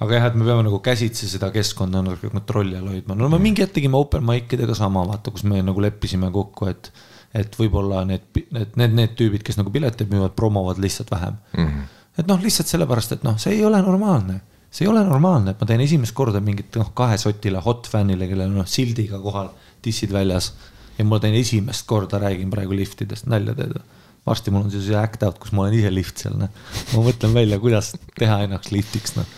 [0.00, 3.38] aga jah, et me peame nagu käsitsi seda keskkonda natuke kontrolli all hoidma, no me
[3.42, 6.90] mingi hetk tegime open mic idega sama, vaata, kus me nagu leppisime kokku, et
[7.36, 8.22] et võib-olla need,
[8.54, 11.66] need, need, need tüübid, kes nagu pileteid müüvad, promovad lihtsalt vähem mm.
[11.66, 11.88] -hmm.
[12.22, 14.40] et noh, lihtsalt sellepärast, et noh, see ei ole normaalne
[14.70, 18.50] see ei ole normaalne, et ma teen esimest korda mingit noh, kahesotile hot fännile, kellel
[18.50, 19.50] on noh sildiga kohal,
[19.84, 20.52] dissid väljas.
[20.98, 23.84] ja ma teen esimest korda, räägin praegu liftidest, nalja teed või?
[24.26, 26.50] varsti mul on siis see act out, kus ma olen ise lift seal, noh.
[26.94, 29.28] ma mõtlen välja, kuidas teha ennast liftiks, noh.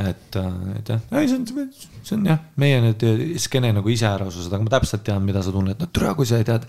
[0.00, 3.04] et, äh, et jah, ei see on, see on jah, meie nüüd
[3.42, 6.64] skeene nagu iseärasused, aga ma täpselt tean, mida sa tunned, no türa, kui sa tead,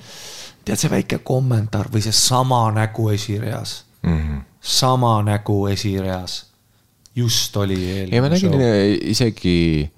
[0.68, 4.18] tead see väike kommentaar või see sama nägu esireas mm.
[4.18, 4.42] -hmm.
[4.60, 6.42] sama nägu esireas
[7.16, 9.10] just oli ei, ma nägin show.
[9.14, 9.92] isegi,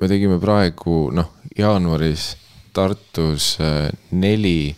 [0.00, 2.34] me tegime praegu noh, jaanuaris
[2.76, 4.76] Tartus äh, neli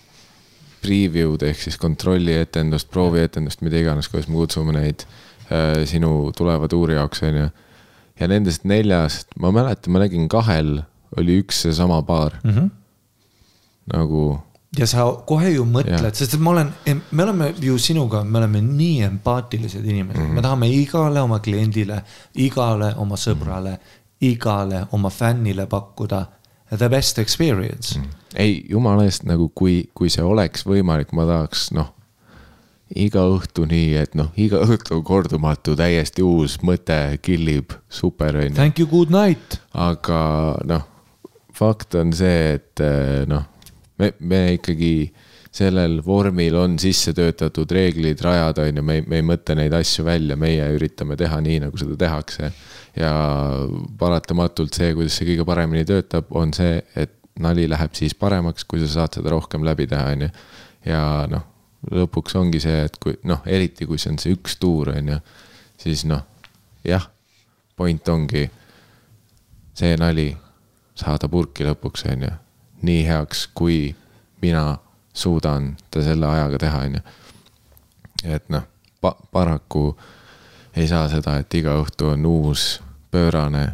[0.83, 5.03] preview'd ehk siis kontrollietendust, proovietendust, mida iganes, kuidas me kutsume neid
[5.51, 7.49] äh, sinu tuleva tuuri jaoks, on ju.
[8.21, 10.83] ja nendest neljast, ma mäletan, ma nägin kahel
[11.19, 12.51] oli üks seesama paar mm.
[12.51, 12.71] -hmm.
[13.95, 14.23] nagu
[14.79, 16.73] ja sa kohe ju mõtled, sest et ma olen,
[17.11, 20.35] me oleme ju sinuga, me oleme nii empaatilised inimesed mm, -hmm.
[20.35, 22.03] me tahame igale oma kliendile,
[22.35, 23.98] igale oma sõbrale mm, -hmm.
[24.21, 26.25] Igale oma fännile pakkuda
[26.77, 28.09] the best experience mm.
[28.37, 31.93] ei, jumala eest nagu, kui, kui see oleks võimalik, ma tahaks noh,
[32.97, 38.57] iga õhtu nii, et noh, iga õhtu kordumatu, täiesti uus mõte killib, super on ju.
[38.57, 39.61] Thank you, good night.
[39.73, 40.21] aga
[40.69, 40.89] noh,
[41.57, 42.85] fakt on see, et
[43.29, 43.47] noh
[43.99, 44.93] me, me ikkagi
[45.55, 49.75] sellel vormil on sisse töötatud reeglid, rajad, on ju, me ei, me ei mõtle neid
[49.75, 52.53] asju välja, meie üritame teha nii, nagu seda tehakse.
[52.99, 53.13] ja
[53.99, 58.81] paratamatult see, kuidas see kõige paremini töötab, on see, et nali läheb siis paremaks, kui
[58.83, 60.31] sa saad seda rohkem läbi teha, on ju.
[60.91, 61.47] ja noh,
[61.95, 65.21] lõpuks ongi see, et kui noh, eriti kui see on see üks tuur, on ju,
[65.81, 66.27] siis noh,
[66.87, 67.07] jah,
[67.79, 68.49] point ongi
[69.79, 70.33] see nali
[70.99, 72.35] saada purki lõpuks, on ju
[72.89, 73.95] nii heaks, kui
[74.43, 74.77] mina
[75.13, 77.01] suudan ta selle ajaga teha, on ju.
[78.25, 78.67] et noh
[79.01, 79.93] pa, paraku
[80.77, 82.79] ei saa seda, et iga õhtu on uus
[83.11, 83.65] pöörane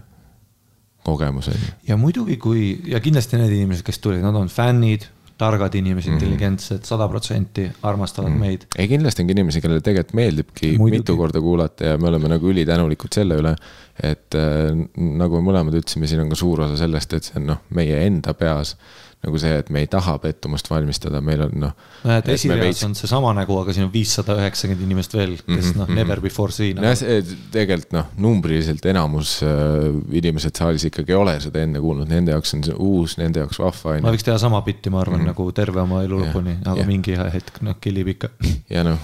[1.05, 1.75] kogemus on ju.
[1.89, 5.09] ja muidugi, kui ja kindlasti need inimesed, kes tulid, nad on fännid,
[5.39, 8.41] targad inimesed mm -hmm., intelligentsed, sada protsenti armastavad mm -hmm.
[8.41, 8.67] meid.
[8.79, 10.99] ei, kindlasti on ka inimesi, kellele tegelikult meeldibki muidugi.
[10.99, 13.57] mitu korda kuulata ja me oleme nagu ülitänulikud selle üle.
[14.03, 17.47] et äh, nagu me mõlemad ütlesime, siin on ka suur osa sellest, et see on
[17.47, 18.77] noh, meie enda peas
[19.25, 21.73] nagu see, et me ei taha pettumust valmistada, meil on noh.
[22.05, 22.83] näed, esireas veits...
[22.87, 26.21] on seesama nägu, aga siin on viissada üheksakümmend inimest veel, kes mm -hmm, noh, never
[26.25, 26.81] before seen.
[26.81, 27.19] nojah, see
[27.55, 29.91] tegelikult noh, numbriliselt enamus äh,
[30.21, 33.61] inimesed saalis ikkagi ei ole seda enne kuulnud, nende jaoks on see uus, nende jaoks
[33.63, 33.99] vahva.
[34.05, 35.35] ma võiks teha sama bitti, ma arvan mm, -hmm.
[35.35, 36.89] nagu terve oma elu lõpuni, aga ja.
[36.89, 38.35] mingi hetk noh, killib ikka.
[38.71, 38.99] ja noh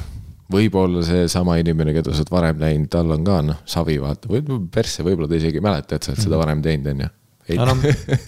[0.50, 4.42] võib-olla seesama inimene, keda sa oled varem näinud, tal on ka noh, savi vaata, või
[4.74, 6.42] persse, võib-olla ta isegi ei mäleta, et sa oled seda mhm.
[6.42, 7.10] varem teinud, on ju
[7.58, 7.74] no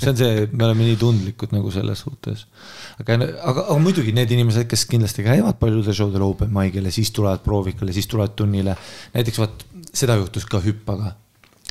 [0.02, 2.46] see on see, me oleme nii tundlikud nagu selles suhtes.
[3.00, 6.94] aga, aga, aga muidugi need inimesed, kes kindlasti käivad paljudel show del open mic'il ja
[6.94, 8.76] siis tulevad proovikale, siis tulevad tunnile.
[9.14, 11.16] näiteks vot seda juhtus ka hüppaga.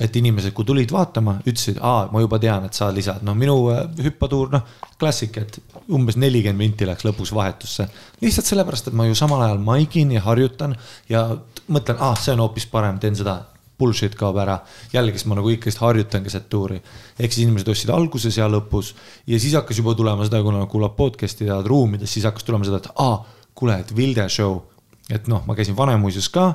[0.02, 3.54] et inimesed, kui tulid vaatama, ütlesid, aa, ma juba tean, et sa lisad, noh, minu
[3.70, 4.64] äh, hüppatuur, noh,
[4.98, 5.60] klassik, et
[5.94, 7.86] umbes nelikümmend minti läks lõpus vahetusse.
[8.24, 10.74] lihtsalt sellepärast, et ma ju samal ajal maigin ja harjutan
[11.10, 11.28] ja
[11.70, 13.44] mõtlen, aa, see on hoopis parem, teen seda
[13.82, 14.60] bullshit kaob ära.
[14.94, 16.82] jällegi, siis ma nagu ikkagist harjutan keset tuuri.
[17.20, 18.94] ehk siis inimesed ostsid alguses ja lõpus
[19.28, 22.82] ja siis hakkas juba tulema seda, kuna kuulab podcast'i tead ruumides, siis hakkas tulema seda,
[22.82, 23.22] et aa,
[23.56, 24.62] kuule, et Vilde show.
[25.10, 26.54] et noh, ma käisin Vanemuises ka.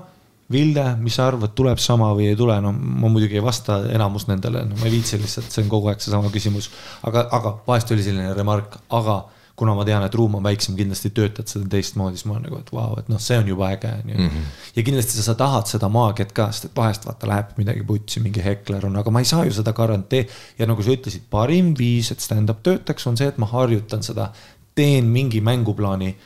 [0.53, 4.29] Vilde, mis sa arvad, tuleb sama või ei tule, no ma muidugi ei vasta enamus
[4.29, 6.71] nendele, no ma ei viitsi lihtsalt, see on kogu aeg seesama küsimus.
[7.03, 9.25] aga, aga vahest oli selline remark, aga
[9.57, 12.59] kuna ma tean, et ruum on väiksem, kindlasti töötad seda teistmoodi, siis ma olen nagu,
[12.61, 14.17] et vau wow,, et noh, see on juba äge, on ju.
[14.27, 14.51] Mhm.
[14.77, 18.21] ja kindlasti sa, sa tahad seda maagiat ka, sest et vahest vaata läheb midagi putsi,
[18.21, 20.27] mingi hekler on, aga ma ei saa ju seda garantee.
[20.59, 24.31] ja nagu sa ütlesid, parim viis, et stand-up töötaks, on see, et ma harjutan seda,
[24.75, 26.17] teen mingi mänguplaani.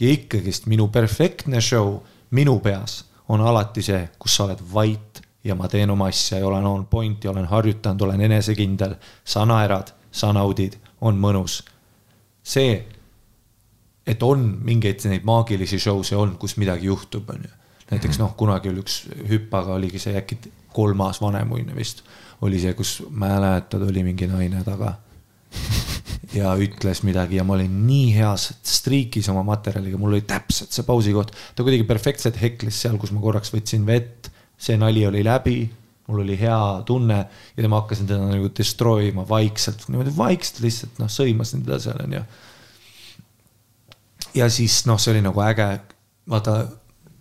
[0.00, 2.00] ja ikkagist minu perfektne show
[2.30, 6.46] minu peas on alati see, kus sa oled vait ja ma teen oma asja ja
[6.46, 8.94] olen on point ja olen harjutanud, olen enesekindel.
[9.24, 11.62] sa naerad, sa naudid, on mõnus
[12.44, 12.74] see,
[14.06, 17.54] et on mingeid neid maagilisi show see on, kus midagi juhtub, on ju.
[17.92, 19.00] näiteks noh, kunagi oli üks
[19.30, 20.38] hüppaga oligi see äkki
[20.74, 22.04] kolmas Vanemuine vist
[22.44, 24.98] oli see, kus mäletad, oli mingi naine taga.
[26.34, 30.86] ja ütles midagi ja ma olin nii heas striikis oma materjaliga, mul oli täpselt see
[30.86, 35.22] pausi koht, ta kuidagi perfektselt heklis seal, kus ma korraks võtsin vett, see nali oli
[35.24, 35.58] läbi
[36.06, 37.18] mul oli hea tunne
[37.56, 42.00] ja ma hakkasin teda nagu destroy ima vaikselt, niimoodi vaikselt lihtsalt noh, sõimasin teda seal
[42.04, 42.22] onju.
[44.40, 45.68] ja siis noh, see oli nagu äge,
[46.30, 46.58] vaata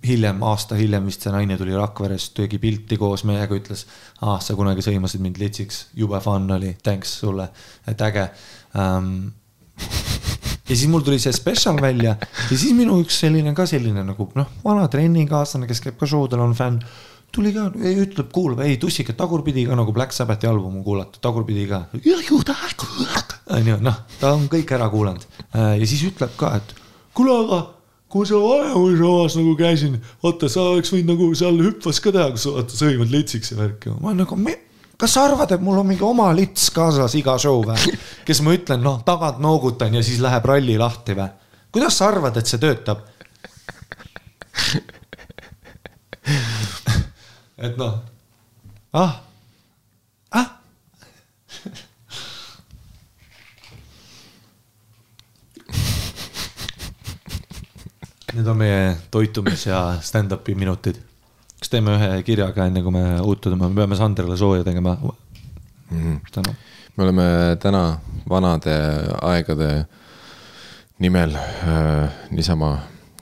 [0.04, 3.86] hiljem, aasta hiljem vist see naine tuli Rakverest, tegi pilti koos meiega, ütles.
[4.22, 7.48] ah, sa kunagi sõimasid mind litsiks, jube fun oli, thanks sulle,
[7.88, 8.28] et äge.
[8.76, 9.32] Um,
[10.70, 12.18] ja siis mul tuli see special välja.
[12.20, 16.28] Ja siis minu üks selline ka selline nagu noh, vana trennikaaslane, kes käib ka show
[16.28, 16.82] del, on fänn
[17.34, 21.86] tuli ka, ütleb, kuulab, ei tussikat tagurpidi ka nagu Black Sabbathi albumu kuulata, tagurpidi ka.
[23.58, 26.76] onju, noh, ta on kõik ära kuulanud äh, ja siis ütleb ka, et
[27.18, 27.62] kuule, aga
[28.14, 32.46] kui sa Vanemuise nagu käisin, vaata, sa oleks võinud nagu seal hüppes ka teha, kus
[32.52, 33.96] vaata sõimad litsiks ja värki.
[34.04, 34.38] ma nagu,
[35.02, 37.96] kas sa arvad, et mul on mingi oma lits kaasas iga show või?
[38.28, 41.32] kes ma ütlen, noh, tagant noogutan ja siis läheb ralli lahti või?
[41.74, 43.08] kuidas sa arvad, et see töötab?
[47.64, 47.94] Et noh,
[49.00, 49.22] ah,
[50.36, 50.50] ah
[58.34, 60.98] Need on meie toitumis ja stand-up'i minutid.
[61.60, 65.12] kas teeme ühe kirjaga, enne kui me uutume, me peame Sandrile sooja tegema mm.
[65.92, 66.56] -hmm.
[66.98, 68.00] me oleme täna
[68.30, 68.76] vanade
[69.22, 69.86] aegade
[71.00, 72.78] nimel äh, niisama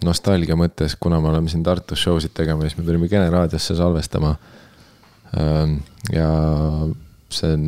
[0.06, 3.76] nostalgia mõttes, kuna me oleme siin Tartus show sid tegema, siis me tulime Kene raadiosse
[3.78, 4.36] salvestama.
[5.40, 5.80] Ähm,
[6.12, 6.30] ja
[7.32, 7.66] see on,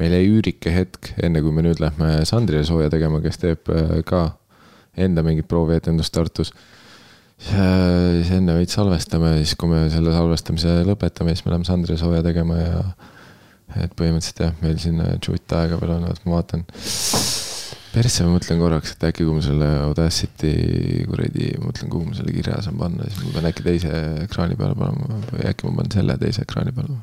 [0.00, 4.00] meil jäi üürike hetk, enne kui me nüüd lähme Sandrile sooja tegema, kes teeb äh,
[4.06, 4.28] ka
[4.96, 6.52] enda mingit proovietendust Tartus.
[7.36, 11.98] siis enne veits salvestame ja siis, kui me selle salvestamise lõpetame, siis me läheme Sandrile
[12.00, 12.78] sooja tegema ja
[13.82, 16.64] et põhimõtteliselt jah, meil siin tšutt aega veel on, ma vaatan
[17.96, 20.52] persse, ma mõtlen korraks, et äkki kui ma selle Audacity
[21.08, 23.92] kuradi, mõtlen, kuhu ma selle kirja saan panna, siis ma pean äkki teise
[24.26, 26.98] ekraani peale panema või äkki ma panen selle teise ekraani peale.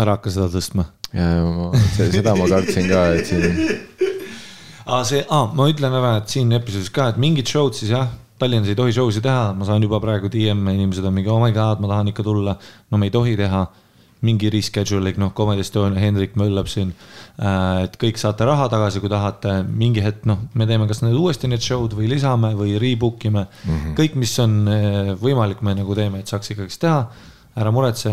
[0.00, 0.88] ära hakka seda tõstma.
[1.14, 1.28] ja,
[2.00, 3.62] seda ma kartsin ka, et siin.
[4.86, 8.10] aa, see, aa, ma ütlen ära, et siin episoodis ka, et mingid show'd siis jah
[8.40, 11.36] Tallinnas ei tohi show si teha, ma saan juba praegu DM-e, inimesed on mingi oh
[11.42, 12.54] my god, ma tahan ikka tulla.
[12.88, 13.66] no me ei tohi teha
[14.26, 16.92] mingi rescheduling, noh, Comedy Estonia, Hendrik möllab siin.
[17.40, 21.16] Äh, et kõik saate raha tagasi, kui tahate, mingi hetk, noh, me teeme kas need
[21.16, 23.70] uuesti need show'd või lisame või rebook ime mm.
[23.70, 23.94] -hmm.
[24.00, 27.06] kõik, mis on äh, võimalik, me nagu teeme, et saaks ikkagist teha.
[27.60, 28.12] ära muretse,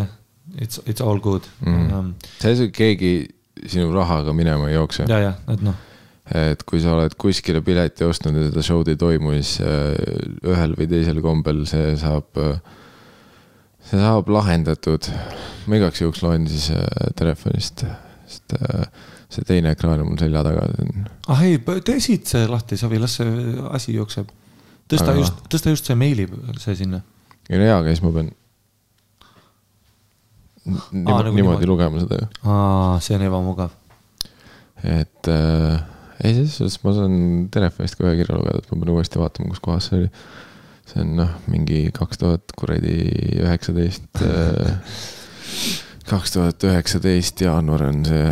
[0.56, 1.74] it's, it's all good mm.
[1.74, 1.94] -hmm.
[1.94, 3.28] Um, see, keegi
[3.66, 5.06] sinu rahaga minema ei jookse.
[5.08, 5.76] ja, ja, et noh.
[6.36, 9.94] et kui sa oled kuskile pileti ostnud ja seda show'd ei toimu, siis äh,
[10.44, 12.32] ühel või teisel kombel see saab,
[13.88, 15.08] see saab lahendatud.
[15.68, 17.86] ma igaks juhuks loen siis äh, telefonist,
[18.28, 18.58] sest
[19.32, 20.66] see teine ekraan on mul selja taga.
[21.34, 23.32] ah ei, tee siit see lahti, Savi, las see
[23.76, 24.30] asi jookseb.
[24.88, 25.24] tõsta Aga...
[25.24, 26.28] just, tõsta just see meili,
[26.64, 27.02] see sinna.
[27.50, 28.32] ei no jaa, aga siis ma pean
[30.68, 32.30] niimoodi, Aa, nagu niimoodi lugema seda ju.
[32.44, 33.76] aa, see on ebamugav.
[34.84, 35.78] et äh,
[36.24, 37.16] ei, selles suhtes ma saan
[37.54, 40.12] telefonist ka ühe kirja lugeda, et ma pean uuesti vaatama, kus kohas see oli.
[40.88, 42.98] See on noh, mingi kaks tuhat kuradi
[43.44, 45.00] üheksateist äh,
[46.12, 48.32] kaks tuhat üheksateist jaanuar on see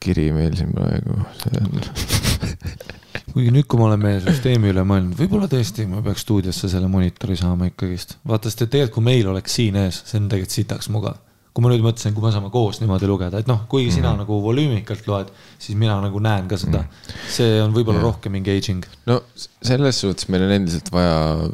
[0.00, 1.80] kiri meil siin praegu, see on
[3.34, 6.90] kuigi nüüd, kui ma olen meie süsteemi üle mõelnud, võib-olla tõesti ma peaks stuudiosse selle
[6.90, 8.16] monitori saama ikkagist.
[8.26, 11.18] vaata, sest et tegelikult, kui meil oleks siin ees, see on tegelikult sitaks mugav
[11.50, 14.12] kui ma nüüd mõtlesin, kui me saame koos niimoodi lugeda, et noh, kuigi sina mm
[14.12, 14.18] -hmm.
[14.22, 16.84] nagu volüümikalt loed, siis mina nagu näen ka seda mm.
[16.84, 17.32] -hmm.
[17.36, 18.86] see on võib-olla rohkem engaging.
[19.06, 19.22] no
[19.62, 21.50] selles suhtes meil on endiselt vaja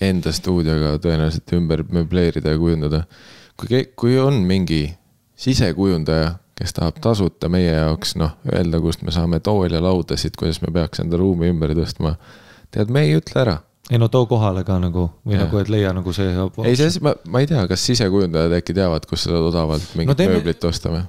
[0.00, 3.04] enda stuudioga tõenäoliselt ümber möbleerida ja kujundada.
[3.56, 4.96] kui, kui on mingi
[5.36, 10.60] sisekujundaja, kes tahab tasuta meie jaoks noh, öelda, kust me saame tool ja laudasid, kuidas
[10.62, 12.16] me peaks enda ruumi ümber tõstma.
[12.70, 13.58] tead, me ei ütle ära
[13.90, 15.44] ei no too kohale ka nagu või ja.
[15.44, 16.32] nagu, et leia nagu see.
[16.64, 20.18] ei, selles ma, ma ei tea, kas sisekujundajad äkki teavad, kus seda odavalt mingit no,
[20.18, 20.38] teeme...
[20.38, 21.04] mööblit osta või?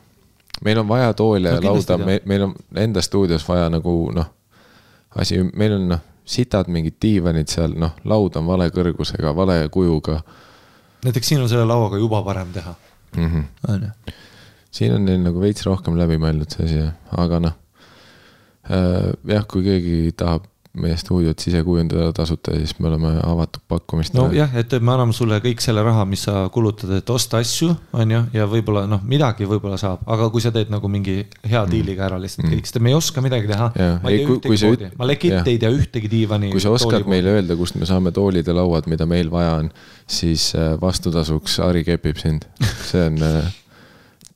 [0.66, 4.30] meil on vaja toole ja no, lauda, me, meil on enda stuudios vaja nagu noh,
[5.18, 10.20] asi, meil on noh, sitad mingid diivanid seal, noh, laud on vale kõrgusega, vale kujuga.
[11.06, 12.76] näiteks siin on selle lauaga juba parem teha
[13.16, 13.30] mm.
[13.30, 13.74] -hmm.
[13.74, 14.14] on ju?
[14.72, 17.56] siin on neil nagu veits rohkem läbi mõeldud see asi, aga noh
[18.70, 19.14] äh,.
[19.34, 20.46] jah, kui keegi tahab
[20.82, 24.22] meie stuudiot ise kujundada tasuta ja siis me oleme avatud pakkumistele.
[24.22, 28.14] nojah, et me anname sulle kõik selle raha, mis sa kulutad, et osta asju, on
[28.14, 31.72] ju, ja võib-olla noh, midagi võib-olla saab, aga kui sa teed nagu mingi hea mm.
[31.72, 32.54] diiliga ära lihtsalt mm.
[32.56, 33.70] kõik, sest me ei oska midagi teha.
[34.04, 36.52] ma ei tea ühtegi poodi, ma legit ei tea ühtegi diivani.
[36.54, 39.72] kui sa oskad meile öelda, kust me saame toolid ja lauad, mida meil vaja on,
[40.08, 42.48] siis äh, vastutasuks Ari kepib sind,
[42.86, 43.52] see on äh,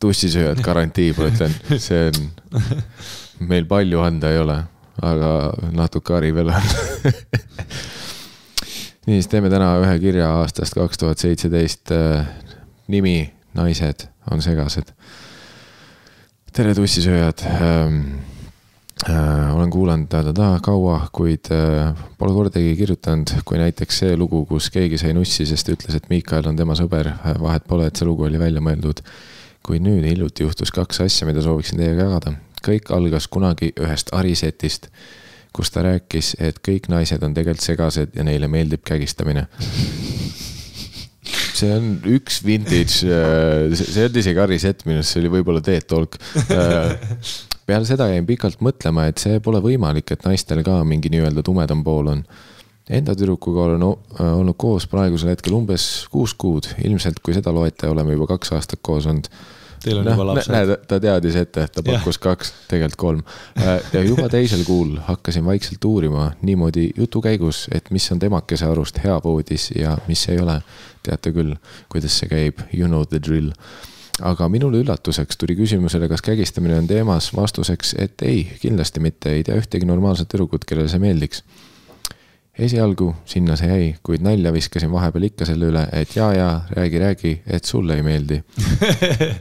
[0.02, 2.30] tussisööjad garantii, ma ütlen, see on,
[3.52, 4.62] meil palju anda ei ole
[5.02, 5.32] aga
[5.72, 6.72] natuke hari veel on
[9.08, 11.94] nii, siis teeme täna ühe kirja aastast kaks tuhat seitseteist.
[12.92, 14.94] nimi Naised on segased.
[16.54, 18.04] tere, tussisööjad ähm,.
[19.10, 24.68] Äh, olen kuulanud ta-ta-ta kaua, kuid äh, pole kordagi kirjutanud, kui näiteks see lugu, kus
[24.70, 27.10] keegi sai nussi, sest ütles, et Miikael on tema sõber.
[27.42, 29.02] vahet pole, et see lugu oli välja mõeldud.
[29.66, 32.36] kuid nüüd hiljuti juhtus kaks asja, mida sooviksin teiega jagada
[32.66, 34.88] kõik algas kunagi ühest Arisetist,
[35.54, 39.48] kus ta rääkis, et kõik naised on tegelikult segased ja neile meeldib kägistamine.
[41.62, 45.62] see on üks vintage, äh, see ei olnud isegi Arisett minu arust, see oli võib-olla
[45.62, 46.18] Teet Tolk.
[46.50, 46.96] Äh,
[47.68, 51.84] peale seda jäin pikalt mõtlema, et see pole võimalik, et naistel ka mingi nii-öelda tumedam
[51.86, 52.26] pool on
[52.92, 57.90] enda tüdrukuga olen äh, olnud koos praegusel hetkel umbes kuus kuud, ilmselt kui seda loete,
[57.92, 59.30] oleme juba kaks aastat koos olnud
[59.82, 60.54] Teil on no, juba lapsed.
[60.54, 62.24] näed, ta teadis ette, ta pakkus ja.
[62.28, 63.22] kaks, tegelikult kolm.
[63.58, 68.70] Äh, ja juba teisel kuul hakkasin vaikselt uurima niimoodi jutu käigus, et mis on temakese
[68.70, 70.62] arust hea voodis ja mis ei ole.
[71.02, 71.56] teate küll,
[71.90, 73.50] kuidas see käib, you know the drill
[74.22, 79.44] aga minule üllatuseks tuli küsimusele, kas kägistamine on teemas vastuseks, et ei, kindlasti mitte, ei
[79.48, 81.42] tea ühtegi normaalset tüdrukut, kellele see meeldiks
[82.60, 87.00] esialgu sinna see jäi, kuid nalja viskasin vahepeal ikka selle üle, et jaa, jaa, räägi,
[87.00, 88.42] räägi, et sulle ei meeldi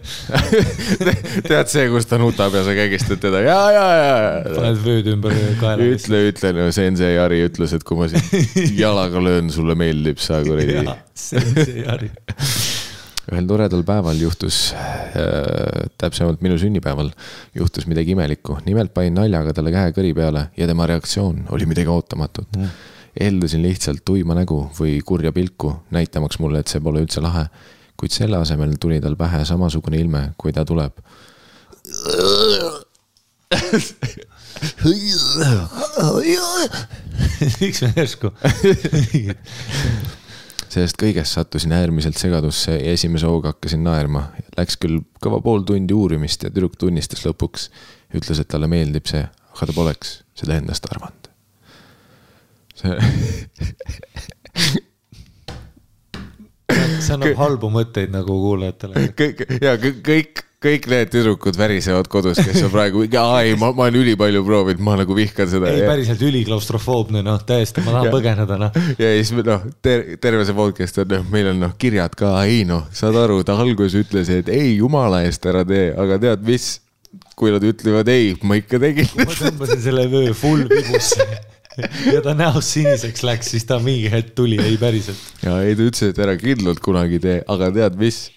[1.49, 4.20] tead see, kus ta nutab ja sa kägistad teda, jaa, jaa, jaa.
[4.55, 5.89] paned vööd ümber kaela.
[5.97, 8.55] ütle, ütle, no sensei Jari ütles, et kui ma sind
[8.85, 10.78] jalaga löön, sulle meeldib, sa kuradi.
[11.19, 12.12] sensei Jari
[13.31, 17.11] ühel toredal päeval juhtus äh,, täpsemalt minu sünnipäeval,
[17.59, 18.57] juhtus midagi imelikku.
[18.66, 23.62] nimelt panin naljaga talle käe kõri peale ja tema reaktsioon oli midagi ootamatut mm eeldasin
[23.62, 27.47] lihtsalt tuima nägu või kurja pilku, näitamaks mulle, et see pole üldse lahe.
[28.01, 30.93] kuid selle asemel tuli tal pähe samasugune ilme, kui ta tuleb.
[37.61, 38.31] miks me järsku
[40.70, 44.28] sellest kõigest sattusin äärmiselt segadusse ja esimese hooga hakkasin naerma.
[44.57, 47.70] Läks küll kõva pool tundi uurimist ja tüdruk tunnistas lõpuks,
[48.15, 49.24] ütles, et talle meeldib see,
[49.57, 51.20] aga ta poleks seda endast arvanud
[57.01, 59.09] see annab halbu mõtteid nagu kuulajatele.
[59.19, 64.01] kõik ja kõik, kõik need tüdrukud värisevad kodus, kes on praegu, ei, ma, ma olen
[64.02, 65.73] ülipalju proovinud, ma nagu vihkan seda.
[65.73, 68.78] ei, päriselt üliklaustrofoobne, noh, täiesti, ma tahan põgeneda, noh.
[69.01, 72.62] ja siis noh ter, terve see podcast on, noh, meil on noh, kirjad ka, ei
[72.69, 76.77] noh, saad aru, ta alguses ütles, et ei, jumala eest ära tee, aga tead mis
[77.40, 79.09] kui nad ütlevad ei, ma ikka tegin.
[79.16, 81.27] ma tõmbasin selle vöö full vibusse
[82.15, 85.23] ja ta näost siniseks läks, siis ta mingi hetk tuli, ei päriselt.
[85.44, 88.28] ja ei, ta ütles, et ära kindlalt kunagi tee, aga tead mis?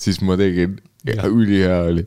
[0.00, 2.04] siis ma tegin, ülihea oli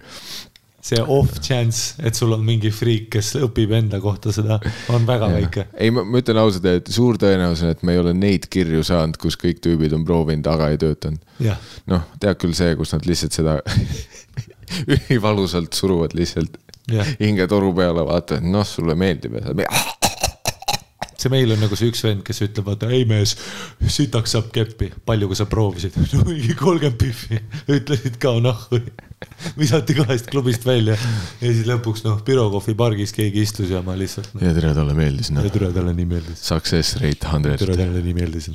[0.88, 4.60] see off chance, et sul on mingi friik, kes õpib enda kohta seda,
[4.94, 5.40] on väga ja.
[5.40, 5.66] väike.
[5.76, 9.20] ei, ma, ma ütlen ausalt, et suur tõenäosus, et me ei ole neid kirju saanud,
[9.22, 11.20] kus kõik tüübid on proovinud, aga ei töötanud.
[11.92, 13.60] noh, tead küll see, kus nad lihtsalt seda
[14.96, 16.60] ülivalusalt suruvad lihtsalt
[17.20, 19.58] hingetoru peale, vaata, et noh, sulle meeldib ja sa
[21.18, 23.36] see meil on nagu see üks vend, kes ütleb, vaata ei mees,
[23.82, 25.98] sitaks saab keppi, palju kui sa proovisid?
[26.14, 27.42] no mingi kolmkümmend pihvi,
[27.78, 28.82] ütlesid ka nahhu.
[29.58, 34.36] visati kahest klubist välja ja siis lõpuks noh, Pirogovi pargis keegi istus ja ma lihtsalt
[34.36, 34.44] no..
[34.46, 35.42] ja tere, talle meeldis no..
[35.42, 36.46] ja tere, talle nii meeldis.
[36.46, 37.58] Success rate hundred.
[37.58, 38.52] tere, talle nii meeldis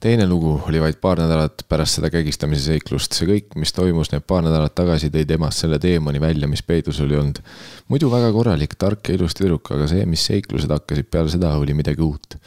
[0.00, 4.24] teine lugu oli vaid paar nädalat pärast seda kägistamise seiklust, see kõik, mis toimus need
[4.28, 7.42] paar nädalat tagasi, tõi temast selle teemani välja, mis peidus oli olnud.
[7.90, 11.74] muidu väga korralik, tark ja ilus tüdruk, aga see, mis seiklused hakkasid peale seda, oli
[11.74, 12.38] midagi uut.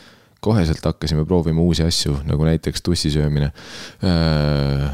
[0.42, 3.52] koheselt hakkasime proovima uusi asju, nagu näiteks tussi söömine
[4.04, 4.90] äh,.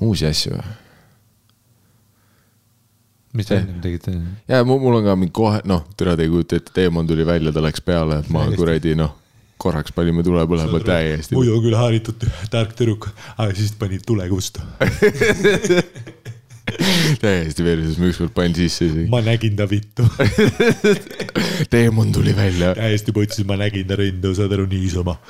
[0.00, 0.58] uusi asju
[3.32, 4.12] mis te ennem tegite?
[4.48, 7.54] ja mul on ka mingi kohe, noh, tere, te ei kujuta ette, teemant tuli välja,
[7.54, 9.19] ta läks peale, et ma kuradi noh
[9.60, 11.36] korraks panime tule põlema täiesti.
[11.36, 14.64] muidu küll haritud tark tüdruk, aga siis pani tule kustu
[17.20, 19.08] täiesti versus, ma ükskord panin sisse isegi.
[19.10, 20.06] ma nägin ta vittu
[21.72, 22.74] teemon tuli välja.
[22.78, 25.16] täiesti putsis, ma nägin ta rindu, saad aru, niisama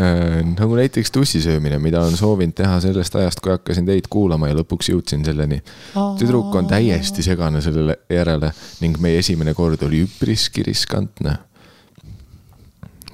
[0.00, 4.58] äh, nagu näiteks tussisöömine, mida on soovinud teha sellest ajast, kui hakkasin teid kuulama ja
[4.60, 5.62] lõpuks jõudsin selleni.
[6.20, 8.52] tüdruk on täiesti segane sellele järele
[8.84, 11.38] ning meie esimene kord oli üpriski riskantne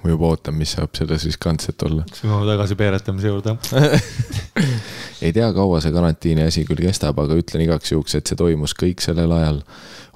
[0.02, 2.04] ma juba ootan, mis saab selles riskantset olla.
[2.08, 3.56] kas me jõuame tagasi peeretamise juurde
[5.22, 8.74] ei tea, kaua see karantiini asi küll kestab, aga ütlen igaks juhuks, et see toimus
[8.78, 9.62] kõik sellel ajal.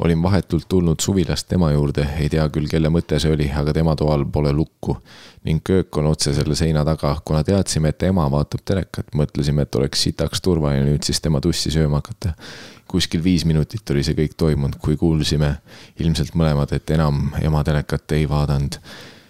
[0.02, 3.96] olin vahetult tulnud suvilast tema juurde, ei tea küll, kelle mõte see oli, aga tema
[3.96, 4.98] toal pole lukku.
[5.46, 9.74] ning köök on otse selle seina taga, kuna teadsime, et ema vaatab telekat, mõtlesime, et
[9.78, 12.34] oleks sitaks turvaline nüüd siis tema tussi sööma hakata
[12.86, 15.56] kuskil viis minutit oli see kõik toimunud, kui kuulsime
[15.98, 18.78] ilmselt mõlemad, et enam ema telekat ei vaadanud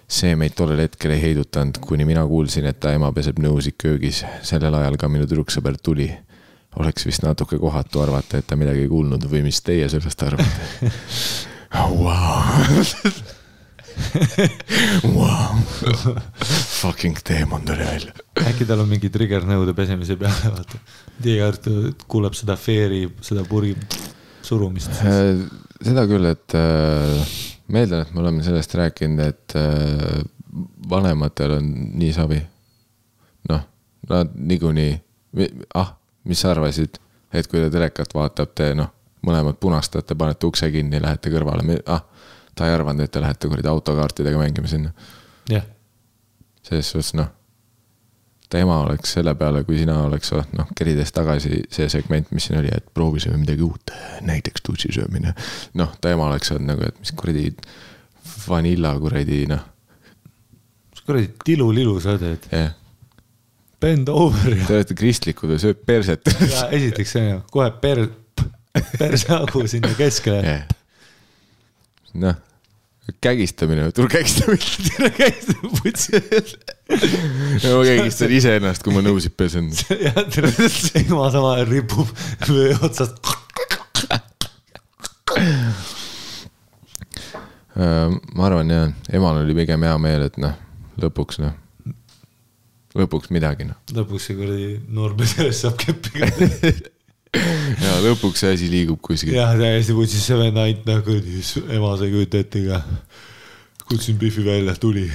[0.07, 4.25] see meid tollel hetkel ei heidutanud, kuni mina kuulsin, et ta ema peseb nõusid köögis.
[4.47, 6.11] sellel ajal ka minu tüdruksõber tuli.
[6.77, 10.61] oleks vist natuke kohatu arvata, et ta midagi ei kuulnud või mis teie sellest arvate
[15.17, 15.57] wow.
[16.81, 18.13] Fucking teemon tuli välja.
[18.47, 20.81] äkki tal on mingi trigger nõude pesemise peale, vaata.
[21.23, 23.75] Tiia Artur kuuleb seda Feeri, seda puri
[24.45, 24.93] surumist.
[25.01, 27.37] Seda küll, et äh,
[27.73, 30.23] meeldan, et me oleme sellest rääkinud, et äh,
[30.91, 31.71] vanematel on
[32.01, 32.41] nii savi.
[33.49, 33.63] noh,
[34.09, 34.93] nad niikuinii,
[35.75, 35.95] ah,
[36.25, 36.99] mis sa arvasid,
[37.33, 38.91] et kui ta telekat vaatab, te noh,
[39.27, 42.03] mõlemad punastate, panete ukse kinni, lähete kõrvale, ah,
[42.55, 44.93] ta ei arvanud, et te lähete kuradi autokaartidega mängima sinna.
[45.47, 45.73] jah yeah..
[46.67, 47.36] selles suhtes noh
[48.51, 52.61] ta ema oleks selle peale, kui sina oleks, noh, kerides tagasi see segment, mis siin
[52.61, 53.93] oli, et proovisime midagi uut,
[54.27, 55.35] näiteks dussi söömine.
[55.79, 57.49] noh, ta ema oleks olnud nagu, et mis kuradi
[58.47, 59.65] vanilla kuradi noh.
[60.93, 62.75] mis kuradi tilulilu sa teed yeah.?
[63.81, 64.65] Bend over ja.
[64.65, 66.25] Te olete kristlikud ja sööb perset.
[66.79, 68.07] esiteks see on ju, kohe per,
[68.97, 70.67] perseagu sinna keskele yeah..
[72.15, 72.46] noh
[73.21, 74.59] kägistamine, tule kägistamine,
[74.97, 76.13] tule kägistamine, putsi.
[77.63, 79.71] ma kägistan iseennast, kui ma nõusid pesen.
[80.07, 80.17] jah,
[81.03, 82.11] ema samal ajal ripub
[82.49, 83.21] vöö otsast.
[87.77, 90.55] Äh, ma arvan jah, emal oli pigem hea meel, et noh,
[91.03, 91.55] lõpuks noh,
[92.97, 93.79] lõpuks midagi noh.
[93.93, 96.96] lõpuks see kuradi noormees järjest saab keppi ka
[97.87, 99.35] ja lõpuks see asi liigub kuskil.
[99.37, 101.19] jah, täiesti kutsus see vend ainult nagu,
[101.79, 102.81] ema sa ei kujuta ette ka.
[103.87, 105.07] kutsusin Biffi välja, tuli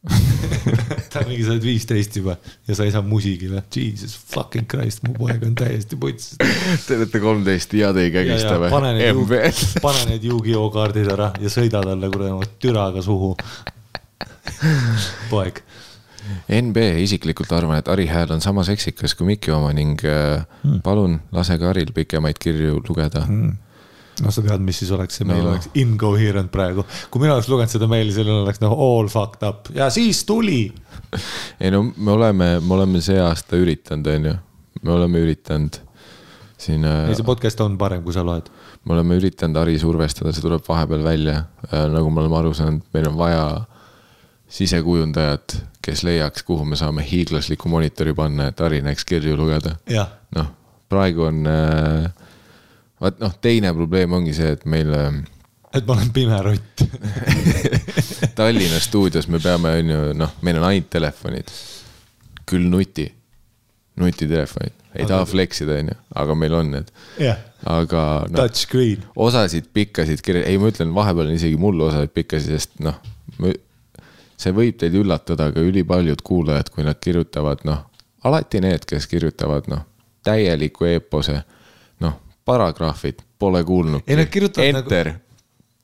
[1.12, 2.38] ta mingi, sa oled viisteist juba
[2.68, 3.60] ja sa ei saa musigi või?
[3.76, 6.38] Jesus fucking Christ, mu poeg on täiesti putsis.
[6.86, 8.70] Te olete kolmteist ja te ei kägista või?
[8.72, 9.44] pane need,
[9.86, 13.34] pane need Yu-Gi-Oh kaardid ära ja sõida talle kuradi türaga suhu.
[15.30, 15.60] poeg
[16.60, 20.80] NB isiklikult arvan, et Ari hääl on sama seksikas kui Miki oma ning hmm.
[20.86, 23.58] palun lase ka Aril pikemaid kirju lugeda hmm
[24.24, 25.54] noh, sa tead, mis siis oleks, see meil no.
[25.54, 26.84] oleks incoherent praegu.
[27.12, 30.62] kui mina oleks lugenud seda meili, sellel oleks noh all fucked up ja siis tuli.
[31.62, 34.34] ei no me oleme, me oleme see aasta üritanud, on ju,
[34.82, 35.80] me oleme üritanud
[36.60, 36.84] siin.
[36.84, 38.50] Äh, ei, see podcast on parem, kui sa loed.
[38.84, 41.44] me oleme üritanud Ari survestada, see tuleb vahepeal välja.
[41.70, 43.44] Äh, nagu me oleme aru saanud, meil on vaja
[44.50, 49.76] sisekujundajat, kes leiaks, kuhu me saame hiiglasliku monitori panna, et Harri näeks kirju lugeda.
[50.36, 50.50] noh,
[50.92, 52.08] praegu on äh,,
[53.00, 55.22] vaat noh, teine probleem ongi see, et meil äh,
[55.74, 56.84] et ma olen pime rott
[58.38, 61.52] Tallinna stuudios me peame, on ju, noh, meil on ainult telefonid.
[62.50, 63.04] küll nuti,
[64.00, 66.88] nutitelefonid, ei taha flex ida, on ju, aga meil on need
[67.20, 67.38] yeah..
[67.62, 68.40] aga no,.
[68.42, 69.06] Touchscreen.
[69.14, 72.98] osasid pikkasid kirja, ei, ma ütlen, vahepeal on isegi mul osasid pikkasid, sest noh,
[74.40, 77.84] see võib teid üllatada, aga ülipaljud kuulajad, kui nad kirjutavad, noh,
[78.24, 79.84] alati need, kes kirjutavad, noh,
[80.26, 81.40] täieliku eepose,
[82.04, 84.06] noh, paragrahvid pole kuulnud.
[84.06, 85.28] ei, nad kirjutavad nagu- Enter nagu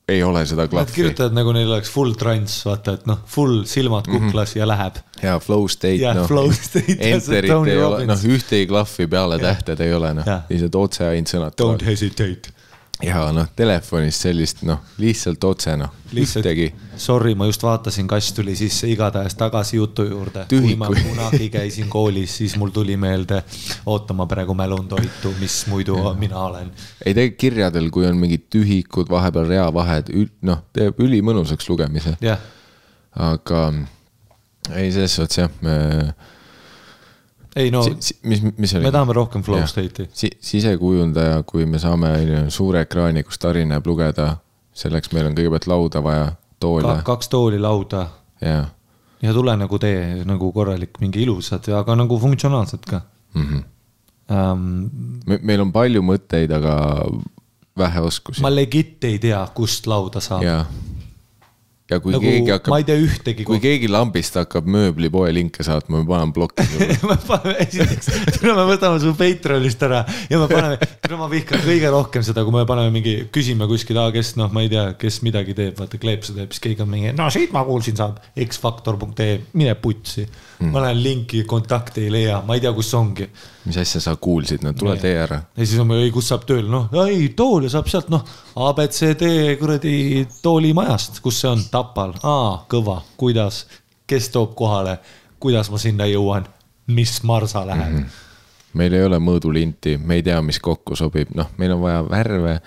[0.07, 0.87] ei ole seda klahvi.
[0.87, 4.27] Nad kirjutavad nagu neil oleks full trance, vaata, et noh, full silmad mhm.
[4.27, 4.59] kuklas mm -hmm.
[4.59, 4.95] ja läheb.
[5.23, 6.29] ja flow state, noh.
[6.97, 9.49] Enterit ei ole, noh ühtegi klahvi peale yeah.
[9.49, 11.59] tähted ei ole, noh, lihtsalt otse ainult sõnad.
[11.61, 12.56] Don't hesitate
[13.03, 16.67] ja noh, telefonist sellist noh, lihtsalt otse noh, ühtegi.
[16.97, 20.47] Sorry, ma just vaatasin, kass tuli sisse, igatahes tagasi jutu juurde.
[20.49, 23.43] kui ma kunagi käisin koolis, siis mul tuli meelde,
[23.85, 26.13] oota, ma praegu mälun toitu, mis muidu ja.
[26.17, 26.71] mina olen.
[27.05, 30.09] ei tegelikult kirjadel, kui on mingid tühikud, vahepeal reavahed,
[30.47, 32.17] noh, teeb ülimõnusaks lugemise.
[33.13, 33.61] aga
[34.73, 35.77] ei, selles suhtes jah, me
[37.57, 38.85] ei no si, mis, mis oli?
[38.87, 40.31] me tahame rohkem flow state'i si,.
[40.49, 42.11] sisekujundaja, kui me saame
[42.53, 44.29] suure ekraani, kus Tari näeb lugeda,
[44.77, 46.27] selleks meil on kõigepealt lauda vaja,
[46.63, 47.05] toole Ka,.
[47.13, 48.07] kaks tooli, lauda.
[48.41, 48.59] ja,
[49.23, 53.01] ja tule nagu tee nagu korralik, mingi ilusad, aga nagu funktsionaalsed ka
[53.33, 53.47] mm.
[53.47, 53.65] -hmm.
[54.27, 54.89] Um,
[55.23, 56.73] me, meil on palju mõtteid, aga
[57.79, 58.41] vähe oskusi.
[58.43, 60.43] ma legit ei tea, kust lauda saab
[61.87, 62.71] ja kui nagu, keegi hakkab.
[62.73, 63.45] ma ei tea ühtegi.
[63.47, 66.65] kui keegi lambist hakkab mööblipoe linke saatma, me paneme plokki
[67.09, 68.09] me paneme esiteks,
[68.39, 72.43] tule me võtame su Patreonist ära ja me paneme, tule ma vihkan kõige rohkem seda,
[72.47, 75.99] kui me paneme mingi, küsime kuskil, kes noh, ma ei tea, kes midagi teeb, vaata
[76.01, 80.73] kleepsu teeb, siis keegi on mingi, no siit ma kuulsin, saab X-faktor.ee, mine putsi mm..
[80.73, 83.31] ma lähen linki, kontakti ei leia, ma ei tea, kus ongi
[83.67, 85.41] mis asja sa kuulsid, no tule tee ära.
[85.57, 88.23] ja siis on, ei, kus saab tööle, noh, ei tool ja saab sealt, noh,
[88.67, 89.25] abcd
[89.59, 89.97] kuradi
[90.41, 93.65] toolimajast, kus see on, Tapal, aa, kõva, kuidas,
[94.07, 94.99] kes toob kohale,
[95.43, 96.47] kuidas ma sinna jõuan,
[96.87, 97.99] mis marsa läheb mm.
[98.05, 98.23] -hmm
[98.77, 102.57] meil ei ole mõõdulinti, me ei tea, mis kokku sobib, noh, meil on vaja värve,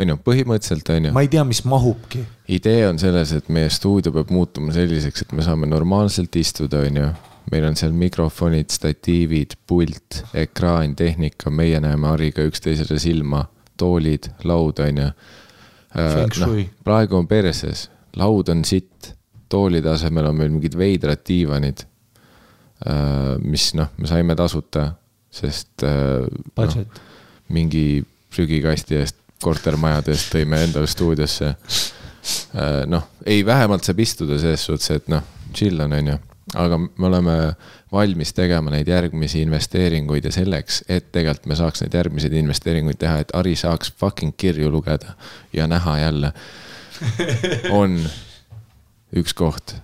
[0.00, 1.14] on ju, põhimõtteliselt on ju.
[1.16, 2.22] ma ei tea, mis mahubki.
[2.48, 7.02] idee on selles, et meie stuudio peab muutuma selliseks, et me saame normaalselt istuda, on
[7.02, 7.10] ju
[7.50, 13.44] meil on seal mikrofonid, statiivid, pult, ekraan, tehnika, meie näeme Hariga üksteisele silma,
[13.80, 15.08] toolid, laud, on ju.
[15.98, 16.54] Äh, noh,
[16.86, 19.12] praegu on perses, laud on sitt,
[19.50, 21.82] toolide asemel on meil mingid veidrad diivanid.
[22.86, 24.86] Äh, mis noh, me saime tasuta,
[25.30, 26.86] sest äh, no,
[27.50, 31.54] mingi prügikasti eest kortermajade eest tõime endale stuudiosse.
[32.92, 35.24] noh, ei, vähemalt saab istuda selles suhtes, et noh,
[35.56, 36.18] chill on, on ju
[36.54, 37.36] aga me oleme
[37.92, 43.20] valmis tegema neid järgmisi investeeringuid ja selleks, et tegelikult me saaks neid järgmiseid investeeringuid teha,
[43.22, 45.14] et Ari saaks fucking kirju lugeda
[45.52, 46.32] ja näha jälle,
[47.70, 48.00] on
[49.16, 49.76] üks koht.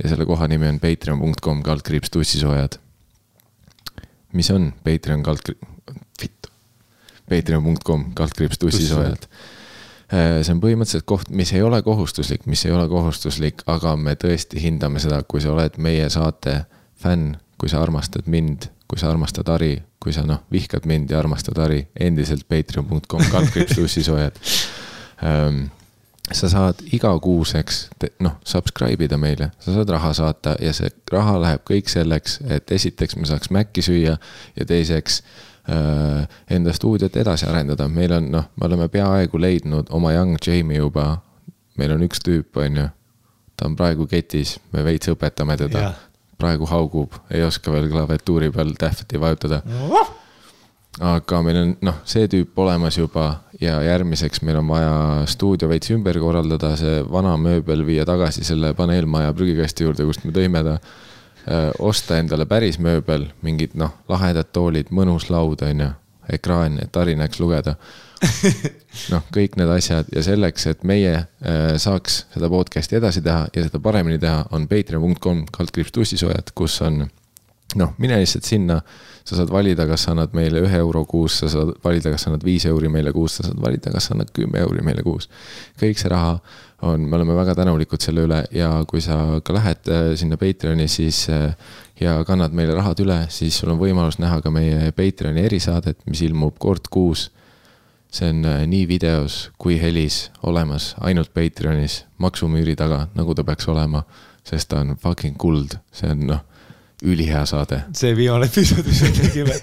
[0.00, 2.78] Ja selle koha nimi on patreon.com kaldkriips tussisoojad.
[4.32, 5.66] mis on Patreon kaldkriips,
[6.22, 6.48] vittu,
[7.28, 9.49] patreon.com kaldkriips tussisoojad Äh,
[10.10, 14.58] see on põhimõtteliselt koht, mis ei ole kohustuslik, mis ei ole kohustuslik, aga me tõesti
[14.62, 16.64] hindame seda, kui sa oled meie saate
[17.00, 21.20] fänn, kui sa armastad mind, kui sa armastad Ari, kui sa noh, vihkad mind ja
[21.20, 24.40] armastad Ari, endiselt patreon.com kaldkriips tussisoojad
[25.26, 25.68] ähm,
[26.32, 27.78] sa saad igakuuseks,
[28.24, 32.70] noh, subscribe ida meile, sa saad raha saata ja see raha läheb kõik selleks, et
[32.74, 34.16] esiteks me saaks Maci süüa
[34.56, 35.59] ja teiseks äh, Äh,
[36.50, 41.20] enda stuudiot edasi arendada, meil on noh, me oleme peaaegu leidnud oma Young Jamie juba.
[41.78, 42.86] meil on üks tüüp, on ju,
[43.56, 45.84] ta on praegu ketis, me veits õpetame teda.
[45.88, 46.06] Yeah..
[46.40, 49.62] praegu haugub, ei oska veel klaviatuuri peal tähvati vajutada.
[51.00, 55.92] aga meil on noh, see tüüp olemas juba ja järgmiseks meil on vaja stuudio veits
[55.92, 60.80] ümber korraldada, see vana mööbel viia tagasi selle paneelmaja prügikasti juurde, kust me tõime ta.
[60.80, 61.09] Äh,
[61.78, 65.88] osta endale päris mööbel, mingid noh, lahedad toolid, mõnus laud, on ju,
[66.36, 67.76] ekraan, et Harri näeks lugeda.
[69.12, 73.64] noh, kõik need asjad ja selleks, et meie äh, saaks seda podcast'i edasi teha ja
[73.64, 77.06] seda paremini teha, on patreon.com kaldkriips tussisoojad, kus on
[77.80, 78.80] noh, mine lihtsalt sinna,
[79.24, 82.30] sa saad valida, kas sa annad meile ühe euro kuus, sa saad valida, kas sa
[82.30, 85.28] annad viis euri meile kuus, sa saad valida, kas sa annad kümme euri meile kuus.
[85.80, 86.38] kõik see raha
[86.82, 90.88] on, me oleme väga tänulikud selle üle ja kui sa ka lähed äh, sinna Patreoni,
[90.88, 91.52] siis äh,
[92.00, 96.24] ja kannad meile rahad üle, siis sul on võimalus näha ka meie Patreoni erisaadet, mis
[96.26, 97.30] ilmub kord kuus.
[98.10, 103.68] see on äh, nii videos kui helis olemas, ainult Patreonis, maksumüüri taga, nagu ta peaks
[103.68, 104.02] olema.
[104.44, 106.40] sest ta on fucking kuld, see on noh,
[107.02, 107.80] ülihea saade.
[107.96, 109.56] see viimane episood, mis me tegime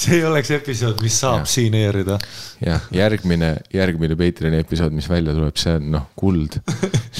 [0.00, 1.50] see ei oleks episood, mis saab ja.
[1.54, 2.18] siin eerida.
[2.64, 6.60] jah, järgmine, järgmine Patreoni episood, mis välja tuleb, see on noh, kuld.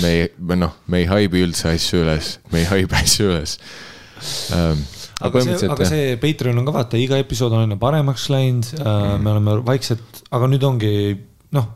[0.03, 3.59] me ei, noh, me ei haibi üldse asju üles, me ei haibi asju üles
[4.57, 4.85] um,
[5.29, 9.25] aga see, aga see Patreon on ka vaata, iga episood on aina paremaks läinud mm.,
[9.25, 10.95] me oleme vaikselt, aga nüüd ongi
[11.55, 11.69] noh,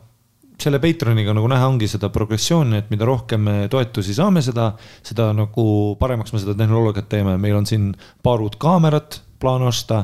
[0.63, 4.71] selle Patreoniga nagu näha ongi seda progressiooni, et mida rohkem me toetusi saame, seda,
[5.05, 5.65] seda nagu
[5.99, 7.91] paremaks me seda tehnoloogiat teeme, meil on siin
[8.23, 10.03] paar uut kaamerat plaan osta.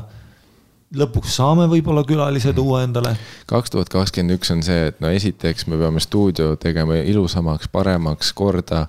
[0.96, 3.16] Lõpuks saame võib-olla külalised uue endale.
[3.50, 8.32] kaks tuhat kakskümmend üks on see, et no esiteks me peame stuudio tegema ilusamaks, paremaks,
[8.32, 8.86] korda.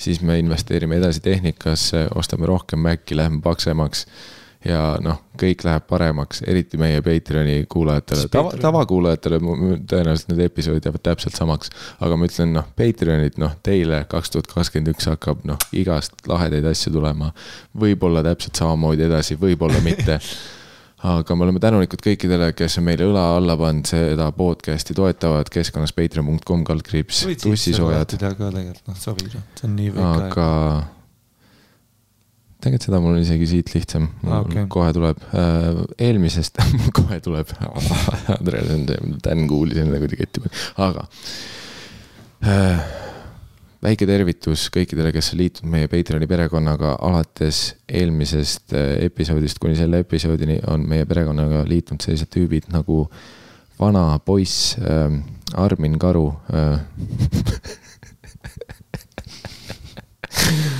[0.00, 4.06] Siis me investeerime edasi tehnikasse, ostame rohkem Maci, läheme paksemaks
[4.64, 9.40] ja noh, kõik läheb paremaks, eriti meie Patreoni kuulajatele, tava, tavakuulajatele
[9.88, 11.72] tõenäoliselt need episoodid jäävad täpselt samaks.
[12.00, 16.68] aga ma ütlen, noh, Patreonid, noh, teile kaks tuhat kakskümmend üks hakkab, noh, igast lahedaid
[16.72, 17.32] asju tulema.
[17.80, 20.20] võib-olla täpselt samamoodi edasi, võib-olla mitte
[21.14, 25.96] aga me oleme tänulikud kõikidele, kes on meile õla alla pannud, seda podcast'i toetavad keskkonnas
[25.96, 28.16] patreon.com kaldkriips tussisoojad.
[28.18, 30.48] teha ka tegelikult, noh sobib, see on nii väike aga
[32.60, 34.66] tegelikult seda mul on isegi siit lihtsam ah,, okay.
[34.72, 35.20] kohe tuleb.
[35.34, 36.60] Äh,, eelmisest
[36.98, 37.52] kohe tuleb.
[38.36, 38.64] Andre,
[39.24, 40.44] Dan kuulis enne kuidagi ette,
[40.80, 41.06] aga
[42.46, 42.82] äh,
[43.84, 50.02] väike tervitus kõikidele, kes on liitunud meie Patreoni perekonnaga alates eelmisest äh, episoodist kuni selle
[50.04, 53.06] episoodini on meie perekonnaga liitunud sellised tüübid nagu
[53.80, 55.08] vana poiss äh,
[55.60, 56.78] Armin Karu äh,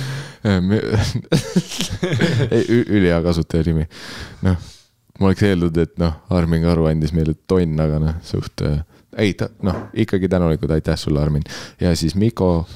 [2.95, 3.85] ülihea kasutaja nimi.
[4.41, 4.57] noh,
[5.19, 8.81] ma oleks eeldanud, et noh, Armin Karu andis meile tonn, aga noh, suht äh,
[9.17, 11.43] ei, ta noh, ikkagi tänulikud, aitäh sulle, Armin.
[11.81, 12.67] ja siis Mikko,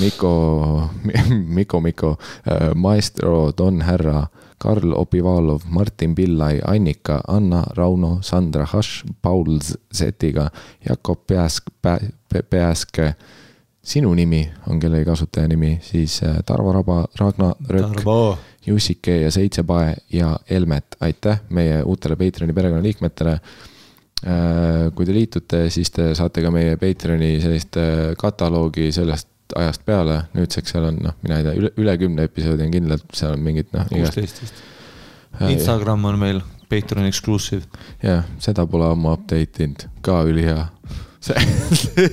[0.00, 0.90] Mikko,
[1.58, 2.16] Mikko, Mikko,
[2.46, 4.26] äh, maestro Don Härra,
[4.62, 9.58] Karl Opivalov, Martin Pillai, Annika, Anna, Rauno, Sandra Haš, Paul
[9.94, 10.50] Zetiga,
[10.88, 11.64] Jakob Peask,
[12.50, 13.14] Peaske.
[13.82, 18.06] Sinu nimi on kellegi kasutaja nimi, siis äh, Tarvo Raba, Ragnar Rõkk,
[18.66, 23.38] Jussike ja Seitse Pae ja Helmet, aitäh meie uutele Patreoni perekonnaliikmetele
[24.22, 29.82] Äh, kui te liitute, siis te saate ka meie Patreoni sellist äh, kataloogi sellest ajast
[29.82, 33.34] peale, nüüdseks seal on noh, mina ei tea, üle, üle kümne episoodi on kindlalt, seal
[33.34, 33.88] on mingid noh.
[33.90, 34.62] kuusteist vist.
[35.48, 36.38] Instagram on meil
[36.70, 37.66] Patreon exclusive.
[38.04, 40.68] jah, seda pole ammu update inud, ka ülihea.
[41.22, 42.08] See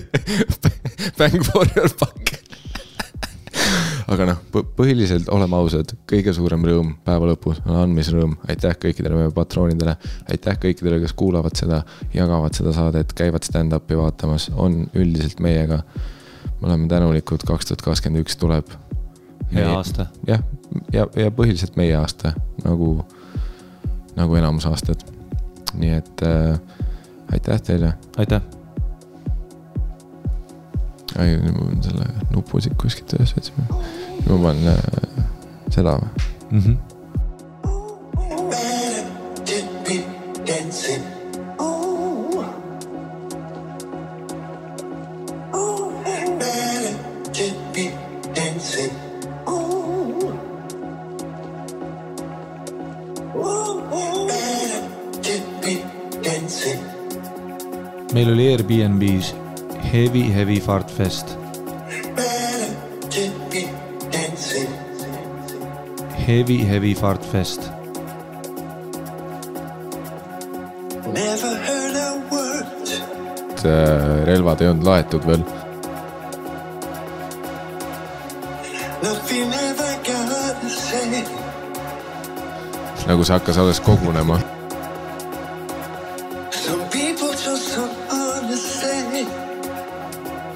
[1.18, 1.42] Bang
[1.76, 2.40] your buck
[4.10, 4.40] aga noh,
[4.78, 8.36] põhiliselt oleme ausad, kõige suurem rõõm päeva lõpus on andmisrõõm.
[8.50, 9.96] aitäh kõikidele meie patroonidele,
[10.32, 11.84] aitäh kõikidele, kes kuulavad seda,
[12.14, 15.84] jagavad seda saadet, käivad stand-up'i vaatamas, on üldiselt meiega.
[16.62, 18.70] me oleme tänulikud, kaks tuhat kakskümmend üks tuleb.
[19.54, 20.08] hea aasta.
[20.28, 20.44] jah,
[20.94, 22.34] ja, ja, ja põhiliselt meie aasta
[22.66, 23.06] nagu,
[24.16, 25.06] nagu enamus aastad.
[25.74, 26.60] nii et äh,
[27.32, 27.94] aitäh teile.
[28.18, 28.59] aitäh
[31.18, 33.66] ai, nüüd ma pean selle nupu siit kuskilt üles otsima.
[34.28, 34.80] ma panen äh,
[35.74, 36.10] seda või
[36.52, 36.62] mm?
[36.62, 36.78] -hmm.
[58.14, 59.49] meil oli Airbnb-s
[59.92, 61.38] Heavy Heavy Fart Fest.
[66.28, 67.72] Heavy Heavy Fart Fest.
[73.64, 75.44] Äh, relvad ei olnud laetud veel.
[83.10, 84.59] nagu see hakkas alles kogunema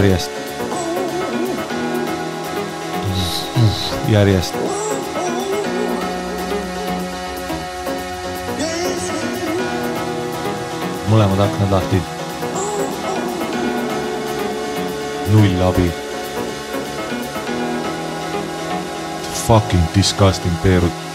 [0.00, 0.30] järjest.
[4.08, 4.54] järjest.
[11.10, 12.00] mõlemad aknad lahti.
[15.34, 15.92] null abi.
[19.44, 21.09] Fucking disgusting Beirut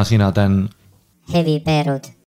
[0.00, 0.68] mina, sina, Dan.
[1.32, 2.10] Hevipeerud